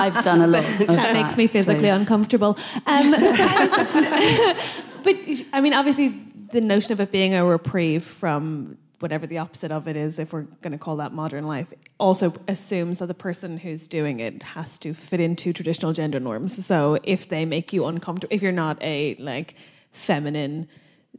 I've 0.03 0.23
done 0.23 0.41
a 0.41 0.47
lot. 0.47 0.63
of 0.63 0.77
that 0.87 1.13
makes 1.13 1.35
me 1.37 1.47
physically 1.47 1.89
so- 1.89 1.95
uncomfortable. 1.95 2.57
Um, 2.85 3.13
I 3.15 3.67
was 3.67 3.75
just- 3.77 5.03
but 5.03 5.15
I 5.53 5.61
mean, 5.61 5.73
obviously, 5.73 6.09
the 6.51 6.61
notion 6.61 6.91
of 6.93 6.99
it 6.99 7.11
being 7.11 7.33
a 7.33 7.43
reprieve 7.45 8.03
from 8.03 8.77
whatever 8.99 9.25
the 9.27 9.37
opposite 9.37 9.71
of 9.71 9.87
it 9.87 9.95
is, 9.95 10.19
if 10.19 10.33
we're 10.33 10.47
going 10.61 10.71
to 10.71 10.77
call 10.77 10.97
that 10.97 11.13
modern 11.13 11.45
life, 11.47 11.73
also 11.99 12.33
assumes 12.47 12.99
that 12.99 13.07
the 13.07 13.13
person 13.13 13.57
who's 13.57 13.87
doing 13.87 14.19
it 14.19 14.43
has 14.43 14.77
to 14.79 14.93
fit 14.93 15.19
into 15.19 15.53
traditional 15.53 15.93
gender 15.93 16.19
norms. 16.19 16.65
So 16.65 16.99
if 17.03 17.29
they 17.29 17.45
make 17.45 17.71
you 17.73 17.85
uncomfortable, 17.85 18.33
if 18.35 18.41
you're 18.41 18.51
not 18.51 18.77
a 18.81 19.15
like 19.15 19.55
feminine 19.91 20.67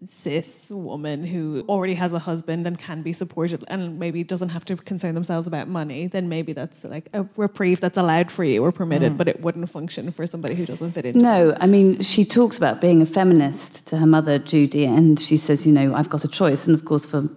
cis 0.05 0.71
woman 0.71 1.25
who 1.25 1.65
already 1.69 1.95
has 1.95 2.13
a 2.13 2.19
husband 2.19 2.67
and 2.67 2.79
can 2.79 3.03
be 3.03 3.13
supported 3.13 3.63
and 3.69 3.99
maybe 3.99 4.25
doesn't 4.25 4.49
have 4.49 4.65
to 4.65 4.77
concern 4.77 5.15
themselves 5.15 5.47
about 5.47 5.69
money, 5.69 6.07
then 6.07 6.29
maybe 6.29 6.53
that's 6.53 6.85
like 6.85 7.09
a 7.13 7.27
reprieve 7.37 7.81
that's 7.81 7.99
allowed 7.99 8.31
for 8.31 8.45
you 8.45 8.65
or 8.65 8.73
permitted, 8.73 9.13
mm. 9.13 9.17
but 9.19 9.29
it 9.29 9.41
wouldn't 9.41 9.69
function 9.69 10.11
for 10.11 10.27
somebody 10.27 10.55
who 10.55 10.65
doesn't 10.65 10.93
fit 10.93 11.05
in. 11.05 11.19
No, 11.19 11.55
I 11.61 11.67
mean, 11.67 12.01
she 12.03 12.25
talks 12.25 12.57
about 12.57 12.81
being 12.81 13.03
a 13.03 13.07
feminist 13.07 13.87
to 13.89 13.99
her 13.99 14.07
mother, 14.07 14.39
Judy, 14.39 14.85
and 14.85 15.21
she 15.21 15.37
says, 15.37 15.67
you 15.67 15.73
know, 15.73 15.95
I've 15.95 16.09
got 16.09 16.25
a 16.25 16.29
choice. 16.29 16.67
And 16.67 16.75
of 16.75 16.85
course, 16.85 17.05
for 17.05 17.29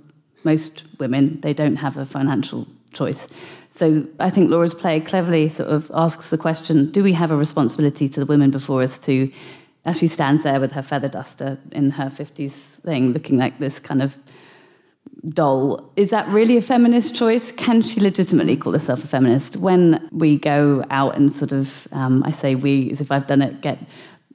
most 0.43 0.84
women, 0.99 1.41
they 1.41 1.53
don't 1.53 1.78
have 1.78 1.97
a 1.97 2.05
financial 2.05 2.68
choice. 2.93 3.28
So 3.72 4.05
I 4.20 4.30
think 4.30 4.49
Laura's 4.49 4.76
play 4.76 4.99
cleverly 5.01 5.49
sort 5.49 5.70
of 5.70 5.91
asks 5.95 6.30
the 6.30 6.38
question 6.38 6.91
do 6.91 7.03
we 7.03 7.14
have 7.14 7.32
a 7.32 7.36
responsibility 7.36 8.07
to 8.07 8.20
the 8.20 8.26
women 8.26 8.51
before 8.51 8.84
us 8.84 8.97
to. 8.99 9.32
As 9.86 9.97
she 9.99 10.07
stands 10.07 10.43
there 10.43 10.59
with 10.59 10.71
her 10.73 10.81
feather 10.81 11.09
duster 11.09 11.57
in 11.71 11.91
her 11.91 12.09
50s 12.09 12.51
thing, 12.51 13.11
looking 13.11 13.38
like 13.38 13.59
this 13.59 13.79
kind 13.79 14.01
of 14.01 14.17
doll. 15.29 15.91
Is 15.95 16.09
that 16.09 16.27
really 16.29 16.57
a 16.57 16.61
feminist 16.61 17.15
choice? 17.15 17.51
Can 17.51 17.81
she 17.81 17.99
legitimately 17.99 18.57
call 18.57 18.73
herself 18.73 19.03
a 19.03 19.07
feminist? 19.07 19.57
When 19.57 20.07
we 20.11 20.38
go 20.38 20.84
out 20.89 21.15
and 21.15 21.31
sort 21.31 21.51
of, 21.51 21.88
um, 21.91 22.23
I 22.25 22.31
say 22.31 22.55
we 22.55 22.91
as 22.91 23.01
if 23.01 23.11
I've 23.11 23.27
done 23.27 23.41
it, 23.41 23.61
get 23.61 23.86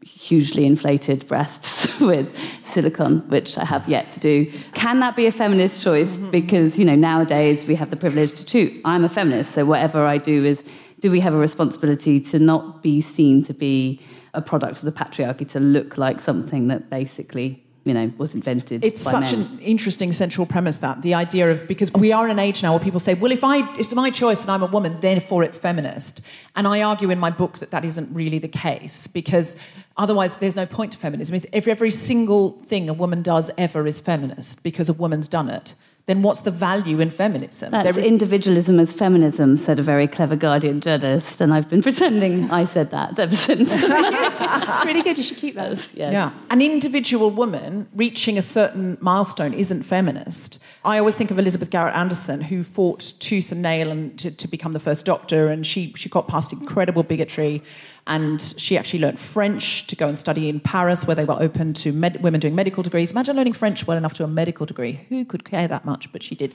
hugely 0.03 0.65
inflated 0.65 1.27
breasts 1.29 1.99
with 2.01 2.35
silicone, 2.65 3.21
which 3.29 3.59
I 3.59 3.65
have 3.65 3.89
yet 3.89 4.11
to 4.13 4.21
do. 4.21 4.51
Can 4.75 5.01
that 5.01 5.17
be 5.17 5.27
a 5.27 5.33
feminist 5.33 5.81
choice? 5.81 6.17
Because, 6.17 6.79
you 6.79 6.85
know, 6.85 6.95
nowadays 6.95 7.67
we 7.67 7.75
have 7.75 7.91
the 7.91 7.97
privilege 7.97 8.33
to 8.35 8.45
choose. 8.45 8.81
I'm 8.85 9.05
a 9.05 9.09
feminist, 9.09 9.53
so 9.53 9.65
whatever 9.65 10.05
I 10.07 10.19
do 10.19 10.45
is, 10.45 10.63
do 11.01 11.11
we 11.11 11.21
have 11.21 11.35
a 11.35 11.39
responsibility 11.39 12.21
to 12.21 12.39
not 12.39 12.83
be 12.83 13.01
seen 13.01 13.45
to 13.45 13.55
be 13.55 14.01
a 14.39 14.43
product 14.43 14.79
of 14.79 14.85
the 14.85 14.93
patriarchy, 14.93 15.47
to 15.49 15.61
look 15.61 15.99
like 15.99 16.21
something 16.21 16.69
that 16.69 16.89
basically 16.89 17.63
you 17.89 17.95
know, 17.95 18.13
was 18.19 18.35
invented. 18.35 18.85
It's 18.85 19.01
such 19.01 19.33
men. 19.33 19.41
an 19.41 19.59
interesting 19.61 20.13
central 20.13 20.47
premise 20.47 20.77
that 20.79 21.01
the 21.01 21.15
idea 21.15 21.51
of 21.51 21.67
because 21.67 21.91
we 21.95 22.13
are 22.13 22.27
in 22.27 22.31
an 22.31 22.39
age 22.39 22.63
now 22.63 22.73
where 22.73 22.85
people 22.85 23.01
say, 23.01 23.15
well, 23.15 23.33
if 23.33 23.43
I 23.43 23.67
it's 23.79 23.95
my 23.95 24.11
choice 24.11 24.43
and 24.43 24.51
I'm 24.51 24.63
a 24.63 24.67
woman, 24.67 25.01
therefore 25.01 25.43
it's 25.43 25.57
feminist. 25.57 26.21
And 26.55 26.69
I 26.69 26.83
argue 26.83 27.09
in 27.09 27.19
my 27.19 27.31
book 27.31 27.59
that 27.61 27.71
that 27.71 27.87
isn't 27.87 28.15
really 28.15 28.39
the 28.39 28.49
case 28.49 29.07
because 29.07 29.57
otherwise 29.97 30.37
there's 30.37 30.55
no 30.55 30.67
point 30.67 30.93
to 30.93 30.99
feminism. 30.99 31.35
It's 31.35 31.47
if 31.51 31.67
every 31.67 31.91
single 31.91 32.61
thing 32.61 32.91
a 32.91 32.93
woman 32.93 33.23
does 33.23 33.51
ever 33.57 33.87
is 33.87 34.01
feminist 34.01 34.63
because 34.63 34.91
a 34.91 34.93
woman's 34.93 35.27
done 35.27 35.49
it, 35.49 35.75
then 36.09 36.23
what's 36.23 36.41
the 36.41 36.51
value 36.51 37.01
in 37.01 37.11
feminism? 37.11 37.71
That's 37.71 37.95
There- 37.95 38.03
individualism 38.05 38.81
as 38.81 38.95
feminism, 38.95 39.59
said 39.59 39.79
a 39.79 39.83
very 39.83 40.07
clever 40.07 40.37
Guardian 40.37 40.81
journalist, 40.81 41.43
and 41.43 41.53
I've 41.53 41.69
been 41.69 41.83
pretending 41.89 42.51
I 42.51 42.65
said 42.65 42.91
that 42.93 43.19
ever 43.19 43.37
since. 43.37 43.71
It's 43.71 44.85
really 44.87 45.03
good. 45.03 45.19
You 45.19 45.25
should 45.25 45.37
keep 45.37 45.55
that. 45.57 45.69
Yes. 45.71 45.93
Yeah. 45.95 46.31
An 46.49 46.63
individual 46.63 47.31
woman 47.31 47.89
reaching 47.95 48.39
a 48.39 48.43
certain 48.43 48.97
milestone 49.03 49.53
isn't 49.53 49.83
feminist. 49.83 50.59
I 50.83 50.97
always 50.99 51.15
think 51.15 51.31
of 51.31 51.39
Elizabeth 51.39 51.69
Garrett 51.69 51.95
Anderson, 51.95 52.41
who 52.41 52.63
fought 52.63 53.01
tooth 53.19 53.53
and 53.53 53.61
nail 53.61 53.91
and 53.91 54.19
to, 54.19 54.31
to 54.31 54.49
become 54.49 54.73
the 54.73 54.81
first 54.81 55.05
doctor, 55.05 55.49
and 55.51 55.67
she, 55.67 55.93
she 55.95 56.09
got 56.09 56.27
past 56.27 56.55
incredible 56.55 57.03
bigotry. 57.03 57.63
And 58.09 58.41
she 58.57 58.77
actually 58.77 59.01
learned 59.01 59.21
French 59.21 59.87
to 59.87 59.95
go 59.95 60.09
and 60.09 60.19
study 60.19 60.49
in 60.49 60.61
Paris, 60.61 61.07
where 61.07 61.15
they 61.15 61.25
were 61.25 61.37
open 61.39 61.75
to 61.75 61.93
med- 61.93 62.23
women 62.23 62.41
doing 62.41 62.55
medical 62.55 62.83
degrees. 62.83 63.13
Imagine 63.13 63.37
learning 63.37 63.53
French 63.53 63.87
well 63.87 63.97
enough 63.97 64.15
to 64.15 64.25
a 64.25 64.27
medical 64.27 64.67
degree. 64.67 65.01
Who 65.11 65.25
could 65.25 65.45
care 65.45 65.69
that 65.69 65.85
much? 65.85 66.11
But 66.11 66.23
she 66.23 66.35
did. 66.35 66.55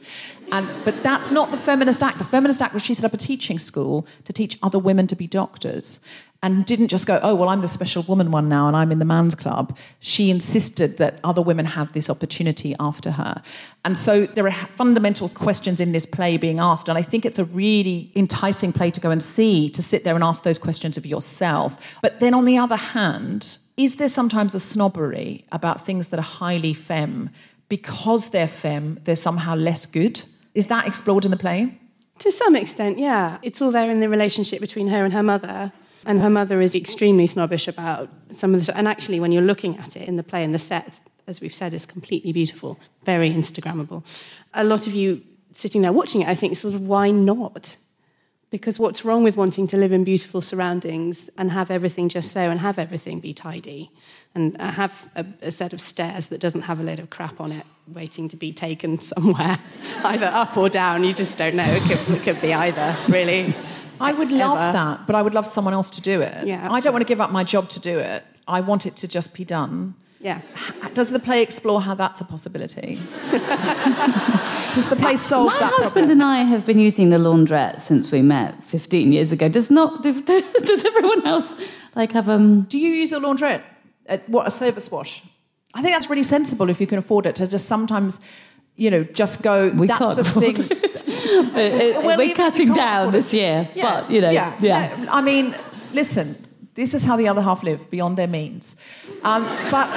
And, 0.52 0.68
but 0.84 1.02
that's 1.04 1.32
not 1.32 1.52
the 1.52 1.58
feminist 1.58 2.04
act. 2.04 2.18
The 2.18 2.26
feminist 2.26 2.62
act 2.62 2.74
was 2.74 2.84
she 2.84 2.94
set 2.94 3.06
up 3.06 3.14
a 3.14 3.18
teaching 3.18 3.60
school 3.60 4.06
to 4.26 4.34
teach 4.34 4.58
other 4.62 4.80
women 4.80 5.08
to 5.08 5.16
be 5.16 5.28
doctors 5.28 6.00
and 6.44 6.66
didn't 6.66 6.90
just 6.90 7.08
go, 7.08 7.22
oh, 7.24 7.34
well, 7.34 7.48
I'm 7.48 7.62
the 7.62 7.70
special 7.70 8.04
woman 8.04 8.30
one 8.30 8.50
now 8.50 8.68
and 8.68 8.76
I'm 8.76 8.92
in 8.92 9.00
the 9.00 9.06
man's 9.06 9.34
club. 9.34 9.76
She 10.00 10.30
insisted 10.30 10.98
that 10.98 11.20
other 11.24 11.42
women 11.42 11.66
have 11.66 11.94
this 11.94 12.10
opportunity 12.10 12.76
after 12.82 13.12
her. 13.12 13.42
And 13.86 13.98
so 13.98 14.26
there 14.26 14.46
are 14.46 14.52
fundamental 14.52 15.30
questions 15.30 15.80
in 15.80 15.94
this 15.94 16.06
play 16.06 16.36
being 16.36 16.60
asked. 16.60 16.90
And 16.90 16.98
I 16.98 17.02
think 17.02 17.26
it's 17.26 17.40
a 17.40 17.46
really 17.46 18.12
enticing 18.14 18.74
play 18.74 18.92
to 18.92 19.00
go 19.00 19.10
and 19.10 19.24
see, 19.24 19.70
to 19.70 19.82
sit 19.82 20.04
there 20.04 20.16
and 20.16 20.24
ask 20.24 20.44
those 20.44 20.60
questions 20.60 20.98
of 20.98 21.06
yourself. 21.06 21.82
But 22.02 22.20
then 22.20 22.34
on 22.34 22.44
the 22.44 22.58
other 22.58 22.76
hand, 22.76 23.58
is 23.78 23.96
there 23.96 24.10
sometimes 24.10 24.54
a 24.54 24.60
snobbery 24.60 25.46
about 25.54 25.86
things 25.86 26.10
that 26.10 26.20
are 26.20 26.24
highly 26.24 26.74
femme? 26.74 27.30
Because 27.70 28.30
they're 28.30 28.50
femme, 28.50 29.00
they're 29.06 29.16
somehow 29.16 29.56
less 29.56 29.86
good? 29.86 30.24
Is 30.54 30.68
that 30.68 30.88
explored 30.88 31.24
in 31.24 31.32
the 31.32 31.38
play? 31.38 31.80
To 32.20 32.34
some 32.34 32.58
extent, 32.58 33.00
yeah. 33.00 33.38
It's 33.42 33.62
all 33.62 33.72
there 33.72 33.90
in 33.90 34.02
the 34.02 34.10
relationship 34.10 34.60
between 34.60 34.90
her 34.90 35.06
and 35.06 35.14
her 35.14 35.24
mother. 35.24 35.72
And 36.06 36.22
her 36.22 36.30
mother 36.30 36.62
is 36.62 36.76
extremely 36.76 37.28
snobbish 37.28 37.68
about 37.68 38.10
some 38.36 38.54
of 38.54 38.66
the. 38.66 38.78
And 38.78 38.88
actually, 38.88 39.20
when 39.20 39.32
you're 39.32 39.42
looking 39.42 39.78
at 39.78 39.96
it 39.96 40.08
in 40.08 40.16
the 40.16 40.24
play 40.24 40.44
and 40.44 40.54
the 40.54 40.60
set, 40.60 41.00
as 41.28 41.42
we've 41.42 41.54
said, 41.54 41.74
is 41.74 41.86
completely 41.86 42.34
beautiful, 42.34 42.80
very 43.04 43.32
Instagrammable. 43.32 44.04
A 44.54 44.64
lot 44.64 44.88
of 44.88 44.94
you 44.94 45.22
sitting 45.54 45.82
there 45.82 45.94
watching 45.94 46.22
it, 46.22 46.28
I 46.28 46.36
think, 46.36 46.56
sort 46.56 46.74
of, 46.74 46.88
why 46.88 47.12
not? 47.12 47.78
Because 48.50 48.78
what's 48.80 49.04
wrong 49.04 49.24
with 49.24 49.36
wanting 49.36 49.66
to 49.68 49.78
live 49.78 49.92
in 49.92 50.04
beautiful 50.04 50.42
surroundings 50.42 51.30
and 51.38 51.52
have 51.52 51.72
everything 51.72 52.08
just 52.10 52.32
so 52.32 52.52
and 52.52 52.60
have 52.60 52.78
everything 52.78 53.20
be 53.20 53.34
tidy 53.34 53.90
and 54.36 54.60
have 54.62 55.10
a, 55.16 55.26
a 55.42 55.52
set 55.52 55.74
of 55.74 55.82
stairs 55.82 56.28
that 56.28 56.40
doesn't 56.40 56.64
have 56.64 56.80
a 56.80 56.84
load 56.84 57.00
of 57.00 57.10
crap 57.10 57.42
on 57.42 57.52
it 57.52 57.66
waiting 57.88 58.30
to 58.30 58.38
be 58.38 58.52
taken 58.52 59.00
somewhere, 59.14 59.58
either 60.04 60.28
up 60.28 60.56
or 60.58 60.70
down? 60.70 61.04
You 61.04 61.14
just 61.14 61.38
don't 61.38 61.56
know. 61.56 61.66
It 61.66 61.82
could, 61.84 62.16
it 62.16 62.22
could 62.22 62.42
be 62.42 62.54
either, 62.54 62.96
really. 63.08 63.56
I 64.00 64.12
would 64.14 64.32
love 64.32 64.58
Ever. 64.58 64.74
that, 64.74 65.08
but 65.08 65.16
I 65.16 65.22
would 65.22 65.34
love 65.34 65.48
someone 65.48 65.74
else 65.74 65.90
to 65.92 66.02
do 66.02 66.22
it. 66.22 66.48
Yeah, 66.48 66.68
I 66.72 66.80
don't 66.80 66.94
want 66.94 67.02
to 67.06 67.08
give 67.08 67.22
up 67.22 67.32
my 67.32 67.44
job 67.44 67.70
to 67.70 67.80
do 67.80 68.00
it. 68.00 68.24
I 68.48 68.62
want 68.62 68.86
it 68.86 68.96
to 68.98 69.08
just 69.08 69.34
be 69.34 69.46
done. 69.46 69.96
Yeah. 70.20 70.40
Does 70.94 71.10
the 71.10 71.20
play 71.20 71.42
explore 71.42 71.82
how 71.82 71.96
that's 71.96 72.22
a 72.22 72.24
possibility? 72.24 73.02
Does 73.32 74.88
the 74.90 74.96
play 74.96 75.18
solve 75.18 75.48
My 75.48 75.58
husband 75.60 76.08
problem? 76.08 76.12
and 76.12 76.24
I 76.24 76.38
have 76.44 76.66
been 76.66 76.80
using 76.80 77.10
the 77.10 77.18
laundrette 77.18 77.82
since 77.82 78.10
we 78.12 78.22
met 78.22 78.64
15 78.64 79.12
years 79.12 79.32
ago. 79.34 79.50
Does 79.50 79.70
not 79.70 80.02
does 80.04 80.86
everyone 80.86 81.28
else 81.28 81.54
like 81.96 82.14
have 82.14 82.30
um 82.30 82.62
Do 82.70 82.78
you 82.80 82.90
use 82.90 83.12
a 83.12 83.20
laundrette? 83.20 83.62
Uh, 84.08 84.18
what 84.28 84.48
a 84.48 84.52
service 84.52 84.90
wash? 84.90 85.22
I 85.74 85.82
think 85.82 85.94
that's 85.94 86.10
really 86.10 86.24
sensible 86.24 86.70
if 86.70 86.80
you 86.80 86.88
can 86.88 86.98
afford 86.98 87.26
it 87.26 87.36
to 87.36 87.48
just 87.48 87.66
sometimes, 87.66 88.20
you 88.76 88.90
know, 88.92 89.04
just 89.04 89.42
go. 89.42 89.70
We 89.70 89.88
that's 89.88 90.00
can't 90.00 90.16
the 90.16 90.22
afford 90.22 90.56
thing. 90.56 90.93
Well, 91.54 92.06
we're 92.06 92.14
even 92.14 92.20
if 92.20 92.30
you 92.30 92.36
cutting 92.36 92.74
down 92.74 93.12
this 93.12 93.34
year, 93.34 93.70
Yeah, 93.76 94.02
but 94.02 94.12
you 94.12 94.22
know, 94.22 94.30
yeah. 94.30 94.58
yeah. 94.60 94.96
No, 94.98 95.12
I 95.12 95.22
mean, 95.22 95.56
listen, 95.94 96.36
this 96.76 96.94
is 96.94 97.04
how 97.04 97.16
the 97.16 97.28
other 97.28 97.42
half 97.42 97.64
live 97.64 97.90
beyond 97.90 98.18
their 98.18 98.28
means. 98.28 98.76
Um, 99.24 99.44
but, 99.70 99.88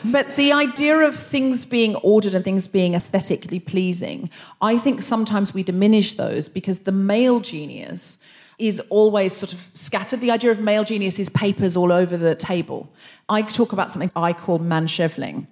but 0.04 0.36
the 0.36 0.52
idea 0.52 0.98
of 0.98 1.16
things 1.16 1.64
being 1.64 1.96
ordered 1.96 2.34
and 2.34 2.44
things 2.44 2.66
being 2.66 2.94
aesthetically 2.94 3.58
pleasing, 3.58 4.30
I 4.60 4.78
think 4.78 5.02
sometimes 5.02 5.52
we 5.52 5.62
diminish 5.62 6.14
those 6.14 6.48
because 6.48 6.80
the 6.80 6.92
male 6.92 7.40
genius 7.40 8.18
is 8.58 8.78
always 8.90 9.32
sort 9.32 9.52
of 9.52 9.66
scattered. 9.74 10.20
The 10.20 10.30
idea 10.30 10.50
of 10.50 10.60
male 10.60 10.84
genius 10.84 11.18
is 11.18 11.28
papers 11.30 11.76
all 11.76 11.90
over 11.90 12.16
the 12.16 12.34
table. 12.34 12.92
I 13.28 13.42
talk 13.42 13.72
about 13.72 13.90
something 13.90 14.10
I 14.14 14.32
call 14.32 14.58
mansheveling. 14.60 15.46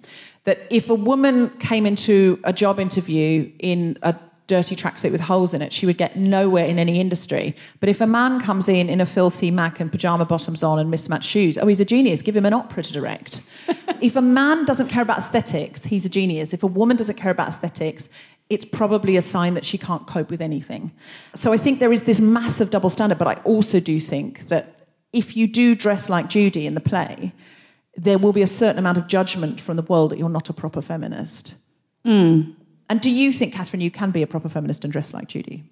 That 0.45 0.59
if 0.69 0.89
a 0.89 0.95
woman 0.95 1.49
came 1.59 1.85
into 1.85 2.39
a 2.43 2.53
job 2.53 2.79
interview 2.79 3.51
in 3.59 3.97
a 4.03 4.15
dirty 4.49 4.75
tracksuit 4.75 5.11
with 5.13 5.21
holes 5.21 5.53
in 5.53 5.61
it, 5.61 5.71
she 5.71 5.85
would 5.85 5.97
get 5.97 6.17
nowhere 6.17 6.65
in 6.65 6.77
any 6.77 6.99
industry. 6.99 7.55
But 7.79 7.87
if 7.87 8.01
a 8.01 8.07
man 8.07 8.41
comes 8.41 8.67
in 8.67 8.89
in 8.89 8.99
a 8.99 9.05
filthy 9.05 9.51
Mac 9.51 9.79
and 9.79 9.89
pajama 9.89 10.25
bottoms 10.25 10.63
on 10.63 10.79
and 10.79 10.91
mismatched 10.91 11.29
shoes, 11.29 11.57
oh, 11.57 11.67
he's 11.67 11.79
a 11.79 11.85
genius. 11.85 12.21
Give 12.21 12.35
him 12.35 12.45
an 12.45 12.53
opera 12.53 12.83
to 12.83 12.91
direct. 12.91 13.41
if 14.01 14.15
a 14.17 14.21
man 14.21 14.65
doesn't 14.65 14.89
care 14.89 15.03
about 15.03 15.19
aesthetics, 15.19 15.85
he's 15.85 16.03
a 16.03 16.09
genius. 16.09 16.51
If 16.51 16.63
a 16.63 16.67
woman 16.67 16.97
doesn't 16.97 17.15
care 17.15 17.31
about 17.31 17.47
aesthetics, 17.47 18.09
it's 18.49 18.65
probably 18.65 19.15
a 19.15 19.21
sign 19.21 19.53
that 19.53 19.63
she 19.63 19.77
can't 19.77 20.07
cope 20.07 20.31
with 20.31 20.41
anything. 20.41 20.91
So 21.35 21.53
I 21.53 21.57
think 21.57 21.79
there 21.79 21.93
is 21.93 22.03
this 22.03 22.19
massive 22.19 22.71
double 22.71 22.89
standard, 22.89 23.19
but 23.19 23.27
I 23.27 23.35
also 23.43 23.79
do 23.79 23.99
think 23.99 24.47
that 24.49 24.87
if 25.13 25.37
you 25.37 25.47
do 25.47 25.75
dress 25.75 26.09
like 26.09 26.27
Judy 26.27 26.65
in 26.65 26.73
the 26.73 26.81
play, 26.81 27.33
there 27.95 28.17
will 28.17 28.33
be 28.33 28.41
a 28.41 28.47
certain 28.47 28.79
amount 28.79 28.97
of 28.97 29.07
judgment 29.07 29.61
from 29.61 29.75
the 29.75 29.83
world 29.83 30.11
that 30.11 30.17
you're 30.17 30.29
not 30.29 30.49
a 30.49 30.53
proper 30.53 30.81
feminist. 30.81 31.55
Hmm. 32.03 32.53
And 32.89 32.99
do 32.99 33.11
you 33.11 33.31
think, 33.31 33.53
Catherine, 33.53 33.81
you 33.81 33.91
can 33.91 34.09
be 34.11 34.23
a 34.23 34.27
proper 34.27 34.49
feminist 34.49 34.83
and 34.83 34.91
dress 34.91 35.13
like 35.13 35.27
Judy? 35.27 35.63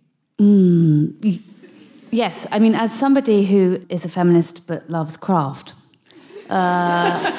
Yes, 2.11 2.45
I 2.51 2.59
mean, 2.59 2.75
as 2.75 2.97
somebody 2.97 3.45
who 3.45 3.83
is 3.89 4.05
a 4.05 4.09
feminist 4.09 4.67
but 4.67 4.87
loves 4.89 5.17
craft, 5.17 5.73
uh, 6.49 7.31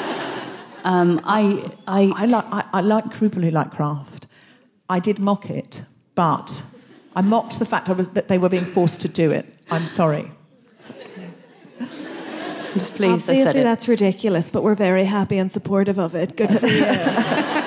um, 0.84 1.20
I, 1.24 1.70
I, 1.86 2.12
I 2.14 2.26
like, 2.26 2.44
I, 2.50 2.64
I 2.72 2.80
like 2.80 3.18
people 3.18 3.40
who 3.42 3.50
like 3.50 3.70
craft. 3.70 4.26
I 4.88 4.98
did 4.98 5.20
mock 5.20 5.48
it, 5.48 5.82
but 6.16 6.62
I 7.14 7.20
mocked 7.20 7.60
the 7.60 7.64
fact 7.64 7.88
I 7.88 7.92
was, 7.92 8.08
that 8.08 8.28
they 8.28 8.38
were 8.38 8.48
being 8.48 8.64
forced 8.64 9.00
to 9.02 9.08
do 9.08 9.30
it. 9.30 9.46
I'm 9.70 9.86
sorry. 9.86 10.30
I'm 11.80 12.74
just 12.74 12.94
pleased 12.96 13.30
I 13.30 13.34
said 13.34 13.38
Obviously, 13.38 13.60
it. 13.60 13.64
that's 13.64 13.88
ridiculous, 13.88 14.48
but 14.48 14.62
we're 14.62 14.74
very 14.74 15.04
happy 15.04 15.38
and 15.38 15.50
supportive 15.50 15.98
of 15.98 16.14
it. 16.14 16.36
Good 16.36 16.58
for 16.58 16.66
you. 16.66 16.84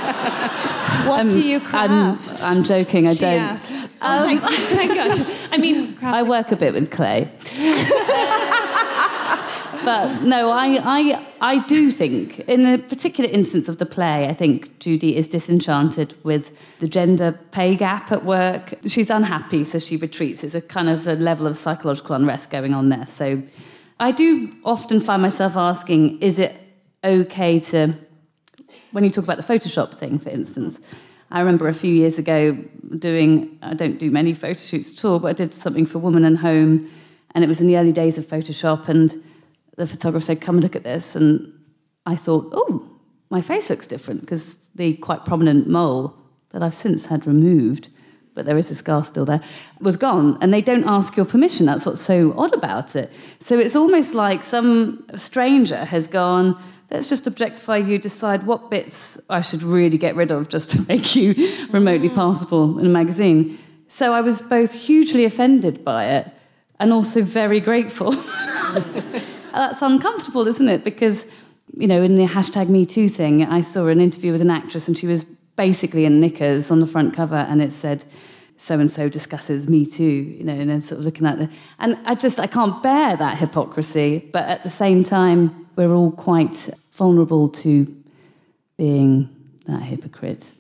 what 1.08 1.20
um, 1.20 1.30
do 1.30 1.42
you 1.42 1.58
I'm, 1.58 2.16
craft? 2.16 2.44
I'm 2.44 2.64
joking. 2.64 3.08
I 3.08 3.14
she 3.14 3.22
don't. 3.22 3.40
asked. 3.40 3.88
Oh, 4.02 4.24
thank 4.24 4.44
um, 4.44 4.52
you. 4.52 4.60
Thank 4.60 4.96
God. 4.96 5.28
I 5.52 5.58
mean, 5.58 5.98
I 6.02 6.24
work 6.24 6.52
a 6.52 6.56
bit 6.56 6.74
with 6.74 6.92
clay. 6.92 7.30
but 9.86 10.24
no, 10.24 10.52
I, 10.52 10.80
I, 10.84 11.28
I 11.40 11.66
do 11.68 11.92
think, 11.92 12.40
in 12.42 12.64
the 12.64 12.84
particular 12.84 13.30
instance 13.30 13.68
of 13.68 13.78
the 13.78 13.86
play, 13.86 14.28
I 14.28 14.34
think 14.34 14.80
Judy 14.80 15.18
is 15.18 15.28
disenchanted 15.28 16.16
with 16.24 16.58
the 16.80 16.88
gender 16.88 17.40
pay 17.52 17.76
gap 17.76 18.12
at 18.12 18.26
work. 18.26 18.74
She's 18.88 19.10
unhappy, 19.10 19.64
so 19.64 19.80
she 19.80 19.98
retreats. 19.98 20.42
There's 20.42 20.56
a 20.56 20.62
kind 20.62 20.90
of 20.90 21.08
a 21.08 21.16
level 21.16 21.48
of 21.48 21.58
psychological 21.58 22.16
unrest 22.16 22.50
going 22.50 22.74
on 22.74 22.90
there. 22.90 23.08
So 23.08 23.42
I 24.00 24.12
do 24.12 24.54
often 24.64 25.00
find 25.00 25.22
myself 25.22 25.56
asking, 25.56 26.22
is 26.22 26.40
it 26.40 26.56
okay 27.04 27.60
to 27.60 27.94
when 28.92 29.04
you 29.04 29.10
talk 29.10 29.24
about 29.24 29.38
the 29.38 29.44
Photoshop 29.44 29.94
thing, 29.94 30.20
for 30.20 30.30
instance, 30.30 30.80
I 31.32 31.40
remember 31.40 31.68
a 31.70 31.74
few 31.74 31.94
years 31.94 32.20
ago 32.20 32.54
doing, 33.00 33.58
I 33.62 33.74
don't 33.74 33.98
do 33.98 34.12
many 34.12 34.34
photo 34.34 34.60
shoots 34.60 34.92
at 34.92 35.06
all, 35.06 35.20
but 35.20 35.30
I 35.30 35.34
did 35.34 35.54
something 35.54 35.86
for 35.86 36.00
Woman 36.00 36.26
and 36.26 36.38
Home, 36.40 36.90
and 37.34 37.44
it 37.44 37.48
was 37.48 37.62
in 37.62 37.68
the 37.68 37.78
early 37.78 37.94
days 37.94 38.18
of 38.18 38.28
Photoshop, 38.28 38.90
and 38.90 39.24
the 39.78 39.88
photographer 39.88 40.26
said, 40.26 40.42
Come 40.42 40.56
and 40.56 40.64
look 40.64 40.76
at 40.76 40.84
this. 40.84 41.16
And 41.16 41.54
I 42.06 42.18
thought, 42.18 42.50
Oh, 42.52 42.90
my 43.30 43.42
face 43.42 43.70
looks 43.70 43.88
different, 43.88 44.22
because 44.22 44.56
the 44.76 44.96
quite 44.96 45.24
prominent 45.24 45.68
mole 45.68 46.14
that 46.50 46.62
I've 46.62 46.76
since 46.76 47.06
had 47.06 47.26
removed, 47.26 47.88
but 48.34 48.46
there 48.46 48.58
is 48.58 48.70
a 48.70 48.76
scar 48.76 49.06
still 49.06 49.24
there, 49.24 49.42
was 49.80 49.96
gone. 49.96 50.38
And 50.42 50.54
they 50.54 50.62
don't 50.62 50.84
ask 50.84 51.16
your 51.16 51.26
permission. 51.26 51.66
That's 51.66 51.86
what's 51.86 52.02
so 52.02 52.34
odd 52.38 52.54
about 52.54 52.96
it. 52.96 53.12
So 53.40 53.58
it's 53.58 53.76
almost 53.76 54.14
like 54.14 54.44
some 54.44 55.06
stranger 55.16 55.86
has 55.86 56.08
gone, 56.08 56.62
let's 56.92 57.08
just 57.08 57.26
objectify 57.26 57.78
you, 57.78 57.98
decide 57.98 58.44
what 58.44 58.70
bits 58.70 59.20
I 59.30 59.42
should 59.42 59.64
really 59.64 59.98
get 59.98 60.16
rid 60.16 60.30
of 60.30 60.50
just 60.50 60.70
to 60.72 60.86
make 60.88 61.16
you 61.16 61.34
remotely 61.72 62.10
mm. 62.10 62.16
passable 62.16 62.78
in 62.80 62.86
a 62.86 62.90
magazine. 62.90 63.58
So 63.88 64.14
I 64.14 64.22
was 64.22 64.42
both 64.42 64.74
hugely 64.74 65.26
offended 65.26 65.84
by 65.84 66.06
it 66.06 66.28
and 66.80 66.92
also 66.94 67.22
very 67.22 67.60
grateful. 67.60 68.12
That's 69.54 69.82
uncomfortable, 69.82 70.48
isn't 70.48 70.70
it? 70.70 70.84
Because, 70.84 71.26
you 71.76 71.88
know, 71.88 72.02
in 72.02 72.16
the 72.16 72.26
hashtag 72.26 72.70
Me 72.70 72.86
Too 72.86 73.10
thing, 73.10 73.46
I 73.46 73.62
saw 73.62 73.88
an 73.88 74.00
interview 74.00 74.32
with 74.32 74.42
an 74.42 74.50
actress 74.50 74.88
and 74.88 74.98
she 74.98 75.08
was 75.08 75.26
basically 75.56 76.06
in 76.06 76.20
knickers 76.20 76.72
on 76.72 76.80
the 76.80 76.88
front 76.88 77.14
cover 77.14 77.36
and 77.36 77.62
it 77.62 77.74
said, 77.74 78.06
so 78.62 78.80
and 78.80 78.92
so 78.92 79.10
discusses 79.10 79.68
Me 79.68 79.88
Too, 79.88 80.04
you 80.04 80.44
know, 80.44 80.54
and 80.54 80.70
then 80.70 80.82
sort 80.82 81.00
of 81.00 81.06
looking 81.06 81.26
at 81.26 81.40
the. 81.40 81.50
And 81.80 81.98
I 82.06 82.14
just, 82.14 82.40
I 82.40 82.46
can't 82.46 82.82
bear 82.84 83.18
that 83.18 83.40
hypocrisy. 83.40 84.30
But 84.32 84.46
at 84.48 84.62
the 84.64 84.70
same 84.70 85.04
time, 85.04 85.68
we're 85.76 85.92
all 85.94 86.12
quite 86.12 86.70
vulnerable 86.92 87.50
to 87.50 87.88
being 88.78 89.30
that 89.66 89.82
hypocrite. 89.82 90.52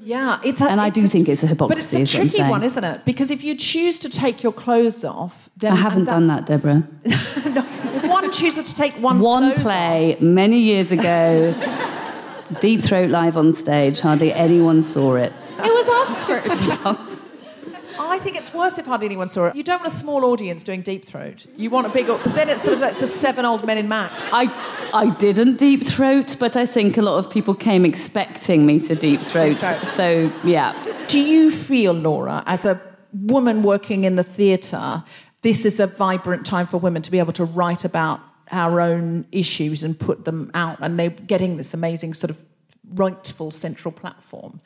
Yeah, 0.00 0.40
it's 0.44 0.60
a, 0.60 0.64
And 0.68 0.80
I 0.80 0.90
do 0.90 1.04
a- 1.04 1.08
think 1.08 1.28
it's 1.28 1.44
a 1.44 1.46
hypocrisy. 1.46 1.76
But 1.76 1.84
it's 1.84 1.94
a 1.94 2.00
is 2.00 2.14
what 2.14 2.22
I'm 2.22 2.28
tricky 2.28 2.50
one, 2.50 2.62
isn't 2.64 2.82
it? 2.84 3.04
Because 3.04 3.30
if 3.30 3.44
you 3.44 3.54
choose 3.56 4.00
to 4.00 4.08
take 4.08 4.42
your 4.42 4.52
clothes 4.52 5.04
off, 5.04 5.48
then 5.56 5.72
I 5.74 5.76
haven't 5.76 6.06
done 6.06 6.26
that, 6.26 6.46
Deborah. 6.46 6.82
If 7.94 8.10
one 8.10 8.30
chooses 8.32 8.64
to 8.64 8.74
take 8.74 9.00
one's 9.00 9.24
One 9.24 9.44
clothes 9.44 9.58
one 9.58 9.62
play 9.64 10.16
many 10.20 10.58
years 10.58 10.90
ago, 10.90 11.54
Deep 12.60 12.82
Throat 12.82 13.10
live 13.10 13.36
on 13.36 13.52
stage. 13.52 14.00
Hardly 14.00 14.32
anyone 14.32 14.82
saw 14.82 15.14
it. 15.14 15.32
It 15.58 15.62
was 15.62 15.88
Oxford. 15.88 17.20
I 18.08 18.18
think 18.18 18.36
it's 18.36 18.52
worse 18.52 18.78
if 18.78 18.86
hardly 18.86 19.06
anyone 19.06 19.28
saw 19.28 19.46
it. 19.46 19.56
You 19.56 19.62
don't 19.62 19.80
want 19.80 19.92
a 19.92 19.96
small 19.96 20.24
audience 20.24 20.62
doing 20.62 20.82
deep 20.82 21.04
throat. 21.04 21.46
You 21.56 21.70
want 21.70 21.86
a 21.86 21.90
big, 21.90 22.06
because 22.06 22.32
then 22.32 22.48
it's 22.48 22.62
sort 22.62 22.74
of 22.74 22.80
like 22.80 22.96
just 22.96 23.16
seven 23.16 23.44
old 23.44 23.64
men 23.64 23.78
in 23.78 23.88
max. 23.88 24.22
I, 24.32 24.44
I 24.92 25.10
didn't 25.10 25.56
deep 25.56 25.82
throat, 25.82 26.36
but 26.38 26.56
I 26.56 26.66
think 26.66 26.96
a 26.96 27.02
lot 27.02 27.18
of 27.18 27.30
people 27.30 27.54
came 27.54 27.84
expecting 27.84 28.66
me 28.66 28.80
to 28.80 28.94
deep 28.94 29.22
throat. 29.22 29.58
throat. 29.58 29.86
So, 29.86 30.32
yeah. 30.44 30.74
Do 31.08 31.20
you 31.20 31.50
feel, 31.50 31.92
Laura, 31.92 32.42
as 32.46 32.64
a 32.64 32.80
woman 33.12 33.62
working 33.62 34.04
in 34.04 34.16
the 34.16 34.24
theatre, 34.24 35.04
this 35.42 35.64
is 35.64 35.80
a 35.80 35.86
vibrant 35.86 36.46
time 36.46 36.66
for 36.66 36.78
women 36.78 37.02
to 37.02 37.10
be 37.10 37.18
able 37.18 37.32
to 37.34 37.44
write 37.44 37.84
about 37.84 38.20
our 38.50 38.80
own 38.80 39.26
issues 39.32 39.84
and 39.84 39.98
put 39.98 40.24
them 40.24 40.50
out, 40.54 40.78
and 40.80 40.98
they're 40.98 41.10
getting 41.10 41.56
this 41.56 41.74
amazing 41.74 42.14
sort 42.14 42.30
of 42.30 42.38
rightful 42.94 43.50
central 43.50 43.92
platform? 43.92 44.60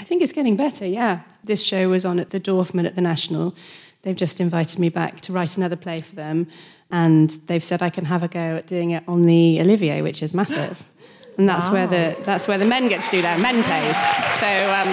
I 0.00 0.04
think 0.04 0.22
it's 0.22 0.32
getting 0.32 0.56
better, 0.56 0.86
yeah. 0.86 1.20
This 1.44 1.62
show 1.64 1.90
was 1.90 2.04
on 2.06 2.18
at 2.18 2.30
the 2.30 2.40
Dorfman 2.40 2.86
at 2.86 2.94
the 2.94 3.02
National. 3.02 3.54
They've 4.02 4.16
just 4.16 4.40
invited 4.40 4.78
me 4.78 4.88
back 4.88 5.20
to 5.22 5.32
write 5.32 5.56
another 5.58 5.76
play 5.76 6.00
for 6.00 6.14
them, 6.16 6.46
and 6.90 7.28
they've 7.46 7.62
said 7.62 7.82
I 7.82 7.90
can 7.90 8.06
have 8.06 8.22
a 8.22 8.28
go 8.28 8.56
at 8.56 8.66
doing 8.66 8.90
it 8.92 9.04
on 9.06 9.22
the 9.22 9.60
Olivier, 9.60 10.00
which 10.02 10.22
is 10.22 10.32
massive. 10.34 10.84
And 11.38 11.48
that's 11.48 11.70
where 11.70 11.86
the 11.86 12.16
that's 12.22 12.46
where 12.48 12.58
the 12.58 12.66
men 12.66 12.88
get 12.88 13.00
to 13.02 13.10
do 13.10 13.22
their 13.22 13.38
men 13.38 13.62
plays. 13.62 13.96
So 14.42 14.46
um, 14.46 14.90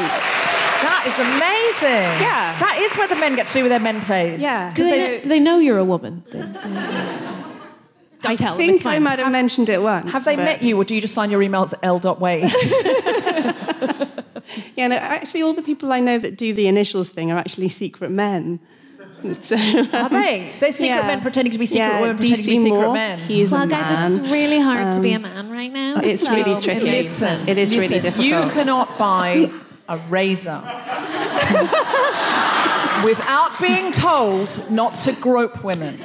That 0.87 1.03
is 1.05 1.17
amazing. 1.19 2.21
Yeah. 2.21 2.55
That 2.59 2.77
is 2.79 2.95
where 2.95 3.07
the 3.07 3.15
men 3.17 3.35
get 3.35 3.47
to 3.47 3.53
do 3.53 3.63
with 3.63 3.71
their 3.71 3.81
men 3.81 3.99
plays. 4.01 4.39
yeah, 4.39 4.71
Do 4.73 4.83
they, 4.83 4.99
know, 4.99 5.19
do 5.23 5.29
they 5.29 5.39
know 5.41 5.57
you're 5.59 5.79
a 5.79 5.83
woman? 5.83 6.23
Don't 6.31 6.55
I 8.31 8.35
tell 8.35 8.55
them, 8.55 8.65
think 8.65 8.81
fine. 8.83 8.95
I 8.95 8.99
might 8.99 9.19
have 9.19 9.31
mentioned 9.31 9.67
it 9.67 9.81
once. 9.81 10.11
Have 10.13 10.23
they 10.23 10.35
but- 10.37 10.45
met 10.45 10.61
you, 10.63 10.77
or 10.77 10.85
do 10.85 10.95
you 10.95 11.01
just 11.01 11.13
sign 11.13 11.31
your 11.31 11.41
emails 11.41 11.73
at 11.73 11.79
l.wade? 11.83 12.49
Yeah, 14.75 14.87
no, 14.87 14.95
actually, 14.95 15.41
all 15.43 15.53
the 15.53 15.61
people 15.61 15.91
I 15.91 15.99
know 15.99 16.17
that 16.19 16.37
do 16.37 16.53
the 16.53 16.67
initials 16.67 17.09
thing 17.09 17.31
are 17.31 17.37
actually 17.37 17.69
secret 17.69 18.11
men. 18.11 18.59
So, 19.41 19.55
Are 19.55 20.09
they? 20.09 20.51
They're 20.59 20.71
secret 20.71 20.97
Yeah. 20.97 21.07
men 21.07 21.21
pretending 21.21 21.51
to 21.51 21.57
be 21.57 21.65
secret 21.65 21.87
Yeah, 21.87 22.01
women, 22.01 22.17
pretending 22.17 22.45
to 22.45 22.49
be 22.51 22.55
secret 22.57 22.69
Moore, 22.69 22.93
men. 22.93 23.17
He's 23.19 23.51
well, 23.51 23.63
a 23.63 23.67
guys, 23.67 24.13
man. 24.13 24.21
it's 24.21 24.31
really 24.31 24.59
hard 24.59 24.93
to 24.93 25.01
be 25.01 25.13
a 25.13 25.15
Um, 25.15 25.21
man 25.23 25.49
right 25.49 25.73
now. 25.73 25.99
it's 26.03 26.23
so 26.23 26.35
really 26.35 26.61
tricky. 26.61 26.81
Listen, 26.85 27.49
It 27.49 27.57
is 27.57 27.75
really 27.75 27.99
difficult. 27.99 28.27
You 28.27 28.47
cannot 28.51 28.95
buy 28.99 29.49
a 29.89 29.97
razor 30.09 30.61
without 33.03 33.51
being 33.61 33.91
told 33.91 34.63
not 34.69 34.99
to 34.99 35.11
grope 35.13 35.63
women. 35.63 35.97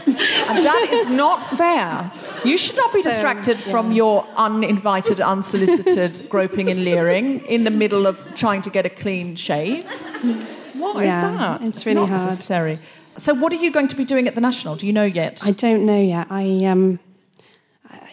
And 0.49 0.64
that 0.66 0.88
is 0.90 1.09
not 1.09 1.45
fair. 1.57 2.11
You 2.45 2.57
should 2.59 2.76
not 2.76 2.93
be 2.93 3.03
So, 3.03 3.11
distracted 3.11 3.59
from 3.59 3.93
your 3.93 4.26
uninvited, 4.36 5.20
unsolicited 5.20 6.28
groping 6.30 6.70
and 6.70 6.84
leering 6.84 7.40
in 7.47 7.64
the 7.64 7.70
middle 7.70 8.07
of 8.07 8.24
trying 8.34 8.62
to 8.62 8.70
get 8.70 8.84
a 8.86 8.90
clean 8.90 9.36
shave. 9.36 9.84
What 10.74 10.97
is 10.97 11.12
Yeah, 11.12 11.36
that? 11.59 11.62
it's 11.62 11.86
really 11.86 12.01
not 12.01 12.09
hard. 12.09 12.22
necessary. 12.22 12.78
So, 13.16 13.34
what 13.34 13.53
are 13.53 13.57
you 13.57 13.70
going 13.70 13.88
to 13.88 13.97
be 13.97 14.05
doing 14.05 14.26
at 14.26 14.34
the 14.34 14.40
National? 14.40 14.74
Do 14.76 14.86
you 14.86 14.93
know 14.93 15.05
yet? 15.05 15.43
I 15.45 15.51
don't 15.53 15.84
know 15.86 16.01
yet. 16.01 16.26
I 16.30 16.64
um, 16.64 16.99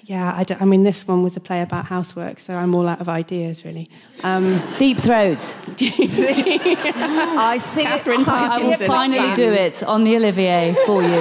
yeah, 0.09 0.33
I, 0.35 0.43
don't- 0.43 0.59
I 0.59 0.65
mean, 0.65 0.81
this 0.81 1.07
one 1.07 1.21
was 1.21 1.37
a 1.37 1.39
play 1.39 1.61
about 1.61 1.85
housework, 1.85 2.39
so 2.39 2.55
I'm 2.55 2.73
all 2.73 2.87
out 2.87 2.99
of 2.99 3.07
ideas, 3.07 3.63
really. 3.63 3.91
Um, 4.23 4.59
Deep 4.79 4.97
throat. 4.97 5.55
I 5.79 7.59
see 7.61 7.83
Catherine 7.83 8.21
it. 8.21 8.27
I 8.27 8.55
I 8.55 8.59
will 8.63 8.73
finally 8.87 9.35
do 9.35 9.53
it 9.53 9.83
on 9.83 10.03
the 10.03 10.15
Olivier 10.15 10.73
for 10.87 11.03
you. 11.03 11.09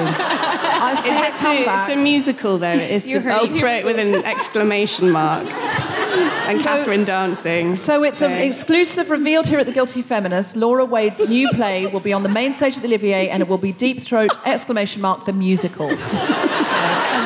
I 0.80 0.94
see 1.02 1.10
it's, 1.10 1.42
come 1.42 1.56
a, 1.56 1.80
it's 1.80 1.90
a 1.90 1.96
musical, 1.96 2.56
though. 2.56 2.68
It's 2.70 3.04
You 3.04 3.18
the 3.20 3.24
heard 3.30 3.40
deep 3.42 3.56
it. 3.56 3.60
throat 3.60 3.84
with 3.84 3.98
an 3.98 4.24
exclamation 4.24 5.10
mark 5.10 5.46
and 5.46 6.58
Catherine 6.62 7.04
dancing. 7.04 7.74
So 7.74 8.02
it's 8.04 8.22
an 8.22 8.32
exclusive 8.32 9.10
revealed 9.10 9.46
here 9.48 9.58
at 9.58 9.66
the 9.66 9.72
Guilty 9.72 10.00
Feminist. 10.02 10.56
Laura 10.56 10.84
Wade's 10.86 11.28
new 11.28 11.48
play 11.50 11.86
will 11.86 12.00
be 12.00 12.12
on 12.14 12.22
the 12.22 12.28
main 12.30 12.54
stage 12.54 12.76
at 12.76 12.82
the 12.82 12.88
Olivier, 12.88 13.28
and 13.28 13.42
it 13.42 13.48
will 13.48 13.58
be 13.58 13.72
Deep 13.72 14.00
Throat 14.00 14.30
exclamation 14.46 15.02
mark 15.02 15.26
the 15.26 15.32
musical, 15.34 15.88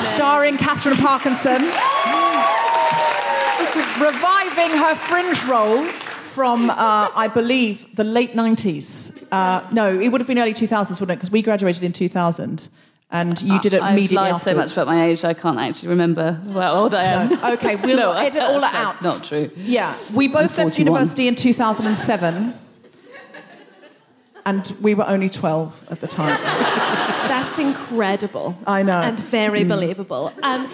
starring 0.03 0.57
Katherine 0.57 0.97
Parkinson, 0.97 1.63
reviving 4.01 4.71
her 4.79 4.95
fringe 4.95 5.43
role 5.45 5.85
from 5.89 6.71
uh, 6.71 6.75
I 7.15 7.29
believe 7.33 7.95
the 7.97 8.05
late 8.05 8.35
nineties. 8.35 9.13
Uh, 9.31 9.67
no, 9.73 9.99
it 9.99 10.09
would 10.09 10.21
have 10.21 10.29
been 10.29 10.39
early 10.39 10.55
two 10.55 10.67
thousands, 10.67 11.01
wouldn't 11.01 11.17
it? 11.17 11.21
Because 11.21 11.31
we 11.31 11.43
graduated 11.43 11.85
in 11.85 11.93
two 11.93 12.09
thousand. 12.09 12.69
And 13.11 13.41
you 13.43 13.61
did 13.61 13.75
it 13.75 13.83
immediately. 13.83 13.87
I've 13.87 13.93
immediately 13.93 14.17
lied 14.17 14.41
so 14.41 14.55
much 14.55 14.69
afterwards. 14.71 14.73
about 14.79 14.87
my 14.87 15.05
age, 15.05 15.23
I 15.23 15.35
can't 15.35 15.59
actually 15.59 15.91
remember 15.91 16.41
how 16.55 16.73
old 16.75 16.95
I 16.95 17.05
am. 17.05 17.29
No, 17.29 17.53
okay, 17.53 17.77
we'll 17.77 17.97
No, 18.05 18.13
edit 18.13 18.41
all 18.43 18.59
that 18.63 18.75
out. 18.75 18.93
that's 18.93 19.03
not 19.03 19.23
true. 19.23 19.51
Yeah, 19.55 19.95
we 20.15 20.29
both 20.29 20.57
left 20.57 20.79
university 20.79 21.29
in 21.29 21.35
2007, 21.35 22.55
and 24.45 24.75
we 24.81 24.95
were 24.95 25.07
only 25.07 25.29
12 25.29 25.89
at 25.91 26.01
the 26.01 26.09
time. 26.09 26.41
That's 26.43 27.59
incredible. 27.59 28.57
I 28.67 28.83
know. 28.83 28.99
And 28.99 29.19
very 29.19 29.65
believable. 29.65 30.33
Um, 30.43 30.71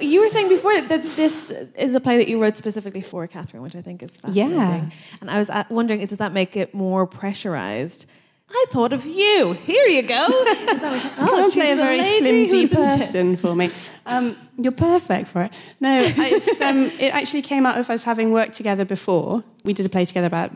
you 0.00 0.20
were 0.20 0.28
saying 0.28 0.48
before 0.48 0.80
that 0.80 1.02
this 1.02 1.50
is 1.50 1.94
a 1.94 2.00
play 2.00 2.16
that 2.16 2.28
you 2.28 2.40
wrote 2.40 2.56
specifically 2.56 3.02
for 3.02 3.26
Katherine, 3.26 3.62
which 3.62 3.76
I 3.76 3.82
think 3.82 4.02
is 4.02 4.16
fascinating. 4.16 4.56
Yeah. 4.56 4.90
And 5.20 5.30
I 5.30 5.38
was 5.38 5.50
uh, 5.50 5.64
wondering, 5.68 6.04
does 6.06 6.18
that 6.18 6.32
make 6.32 6.56
it 6.56 6.74
more 6.74 7.06
pressurized? 7.06 8.06
I 8.52 8.66
thought 8.70 8.92
of 8.92 9.06
you. 9.06 9.52
Here 9.52 9.86
you 9.86 10.02
go. 10.02 10.26
Like, 10.80 11.12
oh, 11.18 11.42
she's 11.44 11.54
play 11.54 11.72
a 11.72 11.76
very 11.76 12.20
flimsy 12.20 12.68
person 12.68 13.36
for 13.36 13.54
me. 13.54 13.70
Um, 14.06 14.36
you're 14.56 14.72
perfect 14.72 15.28
for 15.28 15.42
it. 15.42 15.52
No, 15.78 16.00
it's, 16.00 16.60
um, 16.60 16.84
it 16.98 17.12
actually 17.14 17.42
came 17.42 17.66
out 17.66 17.78
of 17.78 17.90
us 17.90 18.04
having 18.04 18.32
worked 18.32 18.54
together 18.54 18.84
before. 18.84 19.44
We 19.62 19.72
did 19.72 19.84
a 19.84 19.88
play 19.88 20.04
together 20.04 20.26
about, 20.26 20.52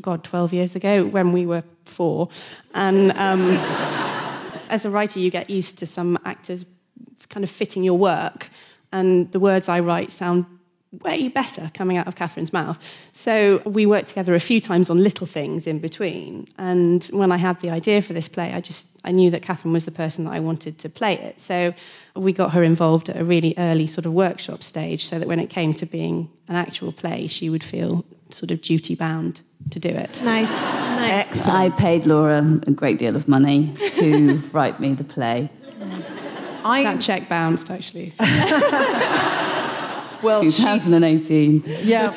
God, 0.00 0.24
12 0.24 0.52
years 0.54 0.76
ago 0.76 1.04
when 1.04 1.32
we 1.32 1.46
were 1.46 1.62
four. 1.84 2.30
And 2.74 3.12
um, 3.12 3.56
as 4.70 4.84
a 4.84 4.90
writer, 4.90 5.20
you 5.20 5.30
get 5.30 5.50
used 5.50 5.78
to 5.78 5.86
some 5.86 6.18
actors 6.24 6.64
kind 7.28 7.44
of 7.44 7.50
fitting 7.50 7.84
your 7.84 7.98
work. 7.98 8.48
And 8.92 9.30
the 9.32 9.40
words 9.40 9.68
I 9.68 9.80
write 9.80 10.10
sound 10.10 10.46
way 11.02 11.28
better 11.28 11.70
coming 11.74 11.96
out 11.96 12.06
of 12.06 12.16
Katherine's 12.16 12.52
mouth. 12.52 12.78
So 13.12 13.62
we 13.64 13.86
worked 13.86 14.08
together 14.08 14.34
a 14.34 14.40
few 14.40 14.60
times 14.60 14.90
on 14.90 15.02
little 15.02 15.26
things 15.26 15.66
in 15.66 15.78
between. 15.78 16.48
And 16.58 17.04
when 17.12 17.32
I 17.32 17.36
had 17.36 17.60
the 17.60 17.70
idea 17.70 18.02
for 18.02 18.12
this 18.12 18.28
play, 18.28 18.52
I 18.52 18.60
just 18.60 18.88
I 19.04 19.12
knew 19.12 19.30
that 19.30 19.42
Catherine 19.42 19.72
was 19.72 19.84
the 19.84 19.90
person 19.90 20.24
that 20.24 20.32
I 20.32 20.40
wanted 20.40 20.78
to 20.78 20.88
play 20.88 21.18
it. 21.18 21.40
So 21.40 21.74
we 22.16 22.32
got 22.32 22.52
her 22.52 22.62
involved 22.62 23.08
at 23.10 23.16
a 23.16 23.24
really 23.24 23.54
early 23.58 23.86
sort 23.86 24.06
of 24.06 24.12
workshop 24.12 24.62
stage 24.62 25.04
so 25.04 25.18
that 25.18 25.28
when 25.28 25.40
it 25.40 25.50
came 25.50 25.74
to 25.74 25.86
being 25.86 26.30
an 26.48 26.56
actual 26.56 26.92
play, 26.92 27.26
she 27.26 27.50
would 27.50 27.64
feel 27.64 28.04
sort 28.30 28.50
of 28.50 28.62
duty 28.62 28.94
bound 28.94 29.40
to 29.70 29.78
do 29.78 29.88
it. 29.88 30.22
Nice. 30.22 30.48
nice. 30.48 31.10
Excellent. 31.12 31.58
I 31.58 31.70
paid 31.70 32.06
Laura 32.06 32.60
a 32.66 32.70
great 32.70 32.98
deal 32.98 33.16
of 33.16 33.28
money 33.28 33.74
to 33.96 34.36
write 34.52 34.80
me 34.80 34.94
the 34.94 35.04
play. 35.04 35.50
I, 36.64 36.82
That 36.82 37.00
check 37.00 37.28
bounced 37.28 37.70
actually. 37.70 38.12
well, 40.24 40.42
she, 40.42 40.50
2018. 40.50 41.62
yeah. 41.82 42.10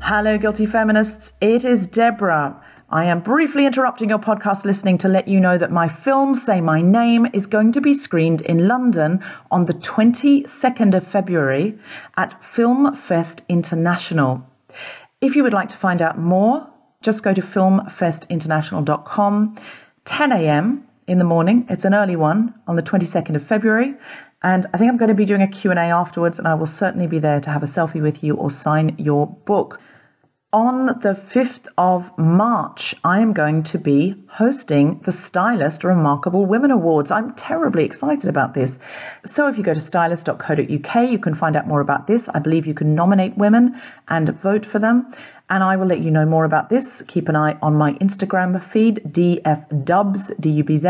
Hello, 0.00 0.38
guilty 0.38 0.66
feminists. 0.66 1.32
It 1.40 1.64
is 1.64 1.86
Deborah. 1.86 2.60
I 2.90 3.04
am 3.04 3.20
briefly 3.20 3.66
interrupting 3.66 4.08
your 4.08 4.18
podcast 4.18 4.64
listening 4.64 4.96
to 4.98 5.08
let 5.08 5.28
you 5.28 5.38
know 5.38 5.58
that 5.58 5.70
my 5.70 5.86
film, 5.86 6.34
Say 6.34 6.62
My 6.62 6.80
Name, 6.80 7.26
is 7.34 7.46
going 7.46 7.72
to 7.72 7.82
be 7.82 7.92
screened 7.92 8.40
in 8.40 8.66
London 8.66 9.22
on 9.50 9.66
the 9.66 9.74
22nd 9.74 10.96
of 10.96 11.06
February 11.06 11.78
at 12.16 12.42
Film 12.42 12.96
Fest 12.96 13.42
International. 13.50 14.42
If 15.20 15.36
you 15.36 15.42
would 15.42 15.52
like 15.52 15.68
to 15.68 15.76
find 15.76 16.00
out 16.00 16.18
more, 16.18 16.66
just 17.02 17.22
go 17.22 17.34
to 17.34 17.42
filmfestinternational.com. 17.42 19.56
10 20.08 20.32
a.m. 20.32 20.88
in 21.06 21.18
the 21.18 21.24
morning. 21.24 21.66
It's 21.68 21.84
an 21.84 21.92
early 21.92 22.16
one 22.16 22.54
on 22.66 22.76
the 22.76 22.82
22nd 22.82 23.36
of 23.36 23.42
February. 23.42 23.94
And 24.42 24.64
I 24.72 24.78
think 24.78 24.90
I'm 24.90 24.96
going 24.96 25.10
to 25.10 25.14
be 25.14 25.26
doing 25.26 25.42
a 25.42 25.46
Q&A 25.46 25.74
afterwards 25.74 26.38
and 26.38 26.48
I 26.48 26.54
will 26.54 26.66
certainly 26.66 27.06
be 27.06 27.18
there 27.18 27.40
to 27.40 27.50
have 27.50 27.62
a 27.62 27.66
selfie 27.66 28.00
with 28.00 28.24
you 28.24 28.34
or 28.34 28.50
sign 28.50 28.96
your 28.96 29.26
book. 29.26 29.78
On 30.50 30.86
the 30.86 31.12
5th 31.12 31.66
of 31.76 32.10
March, 32.16 32.94
I 33.04 33.20
am 33.20 33.34
going 33.34 33.62
to 33.64 33.76
be 33.76 34.14
hosting 34.30 34.98
the 35.04 35.12
Stylist 35.12 35.84
Remarkable 35.84 36.46
Women 36.46 36.70
Awards. 36.70 37.10
I'm 37.10 37.34
terribly 37.34 37.84
excited 37.84 38.30
about 38.30 38.54
this. 38.54 38.78
So, 39.26 39.46
if 39.46 39.58
you 39.58 39.62
go 39.62 39.74
to 39.74 39.80
stylist.co.uk, 39.80 41.10
you 41.10 41.18
can 41.18 41.34
find 41.34 41.54
out 41.54 41.68
more 41.68 41.82
about 41.82 42.06
this. 42.06 42.30
I 42.30 42.38
believe 42.38 42.66
you 42.66 42.72
can 42.72 42.94
nominate 42.94 43.36
women 43.36 43.78
and 44.08 44.30
vote 44.40 44.64
for 44.64 44.78
them. 44.78 45.12
And 45.50 45.64
I 45.64 45.76
will 45.76 45.86
let 45.86 46.00
you 46.00 46.10
know 46.10 46.26
more 46.26 46.44
about 46.44 46.68
this. 46.68 47.02
Keep 47.08 47.28
an 47.28 47.36
eye 47.36 47.56
on 47.62 47.74
my 47.74 47.94
Instagram 47.94 48.62
feed, 48.62 49.00
DFDubz, 49.10 50.38
D 50.40 50.50
U 50.50 50.64
B 50.64 50.76
Z. 50.76 50.88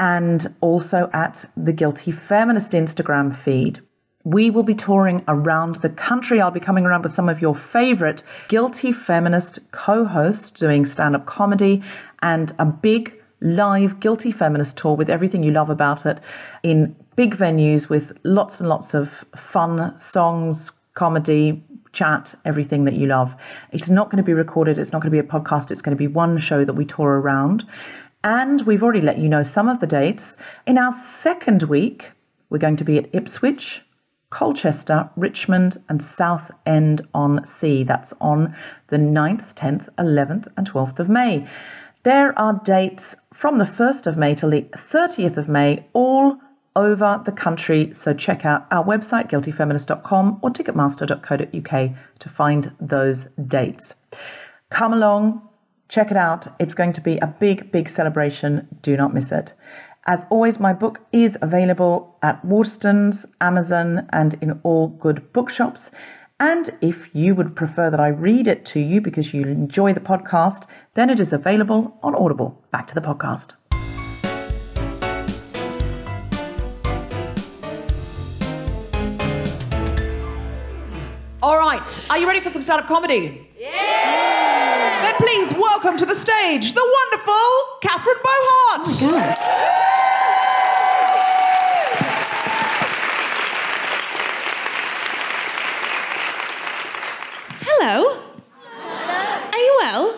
and 0.00 0.54
also 0.60 1.10
at 1.12 1.44
the 1.56 1.72
Guilty 1.72 2.12
Feminist 2.12 2.72
Instagram 2.72 3.34
feed. 3.34 3.80
We 4.24 4.50
will 4.50 4.62
be 4.62 4.74
touring 4.74 5.24
around 5.28 5.76
the 5.76 5.88
country. 5.88 6.40
I'll 6.40 6.50
be 6.50 6.60
coming 6.60 6.84
around 6.84 7.02
with 7.02 7.12
some 7.12 7.28
of 7.28 7.40
your 7.40 7.54
favorite 7.54 8.22
guilty 8.48 8.92
feminist 8.92 9.58
co 9.70 10.04
hosts 10.04 10.50
doing 10.50 10.84
stand 10.84 11.16
up 11.16 11.26
comedy 11.26 11.82
and 12.20 12.52
a 12.58 12.66
big 12.66 13.14
live 13.40 14.00
guilty 14.00 14.32
feminist 14.32 14.76
tour 14.76 14.96
with 14.96 15.08
everything 15.08 15.42
you 15.44 15.52
love 15.52 15.70
about 15.70 16.04
it 16.04 16.18
in 16.62 16.94
big 17.16 17.36
venues 17.36 17.88
with 17.88 18.12
lots 18.24 18.60
and 18.60 18.68
lots 18.68 18.94
of 18.94 19.24
fun 19.36 19.96
songs, 19.98 20.72
comedy, 20.94 21.62
chat, 21.98 22.34
everything 22.44 22.84
that 22.84 22.94
you 22.94 23.06
love. 23.06 23.34
It's 23.72 23.88
not 23.88 24.08
going 24.08 24.18
to 24.18 24.22
be 24.22 24.32
recorded, 24.32 24.78
it's 24.78 24.92
not 24.92 25.02
going 25.02 25.10
to 25.10 25.22
be 25.22 25.26
a 25.26 25.30
podcast, 25.30 25.72
it's 25.72 25.82
going 25.82 25.96
to 25.96 25.98
be 25.98 26.06
one 26.06 26.38
show 26.38 26.64
that 26.64 26.74
we 26.74 26.84
tour 26.84 27.20
around. 27.20 27.66
And 28.22 28.62
we've 28.62 28.82
already 28.84 29.00
let 29.00 29.18
you 29.18 29.28
know 29.28 29.42
some 29.42 29.68
of 29.68 29.80
the 29.80 29.86
dates. 29.86 30.36
In 30.66 30.78
our 30.78 30.92
second 30.92 31.64
week, 31.64 32.12
we're 32.50 32.58
going 32.58 32.76
to 32.76 32.84
be 32.84 32.98
at 32.98 33.12
Ipswich, 33.12 33.82
Colchester, 34.30 35.10
Richmond, 35.16 35.82
and 35.88 36.00
Southend 36.02 37.00
on 37.14 37.44
Sea. 37.46 37.82
That's 37.82 38.12
on 38.20 38.54
the 38.88 38.96
9th, 38.96 39.54
10th, 39.54 39.88
11th, 39.98 40.46
and 40.56 40.70
12th 40.70 41.00
of 41.00 41.08
May. 41.08 41.48
There 42.04 42.38
are 42.38 42.60
dates 42.64 43.16
from 43.34 43.58
the 43.58 43.64
1st 43.64 44.06
of 44.06 44.16
May 44.16 44.36
till 44.36 44.50
the 44.50 44.62
30th 44.62 45.36
of 45.36 45.48
May, 45.48 45.86
all 45.92 46.38
over 46.76 47.22
the 47.24 47.32
country. 47.32 47.92
So 47.92 48.12
check 48.14 48.44
out 48.44 48.66
our 48.70 48.84
website, 48.84 49.30
guiltyfeminist.com 49.30 50.40
or 50.42 50.50
ticketmaster.co.uk 50.50 51.90
to 52.18 52.28
find 52.28 52.72
those 52.80 53.26
dates. 53.46 53.94
Come 54.70 54.92
along, 54.92 55.48
check 55.88 56.10
it 56.10 56.16
out. 56.16 56.46
It's 56.58 56.74
going 56.74 56.92
to 56.94 57.00
be 57.00 57.18
a 57.18 57.26
big, 57.26 57.72
big 57.72 57.88
celebration. 57.88 58.68
Do 58.82 58.96
not 58.96 59.14
miss 59.14 59.32
it. 59.32 59.54
As 60.06 60.24
always, 60.30 60.58
my 60.58 60.72
book 60.72 61.00
is 61.12 61.36
available 61.42 62.16
at 62.22 62.42
Waterstones, 62.44 63.26
Amazon, 63.40 64.08
and 64.10 64.34
in 64.40 64.58
all 64.62 64.88
good 64.88 65.32
bookshops. 65.32 65.90
And 66.40 66.70
if 66.80 67.10
you 67.14 67.34
would 67.34 67.56
prefer 67.56 67.90
that 67.90 68.00
I 68.00 68.08
read 68.08 68.46
it 68.46 68.64
to 68.66 68.80
you 68.80 69.00
because 69.00 69.34
you 69.34 69.42
enjoy 69.42 69.92
the 69.92 70.00
podcast, 70.00 70.66
then 70.94 71.10
it 71.10 71.18
is 71.20 71.32
available 71.32 71.98
on 72.02 72.14
Audible. 72.14 72.62
Back 72.70 72.86
to 72.86 72.94
the 72.94 73.00
podcast. 73.00 73.52
Right, 81.78 82.10
are 82.10 82.18
you 82.18 82.26
ready 82.26 82.40
for 82.40 82.48
some 82.48 82.62
stand 82.62 82.80
up 82.80 82.86
comedy? 82.86 83.46
Yeah! 83.58 85.02
Then 85.02 85.14
please 85.14 85.52
welcome 85.52 85.96
to 85.96 86.06
the 86.06 86.14
stage 86.14 86.72
the 86.72 86.96
wonderful 87.10 87.34
Catherine 87.80 88.16
Bohart. 88.22 88.88
Oh 88.88 89.44
Hello. 97.60 98.22
Are 99.52 99.58
you 99.58 99.76
well? 99.80 100.17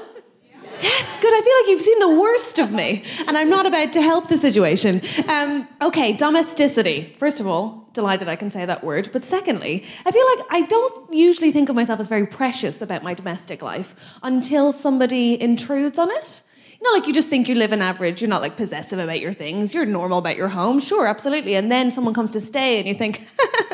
Yes, 0.83 1.17
good. 1.17 1.33
I 1.35 1.41
feel 1.43 1.57
like 1.61 1.69
you've 1.69 1.81
seen 1.81 1.99
the 1.99 2.21
worst 2.21 2.59
of 2.59 2.73
me, 2.73 3.05
and 3.27 3.37
I'm 3.37 3.51
not 3.51 3.67
about 3.67 3.93
to 3.93 4.03
help 4.03 4.29
the 4.29 4.37
situation. 4.37 5.03
Um, 5.29 5.69
okay, 5.83 6.13
domesticity. 6.13 7.15
First 7.19 7.41
of 7.41 7.47
all, 7.47 7.89
delighted 7.93 8.29
I 8.29 8.37
can 8.37 8.51
say 8.51 8.65
that 8.65 8.83
word. 8.83 9.11
But 9.13 9.25
secondly, 9.25 9.85
I 10.07 10.11
feel 10.11 10.27
like 10.37 10.47
I 10.51 10.63
don't 10.63 11.13
usually 11.13 11.53
think 11.53 11.69
of 11.69 11.77
myself 11.77 12.01
as 12.01 12.09
very 12.09 12.27
precious 12.27 12.81
about 12.81 13.03
my 13.03 13.15
domestic 13.15 13.63
life 13.63 13.95
until 14.23 14.73
somebody 14.73 15.41
intrudes 15.41 15.99
on 15.99 16.11
it. 16.11 16.43
You 16.81 16.91
know, 16.91 16.99
like 16.99 17.07
you 17.07 17.13
just 17.13 17.29
think 17.29 17.47
you 17.47 17.57
live 17.57 17.73
an 17.73 17.83
average, 17.83 18.23
you're 18.23 18.31
not 18.31 18.41
like 18.41 18.57
possessive 18.57 18.99
about 18.99 19.21
your 19.21 19.35
things, 19.35 19.75
you're 19.75 19.85
normal 19.85 20.17
about 20.17 20.37
your 20.37 20.49
home, 20.49 20.81
sure, 20.81 21.07
absolutely. 21.07 21.55
And 21.55 21.71
then 21.71 21.91
someone 21.91 22.15
comes 22.15 22.31
to 22.31 22.41
stay 22.41 22.79
and 22.79 22.89
you 22.89 22.95
think, 22.95 23.29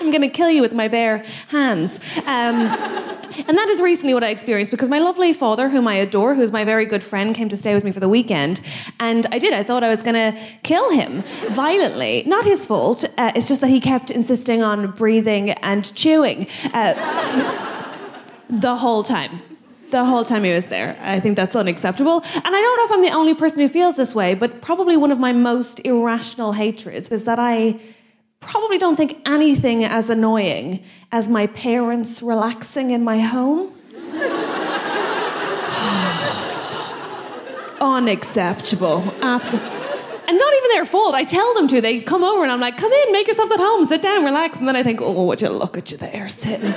I'm 0.00 0.10
going 0.10 0.20
to 0.20 0.28
kill 0.28 0.50
you 0.50 0.60
with 0.60 0.74
my 0.74 0.88
bare 0.88 1.24
hands. 1.48 1.98
Um, 2.26 2.56
and 3.46 3.56
that 3.56 3.68
is 3.70 3.80
recently 3.80 4.12
what 4.12 4.22
I 4.22 4.28
experienced 4.28 4.70
because 4.70 4.90
my 4.90 4.98
lovely 4.98 5.32
father, 5.32 5.70
whom 5.70 5.88
I 5.88 5.94
adore, 5.94 6.34
who's 6.34 6.52
my 6.52 6.64
very 6.64 6.84
good 6.84 7.02
friend, 7.02 7.34
came 7.34 7.48
to 7.48 7.56
stay 7.56 7.74
with 7.74 7.82
me 7.82 7.92
for 7.92 8.00
the 8.00 8.10
weekend. 8.10 8.60
And 9.00 9.26
I 9.32 9.38
did. 9.38 9.54
I 9.54 9.62
thought 9.62 9.82
I 9.82 9.88
was 9.88 10.02
going 10.02 10.14
to 10.14 10.38
kill 10.62 10.90
him 10.90 11.22
violently. 11.52 12.24
Not 12.26 12.44
his 12.44 12.66
fault. 12.66 13.04
Uh, 13.16 13.32
it's 13.34 13.48
just 13.48 13.62
that 13.62 13.68
he 13.68 13.80
kept 13.80 14.10
insisting 14.10 14.62
on 14.62 14.90
breathing 14.90 15.50
and 15.50 15.94
chewing 15.94 16.46
uh, 16.74 16.92
the 18.50 18.76
whole 18.76 19.02
time 19.02 19.40
the 19.90 20.04
whole 20.04 20.24
time 20.24 20.44
he 20.44 20.52
was 20.52 20.66
there. 20.66 20.96
I 21.00 21.20
think 21.20 21.36
that's 21.36 21.56
unacceptable. 21.56 22.22
And 22.34 22.46
I 22.46 22.50
don't 22.50 22.76
know 22.76 22.84
if 22.84 22.92
I'm 22.92 23.02
the 23.02 23.16
only 23.16 23.34
person 23.34 23.60
who 23.60 23.68
feels 23.68 23.96
this 23.96 24.14
way, 24.14 24.34
but 24.34 24.60
probably 24.60 24.96
one 24.96 25.10
of 25.10 25.18
my 25.18 25.32
most 25.32 25.80
irrational 25.80 26.52
hatreds 26.52 27.08
is 27.08 27.24
that 27.24 27.38
I 27.38 27.80
probably 28.40 28.78
don't 28.78 28.96
think 28.96 29.20
anything 29.26 29.84
as 29.84 30.10
annoying 30.10 30.82
as 31.12 31.28
my 31.28 31.46
parents 31.48 32.22
relaxing 32.22 32.90
in 32.90 33.02
my 33.02 33.18
home. 33.18 33.72
Unacceptable. 37.80 39.14
Absolutely. 39.22 39.78
And 40.28 40.36
not 40.36 40.54
even 40.54 40.68
their 40.70 40.84
fault. 40.84 41.14
I 41.14 41.24
tell 41.24 41.54
them 41.54 41.68
to. 41.68 41.80
They 41.80 42.00
come 42.00 42.22
over 42.22 42.42
and 42.42 42.52
I'm 42.52 42.60
like, 42.60 42.76
come 42.76 42.92
in, 42.92 43.12
make 43.12 43.26
yourselves 43.26 43.50
at 43.50 43.60
home, 43.60 43.86
sit 43.86 44.02
down, 44.02 44.24
relax. 44.24 44.58
And 44.58 44.68
then 44.68 44.76
I 44.76 44.82
think, 44.82 45.00
oh, 45.00 45.24
would 45.24 45.40
you 45.40 45.48
look 45.48 45.78
at 45.78 45.90
you 45.90 45.96
there 45.96 46.28
sitting? 46.28 46.74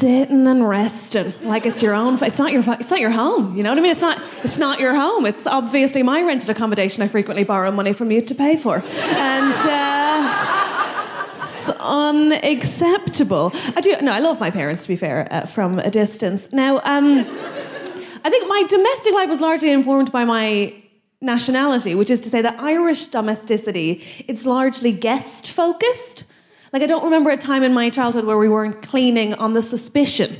Sitting 0.00 0.46
and 0.46 0.66
resting 0.66 1.34
like 1.42 1.66
it's 1.66 1.82
your 1.82 1.94
own. 1.94 2.22
It's 2.22 2.38
not 2.38 2.52
your. 2.52 2.62
It's 2.80 2.90
not 2.90 3.00
your 3.00 3.10
home. 3.10 3.54
You 3.54 3.62
know 3.62 3.70
what 3.70 3.78
I 3.78 3.82
mean? 3.82 3.92
It's 3.92 4.00
not. 4.00 4.20
It's 4.42 4.56
not 4.56 4.80
your 4.80 4.94
home. 4.94 5.26
It's 5.26 5.46
obviously 5.46 6.02
my 6.02 6.22
rented 6.22 6.48
accommodation. 6.48 7.02
I 7.02 7.08
frequently 7.08 7.44
borrow 7.44 7.70
money 7.70 7.92
from 7.92 8.10
you 8.10 8.22
to 8.22 8.34
pay 8.34 8.56
for, 8.56 8.82
and. 8.84 9.54
Uh, 9.56 10.56
it's 11.32 11.68
unacceptable. 11.78 13.52
I 13.76 13.80
do. 13.82 13.94
No, 14.00 14.12
I 14.12 14.20
love 14.20 14.40
my 14.40 14.50
parents. 14.50 14.82
To 14.84 14.88
be 14.88 14.96
fair, 14.96 15.28
uh, 15.30 15.44
from 15.44 15.78
a 15.78 15.90
distance. 15.90 16.50
Now, 16.52 16.80
um, 16.84 17.18
I 18.24 18.30
think 18.30 18.48
my 18.48 18.62
domestic 18.68 19.12
life 19.12 19.28
was 19.28 19.42
largely 19.42 19.70
informed 19.70 20.10
by 20.10 20.24
my 20.24 20.74
nationality, 21.20 21.94
which 21.94 22.08
is 22.08 22.20
to 22.22 22.30
say 22.30 22.40
that 22.40 22.58
Irish 22.58 23.06
domesticity, 23.06 24.02
it's 24.26 24.46
largely 24.46 24.92
guest 24.92 25.46
focused. 25.46 26.24
Like, 26.72 26.82
I 26.82 26.86
don't 26.86 27.04
remember 27.04 27.30
a 27.30 27.36
time 27.36 27.64
in 27.64 27.74
my 27.74 27.90
childhood 27.90 28.24
where 28.24 28.38
we 28.38 28.48
weren't 28.48 28.80
cleaning 28.80 29.34
on 29.34 29.54
the 29.54 29.62
suspicion 29.62 30.36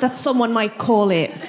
that 0.00 0.16
someone 0.16 0.52
might 0.52 0.78
call 0.78 1.10
it. 1.10 1.32
Do 1.32 1.40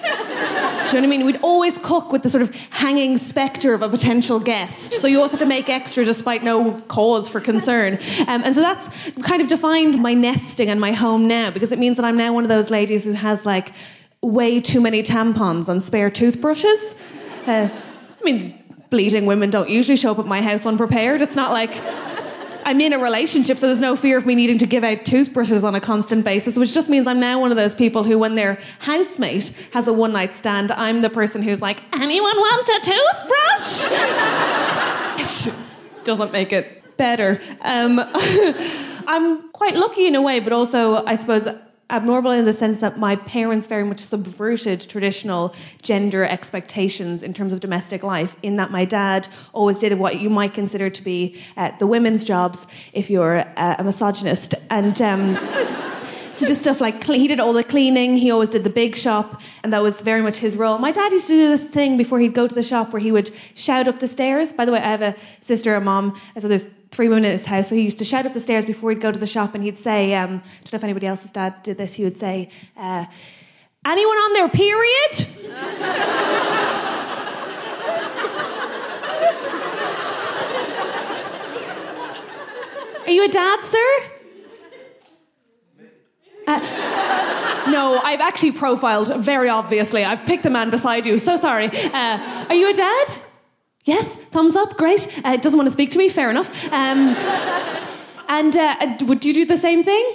you 0.98 1.02
know 1.02 1.08
what 1.08 1.16
I 1.16 1.18
mean? 1.18 1.26
We'd 1.26 1.42
always 1.42 1.78
cook 1.80 2.12
with 2.12 2.24
the 2.24 2.30
sort 2.30 2.42
of 2.42 2.54
hanging 2.72 3.18
spectre 3.18 3.74
of 3.74 3.82
a 3.82 3.90
potential 3.90 4.40
guest. 4.40 4.94
So 4.94 5.08
you 5.08 5.18
always 5.18 5.32
had 5.32 5.40
to 5.40 5.46
make 5.46 5.70
extra 5.70 6.06
despite 6.06 6.44
no 6.44 6.80
cause 6.82 7.28
for 7.30 7.40
concern. 7.40 8.00
Um, 8.28 8.44
and 8.44 8.56
so 8.56 8.62
that's 8.62 8.90
kind 9.22 9.42
of 9.42 9.48
defined 9.48 10.02
my 10.02 10.14
nesting 10.14 10.70
and 10.70 10.80
my 10.80 10.92
home 10.92 11.28
now 11.28 11.50
because 11.52 11.72
it 11.72 11.80
means 11.80 11.98
that 11.98 12.06
I'm 12.06 12.18
now 12.18 12.34
one 12.34 12.44
of 12.44 12.50
those 12.50 12.70
ladies 12.70 13.04
who 13.04 13.14
has 13.14 13.46
like 13.46 13.74
way 14.22 14.60
too 14.62 14.80
many 14.80 15.02
tampons 15.04 15.68
and 15.70 15.84
spare 15.84 16.10
toothbrushes. 16.10 16.96
Uh, 17.48 17.70
I 17.72 18.24
mean, 18.24 18.64
bleeding 18.90 19.26
women 19.26 19.50
don't 19.50 19.70
usually 19.70 19.98
show 19.98 20.12
up 20.12 20.20
at 20.20 20.28
my 20.28 20.42
house 20.42 20.66
unprepared. 20.66 21.22
It's 21.22 21.36
not 21.36 21.52
like 21.52 21.74
I'm 22.68 22.82
in 22.82 22.94
a 22.94 23.00
relationship, 23.00 23.60
so 23.60 23.68
there's 23.68 23.80
no 23.80 23.96
fear 23.96 24.18
of 24.18 24.26
me 24.26 24.34
needing 24.34 24.58
to 24.58 24.66
give 24.66 24.84
out 24.84 25.06
toothbrushes 25.06 25.64
on 25.64 25.76
a 25.76 25.80
constant 25.80 26.26
basis, 26.26 26.58
which 26.58 26.74
just 26.74 26.90
means 26.90 27.06
I'm 27.06 27.20
now 27.20 27.40
one 27.40 27.52
of 27.52 27.58
those 27.58 27.76
people 27.76 28.04
who, 28.04 28.18
when 28.18 28.34
their 28.34 28.58
housemate 28.80 29.54
has 29.72 29.88
a 29.88 29.94
one 29.94 30.12
night 30.14 30.34
stand, 30.34 30.72
I'm 30.72 31.02
the 31.02 31.12
person 31.12 31.44
who's 31.44 31.62
like, 31.62 31.84
anyone 31.94 32.36
want 32.36 32.68
a 32.68 32.80
toothbrush? 35.22 35.56
Doesn't 36.04 36.32
make 36.32 36.52
it 36.52 36.98
better. 36.98 37.40
Um, 37.62 38.00
I'm 39.08 39.50
quite 39.50 39.76
lucky 39.76 40.08
in 40.08 40.16
a 40.16 40.22
way, 40.24 40.40
but 40.40 40.52
also, 40.52 41.06
I 41.06 41.18
suppose, 41.18 41.48
abnormal 41.90 42.32
in 42.32 42.46
the 42.46 42.54
sense 42.54 42.80
that 42.80 42.98
my 42.98 43.16
parents 43.16 43.68
very 43.68 43.84
much 43.84 44.00
subverted 44.00 44.82
traditional 44.82 45.54
gender 45.84 46.26
expectations 46.26 47.22
in 47.22 47.34
terms 47.34 47.54
of 47.54 47.60
domestic 47.60 48.02
life 48.02 48.38
in 48.42 48.56
that 48.56 48.72
my 48.72 48.86
dad 48.86 49.28
always 49.54 49.78
did 49.78 49.94
what 50.00 50.20
you 50.20 50.30
might 50.30 50.54
consider 50.54 50.90
to 50.90 51.04
be 51.04 51.40
uh, 51.58 51.72
the 51.78 51.86
women's 51.86 52.24
jobs 52.24 52.66
if 52.94 53.10
you're 53.10 53.40
uh, 53.56 53.76
a 53.78 53.84
misogynist. 53.84 54.56
And 54.72 55.00
um, 55.00 55.36
so 56.34 56.48
just 56.48 56.62
stuff 56.62 56.82
like 56.82 57.04
he 57.04 57.28
did 57.28 57.40
all 57.40 57.54
the 57.54 57.64
cleaning 57.64 58.18
he 58.18 58.32
always 58.32 58.50
did 58.50 58.64
the 58.64 58.70
big 58.70 58.96
shop 58.96 59.42
and 59.64 59.72
that 59.72 59.84
was 59.84 60.02
very 60.02 60.24
much 60.24 60.40
his 60.40 60.58
role. 60.58 60.80
My 60.80 60.92
dad 60.92 61.12
used 61.12 61.28
to 61.28 61.34
do 61.34 61.50
this 61.50 61.64
thing 61.64 61.98
before 61.98 62.20
he'd 62.20 62.34
go 62.34 62.48
to 62.48 62.56
the 62.56 62.64
shop 62.64 62.94
where 62.94 63.00
he 63.00 63.12
would 63.12 63.30
shout 63.54 63.88
up 63.88 64.00
the 64.00 64.08
stairs. 64.08 64.52
By 64.52 64.66
the 64.66 64.72
way 64.72 64.80
i 64.80 64.90
have 64.90 65.04
a 65.04 65.16
sister 65.40 65.76
a 65.76 65.82
mom 65.82 66.20
and 66.34 66.42
so 66.42 66.48
there's 66.48 66.66
women 66.98 67.26
in 67.26 67.32
his 67.32 67.46
house. 67.46 67.70
So 67.70 67.76
he 67.76 67.82
used 67.82 68.00
to 68.00 68.06
shout 68.06 68.26
up 68.26 68.34
the 68.34 68.40
stairs 68.40 68.66
before 68.66 68.90
he'd 68.92 69.02
go 69.02 69.12
to 69.12 69.20
the 69.20 69.28
shop 69.28 69.56
and 69.56 69.64
he'd 69.64 69.78
say, 69.78 70.16
um, 70.16 70.30
I 70.30 70.34
don't 70.64 70.74
know 70.74 70.78
if 70.78 70.84
anybody 70.84 71.08
else's 71.08 71.32
dad 71.32 71.62
did 71.64 71.78
this, 71.78 71.94
he 71.94 72.04
would 72.04 72.18
say, 72.18 72.50
uh, 72.78 73.06
Anyone 73.86 74.18
on 74.18 74.34
their 74.34 74.50
period? 74.50 75.28
Are 83.06 83.12
you 83.12 83.26
a 83.26 83.28
dad, 83.28 83.64
sir? 83.64 84.00
Uh, 86.48 87.66
no, 87.70 88.00
I've 88.04 88.22
actually 88.22 88.54
profiled 88.54 89.16
very 89.18 89.50
obviously. 89.50 90.04
I've 90.04 90.26
picked 90.26 90.42
the 90.42 90.50
man 90.50 90.72
beside 90.72 91.06
you. 91.06 91.20
So 91.20 91.38
sorry. 91.38 91.68
Uh, 91.68 92.46
are 92.50 92.56
you 92.56 92.72
a 92.72 92.74
dad? 92.74 93.08
Yes, 93.86 94.16
thumbs 94.32 94.56
up, 94.56 94.78
great. 94.78 95.08
Uh, 95.24 95.38
doesn't 95.38 95.58
want 95.58 95.68
to 95.68 95.72
speak 95.72 95.92
to 95.92 95.98
me, 96.00 96.10
fair 96.10 96.32
enough. 96.32 96.50
Um, 96.74 97.16
and 98.28 98.56
uh, 98.56 98.98
would 99.02 99.24
you 99.24 99.34
do 99.34 99.46
the 99.46 99.58
same 99.58 99.84
thing? 99.84 100.14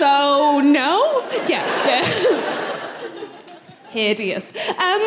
so 0.00 0.60
no? 0.60 1.28
Yeah, 1.46 1.66
yeah. 1.86 2.04
Hideous. 3.90 4.48
Um, 4.78 5.02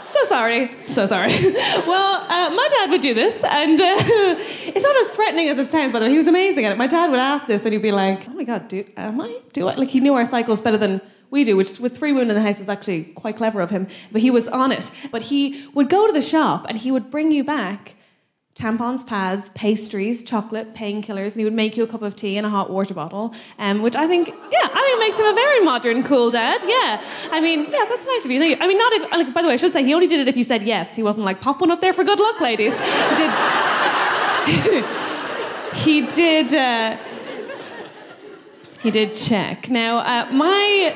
so 0.00 0.24
sorry, 0.24 0.70
so 0.86 1.04
sorry. 1.04 1.32
Well, 1.86 2.26
uh, 2.28 2.50
my 2.54 2.68
dad 2.78 2.90
would 2.90 3.00
do 3.02 3.12
this, 3.14 3.42
and 3.44 3.80
uh, 3.80 4.38
it's 4.74 4.84
not 4.84 4.96
as 4.96 5.08
threatening 5.10 5.48
as 5.48 5.58
it 5.58 5.68
sounds. 5.70 5.92
By 5.92 5.98
the 5.98 6.06
way, 6.06 6.12
he 6.12 6.18
was 6.18 6.26
amazing 6.26 6.64
at 6.64 6.72
it. 6.72 6.78
My 6.78 6.86
dad 6.86 7.10
would 7.10 7.20
ask 7.20 7.46
this, 7.46 7.64
and 7.64 7.72
he'd 7.72 7.82
be 7.82 7.92
like, 7.92 8.28
"Oh 8.28 8.32
my 8.32 8.44
god, 8.44 8.68
do 8.68 8.84
am 8.96 9.20
I? 9.20 9.40
Do 9.52 9.68
I?" 9.68 9.74
Like 9.74 9.88
he 9.88 10.00
knew 10.00 10.14
our 10.14 10.24
cycles 10.24 10.60
better 10.60 10.78
than 10.78 11.00
we 11.30 11.44
do, 11.44 11.56
which 11.56 11.78
with 11.78 11.96
three 11.96 12.12
women 12.12 12.30
in 12.30 12.34
the 12.34 12.42
house 12.42 12.60
is 12.60 12.68
actually 12.68 13.04
quite 13.04 13.36
clever 13.36 13.60
of 13.60 13.70
him. 13.70 13.86
But 14.12 14.22
he 14.22 14.30
was 14.30 14.48
on 14.48 14.72
it. 14.72 14.90
But 15.10 15.22
he 15.22 15.66
would 15.74 15.88
go 15.88 16.06
to 16.06 16.12
the 16.12 16.22
shop, 16.22 16.66
and 16.68 16.78
he 16.78 16.90
would 16.90 17.10
bring 17.10 17.30
you 17.32 17.44
back 17.44 17.96
tampons, 18.60 19.06
pads, 19.06 19.48
pastries, 19.50 20.22
chocolate, 20.22 20.74
painkillers, 20.74 21.32
and 21.32 21.36
he 21.36 21.44
would 21.44 21.54
make 21.54 21.76
you 21.76 21.84
a 21.84 21.86
cup 21.86 22.02
of 22.02 22.14
tea 22.14 22.36
and 22.36 22.46
a 22.46 22.50
hot 22.50 22.68
water 22.68 22.92
bottle, 22.92 23.34
um, 23.58 23.80
which 23.80 23.96
I 23.96 24.06
think, 24.06 24.28
yeah, 24.28 24.68
I 24.72 24.82
think 24.82 24.98
makes 24.98 25.18
him 25.18 25.26
a 25.26 25.34
very 25.34 25.60
modern, 25.64 26.02
cool 26.02 26.30
dad. 26.30 26.60
Yeah, 26.62 27.02
I 27.30 27.40
mean, 27.40 27.64
yeah, 27.70 27.86
that's 27.88 28.06
nice 28.06 28.24
of 28.24 28.30
you. 28.30 28.38
I 28.38 28.66
mean, 28.66 28.78
not 28.78 28.92
if, 28.92 29.12
like, 29.12 29.32
by 29.32 29.42
the 29.42 29.48
way, 29.48 29.54
I 29.54 29.56
should 29.56 29.72
say 29.72 29.82
he 29.82 29.94
only 29.94 30.06
did 30.06 30.20
it 30.20 30.28
if 30.28 30.36
you 30.36 30.44
said 30.44 30.64
yes. 30.64 30.94
He 30.94 31.02
wasn't 31.02 31.24
like 31.24 31.40
pop 31.40 31.60
one 31.60 31.70
up 31.70 31.80
there 31.80 31.92
for 31.92 32.04
good 32.04 32.20
luck, 32.20 32.40
ladies. 32.40 32.72
Did. 33.16 33.30
he 35.74 36.02
did. 36.02 36.54
Uh, 36.54 36.96
he 38.82 38.90
did 38.90 39.14
check. 39.14 39.68
Now, 39.68 39.98
uh, 39.98 40.32
my 40.32 40.94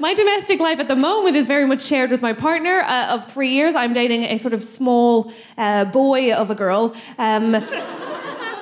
my 0.00 0.14
domestic 0.14 0.58
life 0.60 0.80
at 0.80 0.88
the 0.88 0.96
moment 0.96 1.36
is 1.36 1.46
very 1.46 1.64
much 1.66 1.80
shared 1.80 2.10
with 2.10 2.20
my 2.20 2.32
partner 2.32 2.80
uh, 2.80 3.14
of 3.14 3.26
three 3.26 3.50
years. 3.50 3.74
I'm 3.74 3.92
dating 3.92 4.24
a 4.24 4.38
sort 4.38 4.52
of 4.52 4.64
small 4.64 5.32
uh, 5.56 5.84
boy 5.84 6.34
of 6.34 6.50
a 6.50 6.54
girl. 6.54 6.94
Um, 7.18 7.52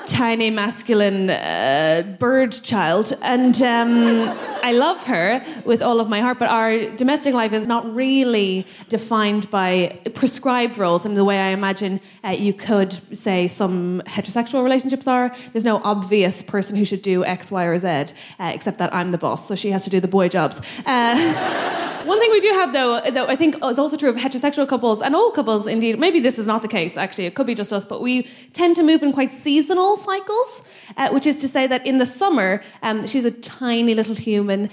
tiny 0.06 0.50
masculine 0.50 1.30
uh, 1.30 2.16
bird 2.18 2.52
child 2.52 3.12
and 3.22 3.62
um, 3.62 4.28
i 4.62 4.72
love 4.72 5.02
her 5.04 5.44
with 5.64 5.82
all 5.82 6.00
of 6.00 6.08
my 6.08 6.20
heart 6.20 6.38
but 6.38 6.48
our 6.48 6.90
domestic 6.96 7.34
life 7.34 7.52
is 7.52 7.66
not 7.66 7.82
really 7.94 8.66
defined 8.88 9.50
by 9.50 9.98
prescribed 10.14 10.78
roles 10.78 11.06
in 11.06 11.14
the 11.14 11.24
way 11.24 11.38
i 11.38 11.48
imagine 11.48 12.00
uh, 12.24 12.28
you 12.28 12.52
could 12.52 12.92
say 13.16 13.46
some 13.46 14.02
heterosexual 14.06 14.62
relationships 14.62 15.06
are. 15.06 15.34
There's 15.52 15.64
no 15.64 15.78
obvious 15.84 16.42
person 16.42 16.76
who 16.76 16.84
should 16.84 17.02
do 17.02 17.24
x 17.24 17.50
y 17.50 17.64
or 17.64 17.78
z 17.78 17.86
uh, 17.86 18.12
except 18.40 18.78
that 18.78 18.92
i'm 18.94 19.08
the 19.08 19.18
boss 19.18 19.46
so 19.46 19.54
she 19.54 19.70
has 19.70 19.84
to 19.84 19.90
do 19.90 20.00
the 20.00 20.08
boy 20.08 20.28
jobs. 20.28 20.60
Uh, 20.86 22.00
one 22.04 22.18
thing 22.18 22.30
we 22.30 22.40
do 22.40 22.50
have, 22.50 22.72
though, 22.72 23.00
that 23.00 23.28
I 23.28 23.36
think 23.36 23.56
is 23.64 23.78
also 23.78 23.96
true 23.96 24.10
of 24.10 24.16
heterosexual 24.16 24.68
couples 24.68 25.02
and 25.02 25.14
all 25.14 25.30
couples, 25.30 25.66
indeed, 25.66 25.98
maybe 25.98 26.20
this 26.20 26.38
is 26.38 26.46
not 26.46 26.62
the 26.62 26.68
case, 26.68 26.96
actually, 26.96 27.26
it 27.26 27.34
could 27.34 27.46
be 27.46 27.54
just 27.54 27.72
us, 27.72 27.84
but 27.84 28.00
we 28.00 28.24
tend 28.52 28.76
to 28.76 28.82
move 28.82 29.02
in 29.02 29.12
quite 29.12 29.32
seasonal 29.32 29.91
cycles, 29.96 30.62
uh, 30.96 31.10
which 31.10 31.26
is 31.26 31.36
to 31.38 31.48
say 31.48 31.66
that 31.66 31.86
in 31.86 31.98
the 31.98 32.06
summer, 32.06 32.62
um, 32.82 33.06
she's 33.06 33.24
a 33.24 33.30
tiny 33.30 33.94
little 33.94 34.14
human. 34.14 34.70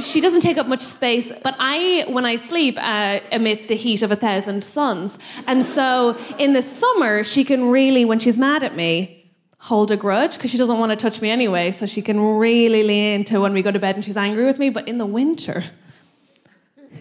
She 0.00 0.20
doesn't 0.20 0.40
take 0.40 0.58
up 0.58 0.66
much 0.66 0.82
space, 0.82 1.32
but 1.42 1.54
I, 1.58 2.04
when 2.08 2.24
I 2.24 2.36
sleep, 2.36 2.76
uh, 2.78 3.20
emit 3.32 3.68
the 3.68 3.76
heat 3.76 4.02
of 4.02 4.10
a 4.10 4.16
thousand 4.16 4.62
suns. 4.64 5.18
And 5.46 5.64
so 5.64 6.16
in 6.38 6.52
the 6.52 6.62
summer, 6.62 7.24
she 7.24 7.44
can 7.44 7.70
really, 7.70 8.04
when 8.04 8.18
she's 8.18 8.38
mad 8.38 8.62
at 8.62 8.76
me, 8.76 9.16
hold 9.58 9.90
a 9.90 9.96
grudge 9.96 10.36
because 10.36 10.50
she 10.50 10.58
doesn't 10.58 10.78
want 10.78 10.90
to 10.90 10.96
touch 10.96 11.20
me 11.20 11.30
anyway, 11.30 11.72
so 11.72 11.86
she 11.86 12.02
can 12.02 12.20
really 12.20 12.82
lean 12.82 13.20
into 13.20 13.40
when 13.40 13.52
we 13.52 13.62
go 13.62 13.70
to 13.70 13.78
bed 13.78 13.96
and 13.96 14.04
she's 14.04 14.16
angry 14.16 14.44
with 14.44 14.58
me. 14.58 14.70
But 14.70 14.86
in 14.86 14.98
the 14.98 15.06
winter, 15.06 15.64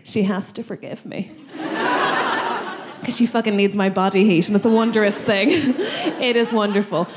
she 0.03 0.23
has 0.23 0.51
to 0.53 0.63
forgive 0.63 1.05
me. 1.05 1.31
Because 3.05 3.17
she 3.17 3.27
fucking 3.27 3.55
needs 3.55 3.75
my 3.75 3.89
body 3.91 4.23
heat, 4.23 4.47
and 4.47 4.55
it's 4.55 4.65
a 4.65 4.69
wondrous 4.69 5.15
thing. 5.15 5.49
it 6.19 6.35
is 6.35 6.51
wonderful. 6.51 7.07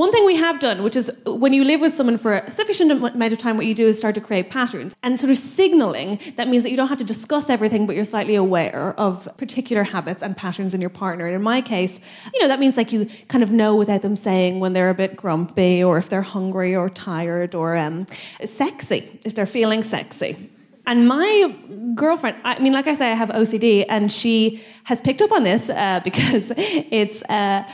One 0.00 0.10
thing 0.12 0.24
we 0.24 0.36
have 0.36 0.60
done, 0.60 0.82
which 0.82 0.96
is 0.96 1.12
when 1.26 1.52
you 1.52 1.62
live 1.62 1.82
with 1.82 1.92
someone 1.92 2.16
for 2.16 2.36
a 2.36 2.50
sufficient 2.50 2.90
amount 2.90 3.34
of 3.34 3.38
time, 3.38 3.58
what 3.58 3.66
you 3.66 3.74
do 3.74 3.86
is 3.86 3.98
start 3.98 4.14
to 4.14 4.20
create 4.22 4.48
patterns. 4.48 4.94
And 5.02 5.20
sort 5.20 5.30
of 5.30 5.36
signaling, 5.36 6.18
that 6.36 6.48
means 6.48 6.62
that 6.62 6.70
you 6.70 6.76
don't 6.78 6.88
have 6.88 6.96
to 6.96 7.04
discuss 7.04 7.50
everything, 7.50 7.84
but 7.84 7.94
you're 7.94 8.06
slightly 8.06 8.34
aware 8.34 8.94
of 8.98 9.28
particular 9.36 9.82
habits 9.82 10.22
and 10.22 10.34
patterns 10.34 10.72
in 10.72 10.80
your 10.80 10.88
partner. 10.88 11.26
And 11.26 11.34
in 11.34 11.42
my 11.42 11.60
case, 11.60 12.00
you 12.32 12.40
know, 12.40 12.48
that 12.48 12.58
means 12.58 12.78
like 12.78 12.92
you 12.92 13.10
kind 13.28 13.44
of 13.44 13.52
know 13.52 13.76
without 13.76 14.00
them 14.00 14.16
saying 14.16 14.58
when 14.58 14.72
they're 14.72 14.88
a 14.88 14.94
bit 14.94 15.16
grumpy 15.16 15.84
or 15.84 15.98
if 15.98 16.08
they're 16.08 16.22
hungry 16.22 16.74
or 16.74 16.88
tired 16.88 17.54
or 17.54 17.76
um, 17.76 18.06
sexy, 18.42 19.20
if 19.26 19.34
they're 19.34 19.44
feeling 19.44 19.82
sexy. 19.82 20.50
And 20.86 21.06
my 21.06 21.54
girlfriend, 21.94 22.38
I 22.42 22.58
mean, 22.58 22.72
like 22.72 22.86
I 22.86 22.94
say, 22.94 23.12
I 23.12 23.14
have 23.14 23.28
OCD, 23.28 23.84
and 23.86 24.10
she 24.10 24.62
has 24.84 24.98
picked 25.02 25.20
up 25.20 25.30
on 25.30 25.44
this 25.44 25.68
uh, 25.68 26.00
because 26.04 26.50
it's. 26.56 27.22
Uh, 27.24 27.70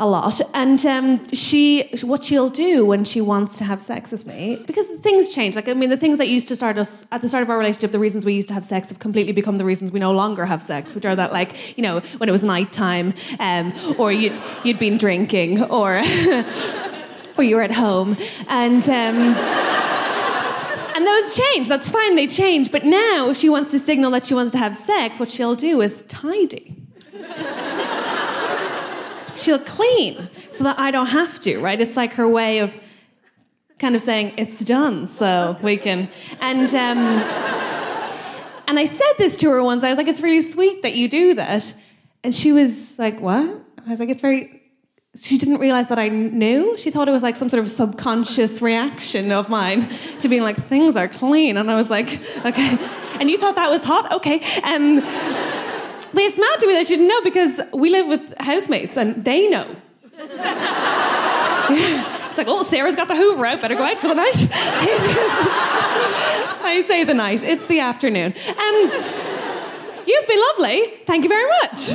a 0.00 0.06
lot. 0.06 0.40
And 0.54 0.84
um, 0.86 1.28
she, 1.28 1.90
what 2.02 2.24
she'll 2.24 2.48
do 2.48 2.86
when 2.86 3.04
she 3.04 3.20
wants 3.20 3.58
to 3.58 3.64
have 3.64 3.82
sex 3.82 4.10
with 4.10 4.26
me, 4.26 4.56
because 4.66 4.86
things 5.02 5.30
change. 5.30 5.54
Like 5.54 5.68
I 5.68 5.74
mean, 5.74 5.90
the 5.90 5.96
things 5.98 6.18
that 6.18 6.28
used 6.28 6.48
to 6.48 6.56
start 6.56 6.78
us 6.78 7.06
at 7.12 7.20
the 7.20 7.28
start 7.28 7.42
of 7.42 7.50
our 7.50 7.58
relationship, 7.58 7.92
the 7.92 7.98
reasons 7.98 8.24
we 8.24 8.32
used 8.32 8.48
to 8.48 8.54
have 8.54 8.64
sex 8.64 8.88
have 8.88 8.98
completely 8.98 9.32
become 9.32 9.58
the 9.58 9.64
reasons 9.64 9.92
we 9.92 10.00
no 10.00 10.10
longer 10.10 10.46
have 10.46 10.62
sex, 10.62 10.94
which 10.94 11.04
are 11.04 11.14
that 11.14 11.32
like 11.32 11.76
you 11.76 11.82
know 11.82 12.00
when 12.16 12.28
it 12.30 12.32
was 12.32 12.42
nighttime, 12.42 13.12
um, 13.38 13.74
or 13.98 14.10
you 14.10 14.40
you'd 14.64 14.78
been 14.78 14.96
drinking, 14.96 15.62
or 15.64 15.98
or 17.36 17.44
you 17.44 17.56
were 17.56 17.62
at 17.62 17.72
home, 17.72 18.16
and. 18.48 18.88
Um, 18.88 19.36
and 20.92 21.06
those 21.06 21.34
change. 21.34 21.66
That's 21.66 21.88
fine, 21.88 22.14
they 22.14 22.26
change. 22.26 22.70
But 22.70 22.84
now, 22.84 23.30
if 23.30 23.38
she 23.38 23.48
wants 23.48 23.70
to 23.70 23.78
signal 23.78 24.10
that 24.10 24.26
she 24.26 24.34
wants 24.34 24.52
to 24.52 24.58
have 24.58 24.76
sex, 24.76 25.18
what 25.18 25.30
she'll 25.30 25.54
do 25.54 25.80
is 25.80 26.02
tidy 26.02 26.76
she'll 29.40 29.58
clean 29.58 30.28
so 30.50 30.64
that 30.64 30.78
I 30.78 30.90
don't 30.90 31.06
have 31.06 31.40
to, 31.40 31.58
right? 31.58 31.80
It's 31.80 31.96
like 31.96 32.12
her 32.14 32.28
way 32.28 32.58
of 32.58 32.78
kind 33.78 33.96
of 33.96 34.02
saying, 34.02 34.34
it's 34.36 34.60
done, 34.60 35.06
so 35.06 35.56
we 35.62 35.76
can. 35.76 36.10
And, 36.40 36.68
um, 36.74 36.98
and 38.68 38.78
I 38.78 38.84
said 38.84 39.12
this 39.18 39.36
to 39.36 39.50
her 39.50 39.62
once. 39.64 39.82
I 39.82 39.88
was 39.88 39.96
like, 39.96 40.08
it's 40.08 40.20
really 40.20 40.42
sweet 40.42 40.82
that 40.82 40.94
you 40.94 41.08
do 41.08 41.34
that. 41.34 41.74
And 42.22 42.34
she 42.34 42.52
was 42.52 42.98
like, 42.98 43.20
what? 43.20 43.60
I 43.86 43.90
was 43.90 43.98
like, 43.98 44.10
it's 44.10 44.20
very. 44.20 44.58
She 45.16 45.38
didn't 45.38 45.58
realize 45.58 45.88
that 45.88 45.98
I 45.98 46.08
knew. 46.08 46.76
She 46.76 46.92
thought 46.92 47.08
it 47.08 47.10
was 47.10 47.22
like 47.22 47.34
some 47.34 47.48
sort 47.48 47.60
of 47.60 47.68
subconscious 47.68 48.62
reaction 48.62 49.32
of 49.32 49.48
mine 49.48 49.88
to 50.20 50.28
being 50.28 50.42
like, 50.42 50.56
things 50.56 50.94
are 50.94 51.08
clean. 51.08 51.56
And 51.56 51.68
I 51.68 51.74
was 51.74 51.90
like, 51.90 52.20
okay. 52.46 52.78
And 53.18 53.28
you 53.28 53.36
thought 53.36 53.56
that 53.56 53.70
was 53.70 53.82
hot? 53.82 54.12
Okay. 54.12 54.40
And. 54.62 55.59
But 56.12 56.22
it's 56.22 56.36
mad 56.36 56.60
to 56.60 56.66
me 56.66 56.72
that 56.74 56.90
you 56.90 56.96
didn't 56.96 57.08
know 57.08 57.22
because 57.22 57.60
we 57.72 57.90
live 57.90 58.06
with 58.08 58.34
housemates 58.38 58.96
and 58.96 59.24
they 59.24 59.48
know. 59.48 59.76
it's 60.12 60.38
like, 62.38 62.48
oh, 62.48 62.64
Sarah's 62.64 62.96
got 62.96 63.08
the 63.08 63.16
Hoover 63.16 63.46
out. 63.46 63.60
Better 63.60 63.74
go 63.74 63.84
out 63.84 63.98
for 63.98 64.08
the 64.08 64.14
night. 64.14 64.48
I 66.62 66.84
say 66.86 67.04
the 67.04 67.14
night. 67.14 67.42
It's 67.42 67.66
the 67.66 67.80
afternoon. 67.80 68.34
And 68.34 68.92
you've 70.06 70.26
been 70.26 70.40
lovely. 70.50 70.92
Thank 71.06 71.24
you 71.24 71.28
very 71.28 71.48
much. 71.62 71.90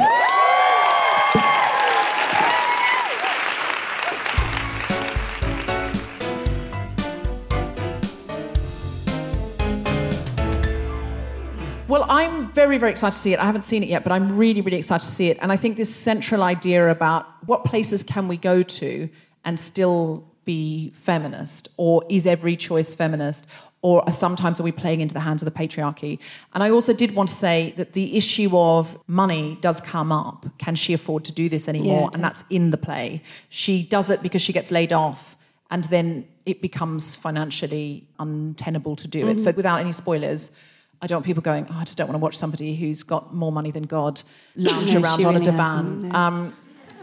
Well, 11.87 12.07
I'm 12.09 12.49
very, 12.51 12.79
very 12.79 12.91
excited 12.91 13.13
to 13.13 13.19
see 13.19 13.33
it. 13.33 13.39
I 13.39 13.45
haven't 13.45 13.61
seen 13.61 13.83
it 13.83 13.89
yet, 13.89 14.03
but 14.03 14.11
I'm 14.11 14.35
really, 14.35 14.61
really 14.61 14.77
excited 14.77 15.05
to 15.05 15.11
see 15.11 15.29
it. 15.29 15.37
And 15.39 15.51
I 15.51 15.55
think 15.55 15.77
this 15.77 15.95
central 15.95 16.41
idea 16.41 16.89
about 16.89 17.27
what 17.45 17.63
places 17.63 18.01
can 18.01 18.27
we 18.27 18.37
go 18.37 18.63
to 18.63 19.07
and 19.43 19.59
still 19.59 20.27
be 20.45 20.91
feminist, 20.95 21.69
or 21.77 22.03
is 22.09 22.25
every 22.25 22.55
choice 22.55 22.95
feminist, 22.95 23.45
or 23.83 24.03
sometimes 24.09 24.59
are 24.59 24.63
we 24.63 24.71
playing 24.71 25.01
into 25.01 25.13
the 25.13 25.19
hands 25.19 25.43
of 25.43 25.45
the 25.53 25.59
patriarchy? 25.59 26.17
And 26.55 26.63
I 26.63 26.71
also 26.71 26.91
did 26.91 27.13
want 27.13 27.29
to 27.29 27.35
say 27.35 27.75
that 27.77 27.93
the 27.93 28.17
issue 28.17 28.49
of 28.57 28.97
money 29.05 29.59
does 29.61 29.79
come 29.79 30.11
up. 30.11 30.47
Can 30.57 30.73
she 30.73 30.93
afford 30.93 31.23
to 31.25 31.31
do 31.31 31.49
this 31.49 31.67
anymore? 31.67 32.01
Yeah, 32.01 32.09
and 32.15 32.23
that's 32.23 32.43
in 32.49 32.71
the 32.71 32.77
play. 32.77 33.21
She 33.49 33.83
does 33.83 34.09
it 34.09 34.23
because 34.23 34.41
she 34.41 34.53
gets 34.53 34.71
laid 34.71 34.91
off, 34.91 35.37
and 35.69 35.83
then 35.85 36.27
it 36.47 36.63
becomes 36.63 37.15
financially 37.15 38.07
untenable 38.17 38.95
to 38.95 39.07
do 39.07 39.21
mm-hmm. 39.21 39.29
it. 39.29 39.41
So, 39.41 39.51
without 39.51 39.79
any 39.79 39.91
spoilers, 39.91 40.57
I 41.01 41.07
don't 41.07 41.17
want 41.17 41.25
people 41.25 41.41
going, 41.41 41.67
oh, 41.69 41.77
I 41.77 41.83
just 41.83 41.97
don't 41.97 42.07
want 42.07 42.15
to 42.15 42.23
watch 42.23 42.37
somebody 42.37 42.75
who's 42.75 43.03
got 43.03 43.33
more 43.33 43.51
money 43.51 43.71
than 43.71 43.83
God 43.83 44.21
lounge 44.55 44.93
no, 44.93 45.01
around 45.01 45.25
on 45.25 45.35
a 45.35 45.39
divan. 45.39 46.15
Um, 46.15 46.55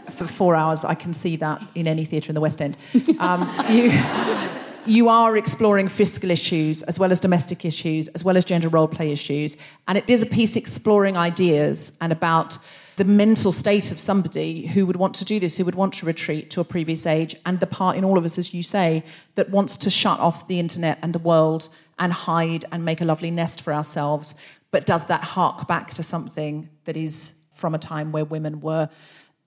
for 0.09 0.27
four 0.27 0.55
hours, 0.55 0.83
I 0.83 0.95
can 0.95 1.13
see 1.13 1.35
that 1.37 1.63
in 1.75 1.87
any 1.87 2.05
theatre 2.05 2.29
in 2.29 2.35
the 2.35 2.41
West 2.41 2.61
End. 2.61 2.77
Um, 3.19 3.49
you, 3.69 3.91
you 4.85 5.09
are 5.09 5.37
exploring 5.37 5.87
fiscal 5.87 6.29
issues 6.29 6.83
as 6.83 6.99
well 6.99 7.11
as 7.11 7.19
domestic 7.19 7.63
issues, 7.65 8.07
as 8.09 8.23
well 8.23 8.35
as 8.35 8.45
gender 8.45 8.67
role 8.67 8.87
play 8.87 9.11
issues. 9.11 9.55
And 9.87 9.97
it 9.97 10.03
is 10.07 10.21
a 10.23 10.25
piece 10.25 10.55
exploring 10.55 11.15
ideas 11.15 11.97
and 12.01 12.11
about 12.11 12.57
the 12.95 13.05
mental 13.05 13.51
state 13.51 13.91
of 13.91 13.99
somebody 13.99 14.67
who 14.67 14.85
would 14.85 14.97
want 14.97 15.15
to 15.15 15.25
do 15.25 15.39
this, 15.39 15.57
who 15.57 15.65
would 15.65 15.75
want 15.75 15.93
to 15.95 16.05
retreat 16.05 16.49
to 16.51 16.61
a 16.61 16.63
previous 16.63 17.07
age, 17.07 17.35
and 17.45 17.59
the 17.59 17.67
part 17.67 17.97
in 17.97 18.03
all 18.03 18.17
of 18.17 18.25
us, 18.25 18.37
as 18.37 18.53
you 18.53 18.61
say, 18.61 19.03
that 19.35 19.49
wants 19.49 19.77
to 19.77 19.89
shut 19.89 20.19
off 20.19 20.47
the 20.47 20.59
internet 20.59 20.99
and 21.01 21.13
the 21.13 21.19
world 21.19 21.69
and 21.99 22.11
hide 22.11 22.65
and 22.71 22.83
make 22.83 23.01
a 23.01 23.05
lovely 23.05 23.31
nest 23.31 23.61
for 23.61 23.73
ourselves. 23.73 24.35
But 24.71 24.85
does 24.85 25.05
that 25.05 25.23
hark 25.23 25.67
back 25.67 25.93
to 25.95 26.03
something 26.03 26.69
that 26.85 26.97
is 26.97 27.33
from 27.53 27.75
a 27.75 27.79
time 27.79 28.11
where 28.11 28.25
women 28.25 28.59
were 28.59 28.89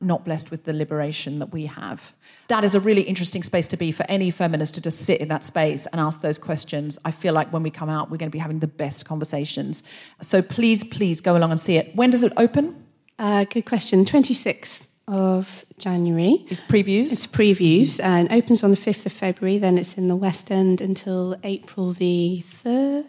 not 0.01 0.24
blessed 0.24 0.51
with 0.51 0.64
the 0.64 0.72
liberation 0.72 1.38
that 1.40 1.53
we 1.53 1.66
have? 1.66 2.12
That 2.49 2.62
is 2.62 2.74
a 2.74 2.80
really 2.80 3.03
interesting 3.03 3.42
space 3.42 3.66
to 3.68 3.76
be 3.76 3.90
for 3.90 4.05
any 4.09 4.30
feminist 4.30 4.76
to 4.76 4.80
just 4.80 5.01
sit 5.01 5.20
in 5.20 5.28
that 5.28 5.44
space 5.44 5.86
and 5.86 6.01
ask 6.01 6.20
those 6.20 6.38
questions. 6.38 6.97
I 7.05 7.11
feel 7.11 7.34
like 7.34 7.53
when 7.53 7.62
we 7.62 7.70
come 7.70 7.88
out, 7.88 8.11
we're 8.11 8.18
going 8.18 8.30
to 8.30 8.36
be 8.36 8.38
having 8.38 8.61
the 8.61 8.68
best 8.68 9.05
conversations. 9.05 9.82
So 10.22 10.42
please, 10.42 10.84
please 10.84 11.20
go 11.20 11.36
along 11.36 11.51
and 11.51 11.61
see 11.61 11.76
it. 11.76 11.94
When 11.97 12.11
does 12.11 12.22
it 12.22 12.32
open? 12.36 12.84
Uh, 13.18 13.44
good 13.44 13.64
question. 13.64 14.05
26th 14.05 14.86
of 15.09 15.65
January. 15.79 16.45
It's 16.49 16.61
previews? 16.61 17.13
It's 17.13 17.27
previews 17.27 18.03
and 18.03 18.31
opens 18.33 18.65
on 18.65 18.71
the 18.71 18.77
5th 18.77 19.07
of 19.07 19.13
February. 19.13 19.59
Then 19.59 19.79
it's 19.79 19.95
in 19.95 20.09
the 20.09 20.17
West 20.17 20.51
End 20.51 20.81
until 20.81 21.37
April 21.45 21.93
the 21.93 22.43
13th, 22.65 23.05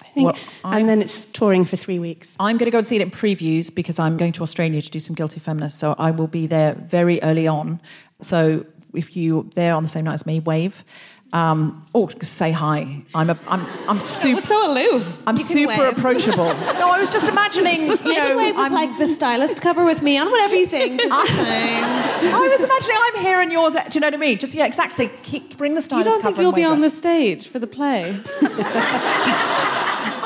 I 0.00 0.08
think. 0.14 0.32
Well, 0.32 0.36
and 0.64 0.88
then 0.88 1.02
it's 1.02 1.26
touring 1.26 1.64
for 1.64 1.76
three 1.76 1.98
weeks. 1.98 2.36
I'm 2.38 2.56
going 2.56 2.66
to 2.66 2.70
go 2.70 2.78
and 2.78 2.86
see 2.86 2.96
it 2.96 3.02
in 3.02 3.10
previews 3.10 3.74
because 3.74 3.98
I'm 3.98 4.16
going 4.16 4.32
to 4.32 4.42
Australia 4.42 4.80
to 4.80 4.90
do 4.90 5.00
some 5.00 5.14
Guilty 5.14 5.40
Feminists. 5.40 5.80
So 5.80 5.96
I 5.98 6.12
will 6.12 6.28
be 6.28 6.46
there 6.46 6.74
very 6.74 7.20
early 7.22 7.48
on. 7.48 7.80
So 8.20 8.64
if 8.94 9.16
you're 9.16 9.44
there 9.54 9.74
on 9.74 9.82
the 9.82 9.88
same 9.88 10.04
night 10.04 10.14
as 10.14 10.26
me, 10.26 10.40
wave. 10.40 10.84
Um, 11.32 11.84
or 11.92 12.08
say 12.22 12.50
hi. 12.52 13.02
I'm 13.14 13.30
a, 13.30 13.38
I'm, 13.48 13.66
I'm 13.88 14.00
super. 14.00 14.36
What's 14.36 14.48
so 14.48 14.72
aloof? 14.72 15.22
I'm 15.26 15.36
super 15.36 15.76
wave. 15.82 15.98
approachable. 15.98 16.44
no, 16.54 16.90
I 16.90 17.00
was 17.00 17.10
just 17.10 17.28
imagining. 17.28 17.82
You 17.88 17.96
Maybe 17.96 18.14
know, 18.14 18.36
wave 18.36 18.56
with 18.56 18.64
I'm, 18.64 18.72
like 18.72 18.96
the 18.98 19.06
stylist 19.08 19.60
cover 19.60 19.84
with 19.84 20.02
me 20.02 20.16
on 20.18 20.30
whatever 20.30 20.54
you 20.54 20.66
think. 20.66 21.00
It's 22.18 22.34
fine. 22.34 22.44
I 22.44 22.48
was 22.48 22.62
imagining 22.62 22.96
I'm 22.98 23.22
here 23.22 23.40
and 23.40 23.52
you're 23.52 23.70
there. 23.70 23.84
Do 23.88 23.96
you 23.96 24.00
know 24.00 24.06
what 24.06 24.14
I 24.14 24.16
mean? 24.18 24.38
Just 24.38 24.54
yeah, 24.54 24.64
exactly. 24.66 25.10
Keep, 25.22 25.58
bring 25.58 25.74
the 25.74 25.82
stylist. 25.82 26.06
You 26.06 26.12
stylist 26.12 26.22
don't 26.22 26.22
cover. 26.22 26.36
think 26.36 26.42
you'll 26.44 26.52
be 26.52 26.64
on 26.64 26.80
the 26.80 26.88
stage 26.90 27.48
for 27.48 27.58
the 27.58 27.66
play? 27.66 28.18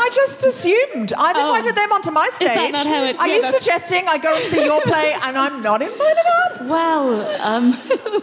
I 0.02 0.08
just 0.14 0.44
assumed. 0.44 1.12
I've 1.14 1.36
invited 1.36 1.74
them 1.74 1.92
onto 1.92 2.10
my 2.10 2.28
stage. 2.30 2.48
Oh. 2.50 2.54
that 2.54 2.72
not 2.72 2.86
how 2.86 3.04
it- 3.04 3.18
Are 3.18 3.26
yeah, 3.26 3.36
you 3.36 3.42
that's- 3.42 3.62
suggesting 3.62 4.06
I 4.08 4.18
go 4.18 4.34
and 4.34 4.44
see 4.44 4.64
your 4.64 4.80
play 4.82 5.12
and 5.22 5.36
I'm 5.36 5.62
not 5.62 5.82
invited 5.82 6.24
up? 6.44 6.62
Well, 6.62 7.22
um, 7.42 7.64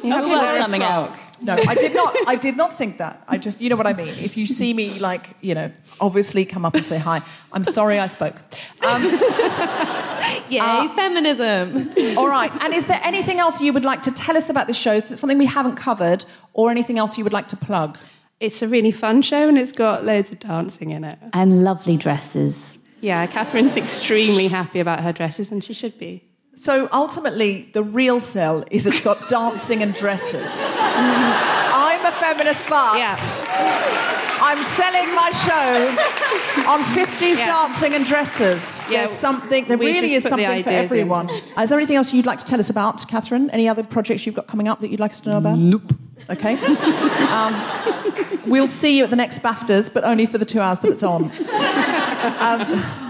you 0.03 0.11
have 0.11 0.27
to 0.27 0.33
Well, 0.33 0.41
work 0.53 0.61
something 0.61 0.81
out. 0.83 1.11
No, 1.41 1.53
I 1.67 1.75
did 1.75 1.93
not. 1.93 2.15
I 2.27 2.35
did 2.35 2.57
not 2.57 2.77
think 2.77 2.97
that. 2.97 3.23
I 3.27 3.37
just, 3.37 3.61
you 3.61 3.69
know 3.69 3.75
what 3.75 3.87
I 3.87 3.93
mean. 3.93 4.07
If 4.09 4.37
you 4.37 4.47
see 4.47 4.73
me, 4.73 4.97
like, 4.99 5.35
you 5.41 5.53
know, 5.55 5.71
obviously 6.01 6.45
come 6.45 6.65
up 6.65 6.73
and 6.75 6.85
say 6.85 6.97
hi. 6.97 7.21
I'm 7.53 7.63
sorry 7.63 7.99
I 7.99 8.07
spoke. 8.07 8.35
Um, 8.81 9.03
Yay, 10.49 10.59
Uh, 10.59 10.89
feminism. 10.95 11.89
all 12.17 12.27
right. 12.27 12.51
And 12.61 12.73
is 12.73 12.87
there 12.87 12.99
anything 13.03 13.39
else 13.39 13.61
you 13.61 13.73
would 13.73 13.85
like 13.85 14.01
to 14.03 14.11
tell 14.11 14.35
us 14.37 14.49
about 14.49 14.67
the 14.67 14.73
show? 14.73 14.99
Something 14.99 15.37
we 15.37 15.45
haven't 15.45 15.75
covered, 15.75 16.25
or 16.53 16.71
anything 16.71 16.97
else 16.97 17.17
you 17.17 17.23
would 17.23 17.33
like 17.33 17.47
to 17.49 17.57
plug? 17.57 17.97
It's 18.39 18.61
a 18.61 18.67
really 18.67 18.91
fun 18.91 19.21
show 19.23 19.47
and 19.47 19.57
it's 19.57 19.71
got 19.71 20.05
loads 20.05 20.31
of 20.31 20.39
dancing 20.39 20.91
in 20.91 21.03
it. 21.03 21.17
And 21.33 21.63
lovely 21.63 21.97
dresses. 21.97 22.77
Yeah, 23.01 23.25
Katherine's 23.27 23.77
extremely 23.77 24.47
happy 24.47 24.79
about 24.79 25.01
her 25.01 25.11
dresses 25.11 25.51
and 25.51 25.63
she 25.63 25.73
should 25.73 25.97
be. 25.97 26.23
So 26.59 26.89
ultimately, 26.91 27.69
the 27.73 27.83
real 27.83 28.19
sell 28.19 28.63
is 28.71 28.87
it's 28.87 28.99
got 28.99 29.29
dancing 29.37 29.83
and 29.83 29.93
dresses. 29.93 30.49
I'm 30.75 32.03
a 32.03 32.11
feminist, 32.11 32.65
but 32.67 32.97
Yeah. 32.97 33.15
I'm 34.41 34.63
selling 34.63 35.13
my 35.13 35.29
show 35.31 36.67
on 36.69 36.81
50s 36.95 37.37
Yeah. 37.37 37.45
dancing 37.45 37.93
and 37.93 38.03
dresses. 38.03 38.85
Yeah, 38.89 39.05
There's 39.05 39.11
something, 39.11 39.65
there 39.65 39.77
we 39.77 39.91
really 39.93 40.13
is 40.15 40.23
something 40.23 40.63
for 40.63 40.71
everyone. 40.71 41.29
in. 41.29 41.41
Is 41.61 41.69
there 41.69 41.77
anything 41.77 41.95
else 41.95 42.11
you'd 42.11 42.25
like 42.25 42.39
to 42.39 42.45
tell 42.45 42.59
us 42.59 42.69
about, 42.71 43.07
Katherine? 43.07 43.49
Any 43.51 43.69
other 43.69 43.83
projects 43.83 44.25
you've 44.25 44.35
got 44.35 44.47
coming 44.47 44.67
up 44.67 44.79
that 44.79 44.89
you'd 44.89 44.99
like 44.99 45.11
us 45.11 45.21
to 45.21 45.29
know 45.29 45.37
about? 45.37 45.59
Nope. 45.59 45.93
Okay. 46.29 46.55
Um, 47.27 47.53
we'll 48.47 48.67
see 48.67 48.97
you 48.97 49.03
at 49.03 49.09
the 49.11 49.15
next 49.15 49.39
BAFTAs, 49.43 49.93
but 49.93 50.03
only 50.03 50.25
for 50.25 50.39
the 50.39 50.45
two 50.45 50.59
hours 50.59 50.79
that 50.79 50.89
it's 50.91 51.03
on. 51.03 51.31
Um, 52.39 53.06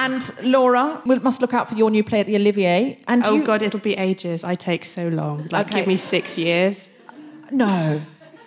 and 0.00 0.22
Laura, 0.42 1.02
we 1.04 1.18
must 1.18 1.40
look 1.42 1.52
out 1.52 1.68
for 1.68 1.74
your 1.74 1.90
new 1.90 2.02
play 2.02 2.20
at 2.20 2.26
the 2.26 2.36
Olivier. 2.36 2.98
And 3.06 3.22
Oh 3.26 3.34
you, 3.36 3.44
God, 3.44 3.62
it'll 3.62 3.80
be 3.80 3.94
ages. 3.96 4.42
I 4.44 4.54
take 4.54 4.84
so 4.86 5.08
long. 5.08 5.46
Like, 5.50 5.66
Okay. 5.68 5.80
give 5.80 5.86
me 5.88 5.96
six 5.98 6.38
years. 6.38 6.88
no, 7.50 8.00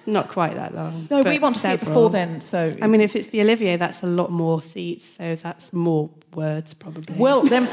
Not 0.06 0.30
quite 0.30 0.56
that 0.56 0.74
long. 0.74 1.08
no, 1.12 1.18
we 1.18 1.24
but 1.24 1.42
want 1.42 1.56
to 1.56 1.62
see 1.62 1.72
it 1.72 1.80
before 1.80 2.10
then. 2.10 2.42
So, 2.42 2.76
I 2.82 2.88
mean, 2.88 3.02
if 3.02 3.16
it's 3.16 3.28
the 3.28 3.42
Olivier, 3.42 3.78
that's 3.78 4.02
a 4.04 4.08
lot 4.08 4.32
more 4.32 4.62
seats, 4.62 5.06
so 5.18 5.36
that's 5.36 5.72
more 5.72 6.10
words 6.34 6.74
probably. 6.74 7.16
well, 7.18 7.42
then 7.44 7.68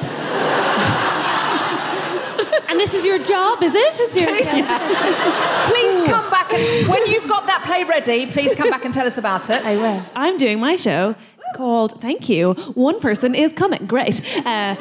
and 2.70 2.78
this 2.78 2.94
is 2.94 3.04
your 3.06 3.18
job, 3.18 3.62
is 3.62 3.74
it? 3.74 3.94
It's 3.98 4.16
your 4.16 4.26
please 5.72 6.00
come 6.08 6.30
back 6.30 6.52
and 6.52 6.88
when 6.88 7.04
you've 7.06 7.28
got 7.28 7.46
that 7.46 7.62
play 7.66 7.82
ready, 7.84 8.26
please 8.26 8.54
come 8.54 8.70
back 8.70 8.84
and 8.84 8.92
tell 8.94 9.06
us 9.06 9.18
about 9.18 9.50
it. 9.50 9.64
I 9.64 9.76
will. 9.76 10.02
I'm 10.14 10.36
doing 10.36 10.60
my 10.60 10.76
show 10.76 11.16
called 11.54 12.00
Thank 12.00 12.28
You. 12.28 12.54
One 12.74 13.00
person 13.00 13.34
is 13.34 13.52
coming. 13.52 13.86
Great. 13.86 14.20
Uh, 14.46 14.74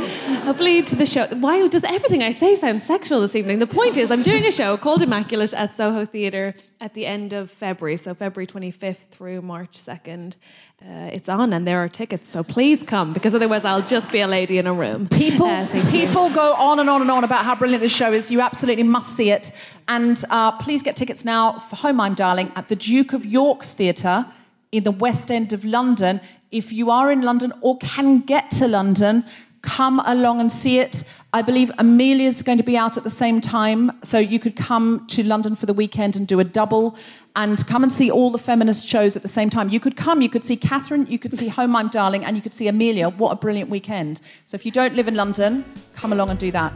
hopefully 0.44 0.82
to 0.84 0.96
the 0.96 1.06
show. 1.06 1.28
Why 1.40 1.68
does 1.68 1.84
everything 1.84 2.24
I 2.24 2.32
say 2.32 2.56
sound 2.56 2.82
sexual 2.82 3.22
this 3.22 3.36
evening? 3.36 3.60
The 3.60 3.68
point 3.68 3.98
is, 3.98 4.12
I'm 4.12 4.24
doing 4.24 4.46
a 4.46 4.52
show 4.52 4.78
called 4.78 5.02
Immaculate 5.02 5.54
at 5.54 5.74
Soho 5.74 6.06
Theatre 6.06 6.54
at 6.82 6.94
the 6.94 7.06
end 7.06 7.34
of 7.34 7.52
February, 7.52 7.98
so 7.98 8.14
February 8.14 8.48
25th 8.48 9.10
through 9.10 9.42
March 9.42 9.74
2nd. 9.74 10.36
Uh, 10.82 11.10
it's 11.12 11.28
on, 11.28 11.52
and 11.52 11.68
there 11.68 11.84
are 11.84 11.90
tickets, 11.90 12.30
so 12.30 12.42
please 12.42 12.84
come 12.84 13.12
because 13.12 13.36
otherwise 13.36 13.66
I'll 13.66 13.82
just 13.82 14.14
be 14.14 14.22
a 14.22 14.28
lady 14.28 14.58
in 14.58 14.66
a 14.66 14.74
room. 14.74 15.08
People, 15.10 15.46
Uh, 15.48 15.66
thank 15.68 15.86
you. 15.94 16.08
people 16.08 16.30
go 16.30 16.54
on 16.54 16.80
and 16.80 16.90
on 16.90 17.02
and 17.02 17.12
on 17.12 17.26
about 17.26 17.44
how 17.44 17.54
brilliant 17.56 17.82
this 17.82 17.94
show 17.94 18.14
is. 18.14 18.32
You 18.32 18.40
absolutely 18.40 18.84
must 18.84 19.16
see 19.18 19.30
it. 19.30 19.52
And 19.90 20.24
uh, 20.30 20.54
please 20.54 20.82
get 20.82 20.96
tickets 20.96 21.26
now 21.26 21.60
for 21.60 21.76
Home 21.78 22.00
I'm 22.00 22.14
Darling 22.14 22.52
at 22.56 22.70
the 22.70 22.76
Duke 22.78 23.12
of 23.12 23.26
York's 23.26 23.74
Theatre 23.74 24.26
in 24.72 24.84
the 24.84 24.92
West 24.92 25.30
End 25.32 25.52
of 25.52 25.66
London. 25.66 26.22
If 26.52 26.74
you 26.74 26.90
are 26.90 27.12
in 27.12 27.22
London 27.22 27.54
or 27.62 27.78
can 27.78 28.22
get 28.22 28.50
to 28.52 28.68
London, 28.68 29.24
come 29.62 30.02
along 30.06 30.42
and 30.42 30.52
see 30.52 30.80
it. 30.80 31.04
I 31.32 31.44
believe 31.44 31.72
Emilia's 31.78 32.42
going 32.42 32.58
to 32.58 32.64
be 32.64 32.76
out 32.76 32.98
at 32.98 33.04
the 33.04 33.12
same 33.12 33.40
time, 33.40 33.92
so 34.02 34.18
you 34.18 34.40
could 34.40 34.56
come 34.56 35.06
to 35.10 35.22
London 35.22 35.56
for 35.56 35.68
the 35.68 35.76
weekend 35.76 36.16
and 36.16 36.28
do 36.28 36.40
a 36.40 36.44
double 36.44 36.98
and 37.36 37.64
come 37.68 37.84
and 37.84 37.94
see 37.94 38.10
all 38.10 38.32
the 38.32 38.40
feminist 38.40 38.88
shows 38.88 39.16
at 39.16 39.22
the 39.22 39.28
same 39.28 39.52
time. 39.52 39.70
You 39.70 39.80
could 39.80 39.96
come, 39.96 40.24
you 40.24 40.30
could 40.30 40.44
see 40.44 40.58
Catherine, 40.58 41.06
you 41.06 41.20
could 41.20 41.36
see 41.36 41.50
Home 41.50 41.76
I'm 41.76 41.90
Darling, 41.90 42.26
and 42.26 42.36
you 42.36 42.42
could 42.42 42.56
see 42.56 42.68
Emilia. 42.68 43.10
What 43.10 43.30
a 43.32 43.36
brilliant 43.36 43.70
weekend. 43.70 44.20
So 44.48 44.56
if 44.56 44.66
you 44.66 44.72
don't 44.72 44.96
live 44.96 45.08
in 45.08 45.14
London, 45.14 45.64
come 45.94 46.12
along 46.14 46.32
and 46.32 46.40
do 46.40 46.50
that. 46.50 46.74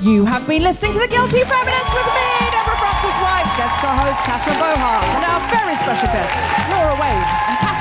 You 0.00 0.24
have 0.24 0.46
been 0.48 0.62
listening 0.62 0.94
to 0.94 0.98
The 0.98 1.08
Guilty 1.08 1.44
Feminist 1.44 1.92
with 1.92 2.08
me, 2.08 2.26
Deborah 2.56 2.78
Frances-White, 2.80 3.52
guest 3.60 3.76
co-host 3.84 4.24
Catherine 4.24 4.58
Bohart, 4.58 5.04
and 5.04 5.24
our 5.28 5.40
very 5.52 5.76
special 5.76 6.08
guests, 6.08 6.40
Laura 6.72 6.96
Wade 6.96 7.22
and 7.52 7.58
Katherine 7.60 7.71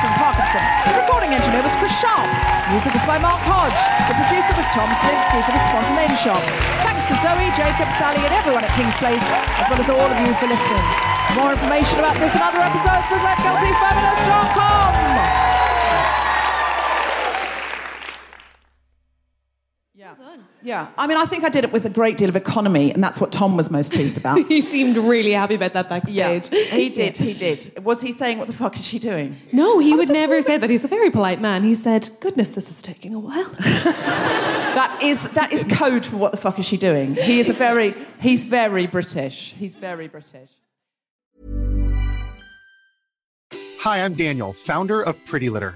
The 0.52 1.00
recording 1.00 1.32
engineer 1.32 1.64
was 1.64 1.72
Chris 1.80 1.96
Sharp. 2.04 2.28
Music 2.76 2.92
was 2.92 3.08
by 3.08 3.16
Mark 3.24 3.40
Hodge. 3.48 3.80
The 4.12 4.20
producer 4.20 4.52
was 4.60 4.68
Tom 4.76 4.92
Salinsky 5.00 5.40
for 5.48 5.56
The 5.56 5.64
Spontaneity 5.72 6.20
Shop. 6.20 6.44
Thanks 6.84 7.08
to 7.08 7.16
Zoe, 7.24 7.48
Jacob, 7.56 7.88
Sally, 7.96 8.20
and 8.20 8.36
everyone 8.36 8.68
at 8.68 8.72
Kings 8.76 8.92
Place, 9.00 9.24
as 9.64 9.72
well 9.72 9.80
as 9.80 9.88
all 9.88 10.04
of 10.04 10.20
you 10.20 10.36
for 10.44 10.52
listening. 10.52 10.84
For 11.32 11.40
more 11.40 11.56
information 11.56 12.04
about 12.04 12.20
this 12.20 12.36
and 12.36 12.44
other 12.44 12.60
episodes, 12.60 13.08
visit 13.08 13.40
guiltyfeminist.com. 13.40 15.51
Yeah. 20.64 20.72
Yeah. 20.82 20.88
I 20.98 21.08
mean, 21.08 21.18
I 21.18 21.26
think 21.26 21.44
I 21.44 21.50
did 21.50 21.64
it 21.64 21.72
with 21.72 21.86
a 21.86 21.90
great 21.90 22.18
deal 22.18 22.30
of 22.30 22.36
economy, 22.36 22.92
and 22.94 23.04
that's 23.04 23.20
what 23.20 23.32
Tom 23.32 23.58
was 23.58 23.70
most 23.72 23.92
pleased 23.94 24.16
about. 24.18 24.40
He 24.48 24.62
seemed 24.62 24.96
really 24.98 25.32
happy 25.32 25.56
about 25.56 25.74
that 25.74 25.90
backstage. 25.90 26.16
yeah. 26.16 26.34
backstage. 26.40 26.70
He 26.70 26.90
did. 27.02 27.18
He 27.18 27.34
did. 27.34 27.84
Was 27.84 28.02
he 28.02 28.12
saying, 28.12 28.38
what 28.38 28.48
the 28.48 28.54
fuck 28.54 28.76
is 28.78 28.86
she 28.86 29.00
doing? 29.00 29.38
No, 29.52 29.80
he 29.80 29.94
I 29.94 29.96
would 29.96 30.10
never 30.10 30.34
wondering- 30.36 30.44
say 30.44 30.58
that. 30.58 30.70
He's 30.70 30.86
a 30.86 30.88
very 30.88 31.10
polite 31.10 31.42
man. 31.42 31.64
He 31.64 31.74
said, 31.76 32.10
"Goodness, 32.20 32.50
this 32.50 32.70
is 32.70 32.82
taking 32.82 33.14
a 33.14 33.20
while." 33.20 33.50
That 34.72 35.04
is 35.04 35.28
that 35.32 35.52
is 35.52 35.66
code 35.66 36.06
for 36.06 36.16
what 36.16 36.32
the 36.32 36.38
fuck 36.38 36.58
is 36.58 36.66
she 36.66 36.78
doing? 36.78 37.16
He 37.16 37.42
is 37.42 37.50
a 37.50 37.54
very 37.54 37.94
he's 38.22 38.46
very 38.46 38.88
British. 38.88 39.54
He's 39.60 39.76
very 39.76 40.08
British. 40.08 40.50
Hi, 43.82 44.02
I'm 44.04 44.14
Daniel, 44.14 44.54
founder 44.54 45.02
of 45.02 45.24
Pretty 45.26 45.50
Litter. 45.50 45.76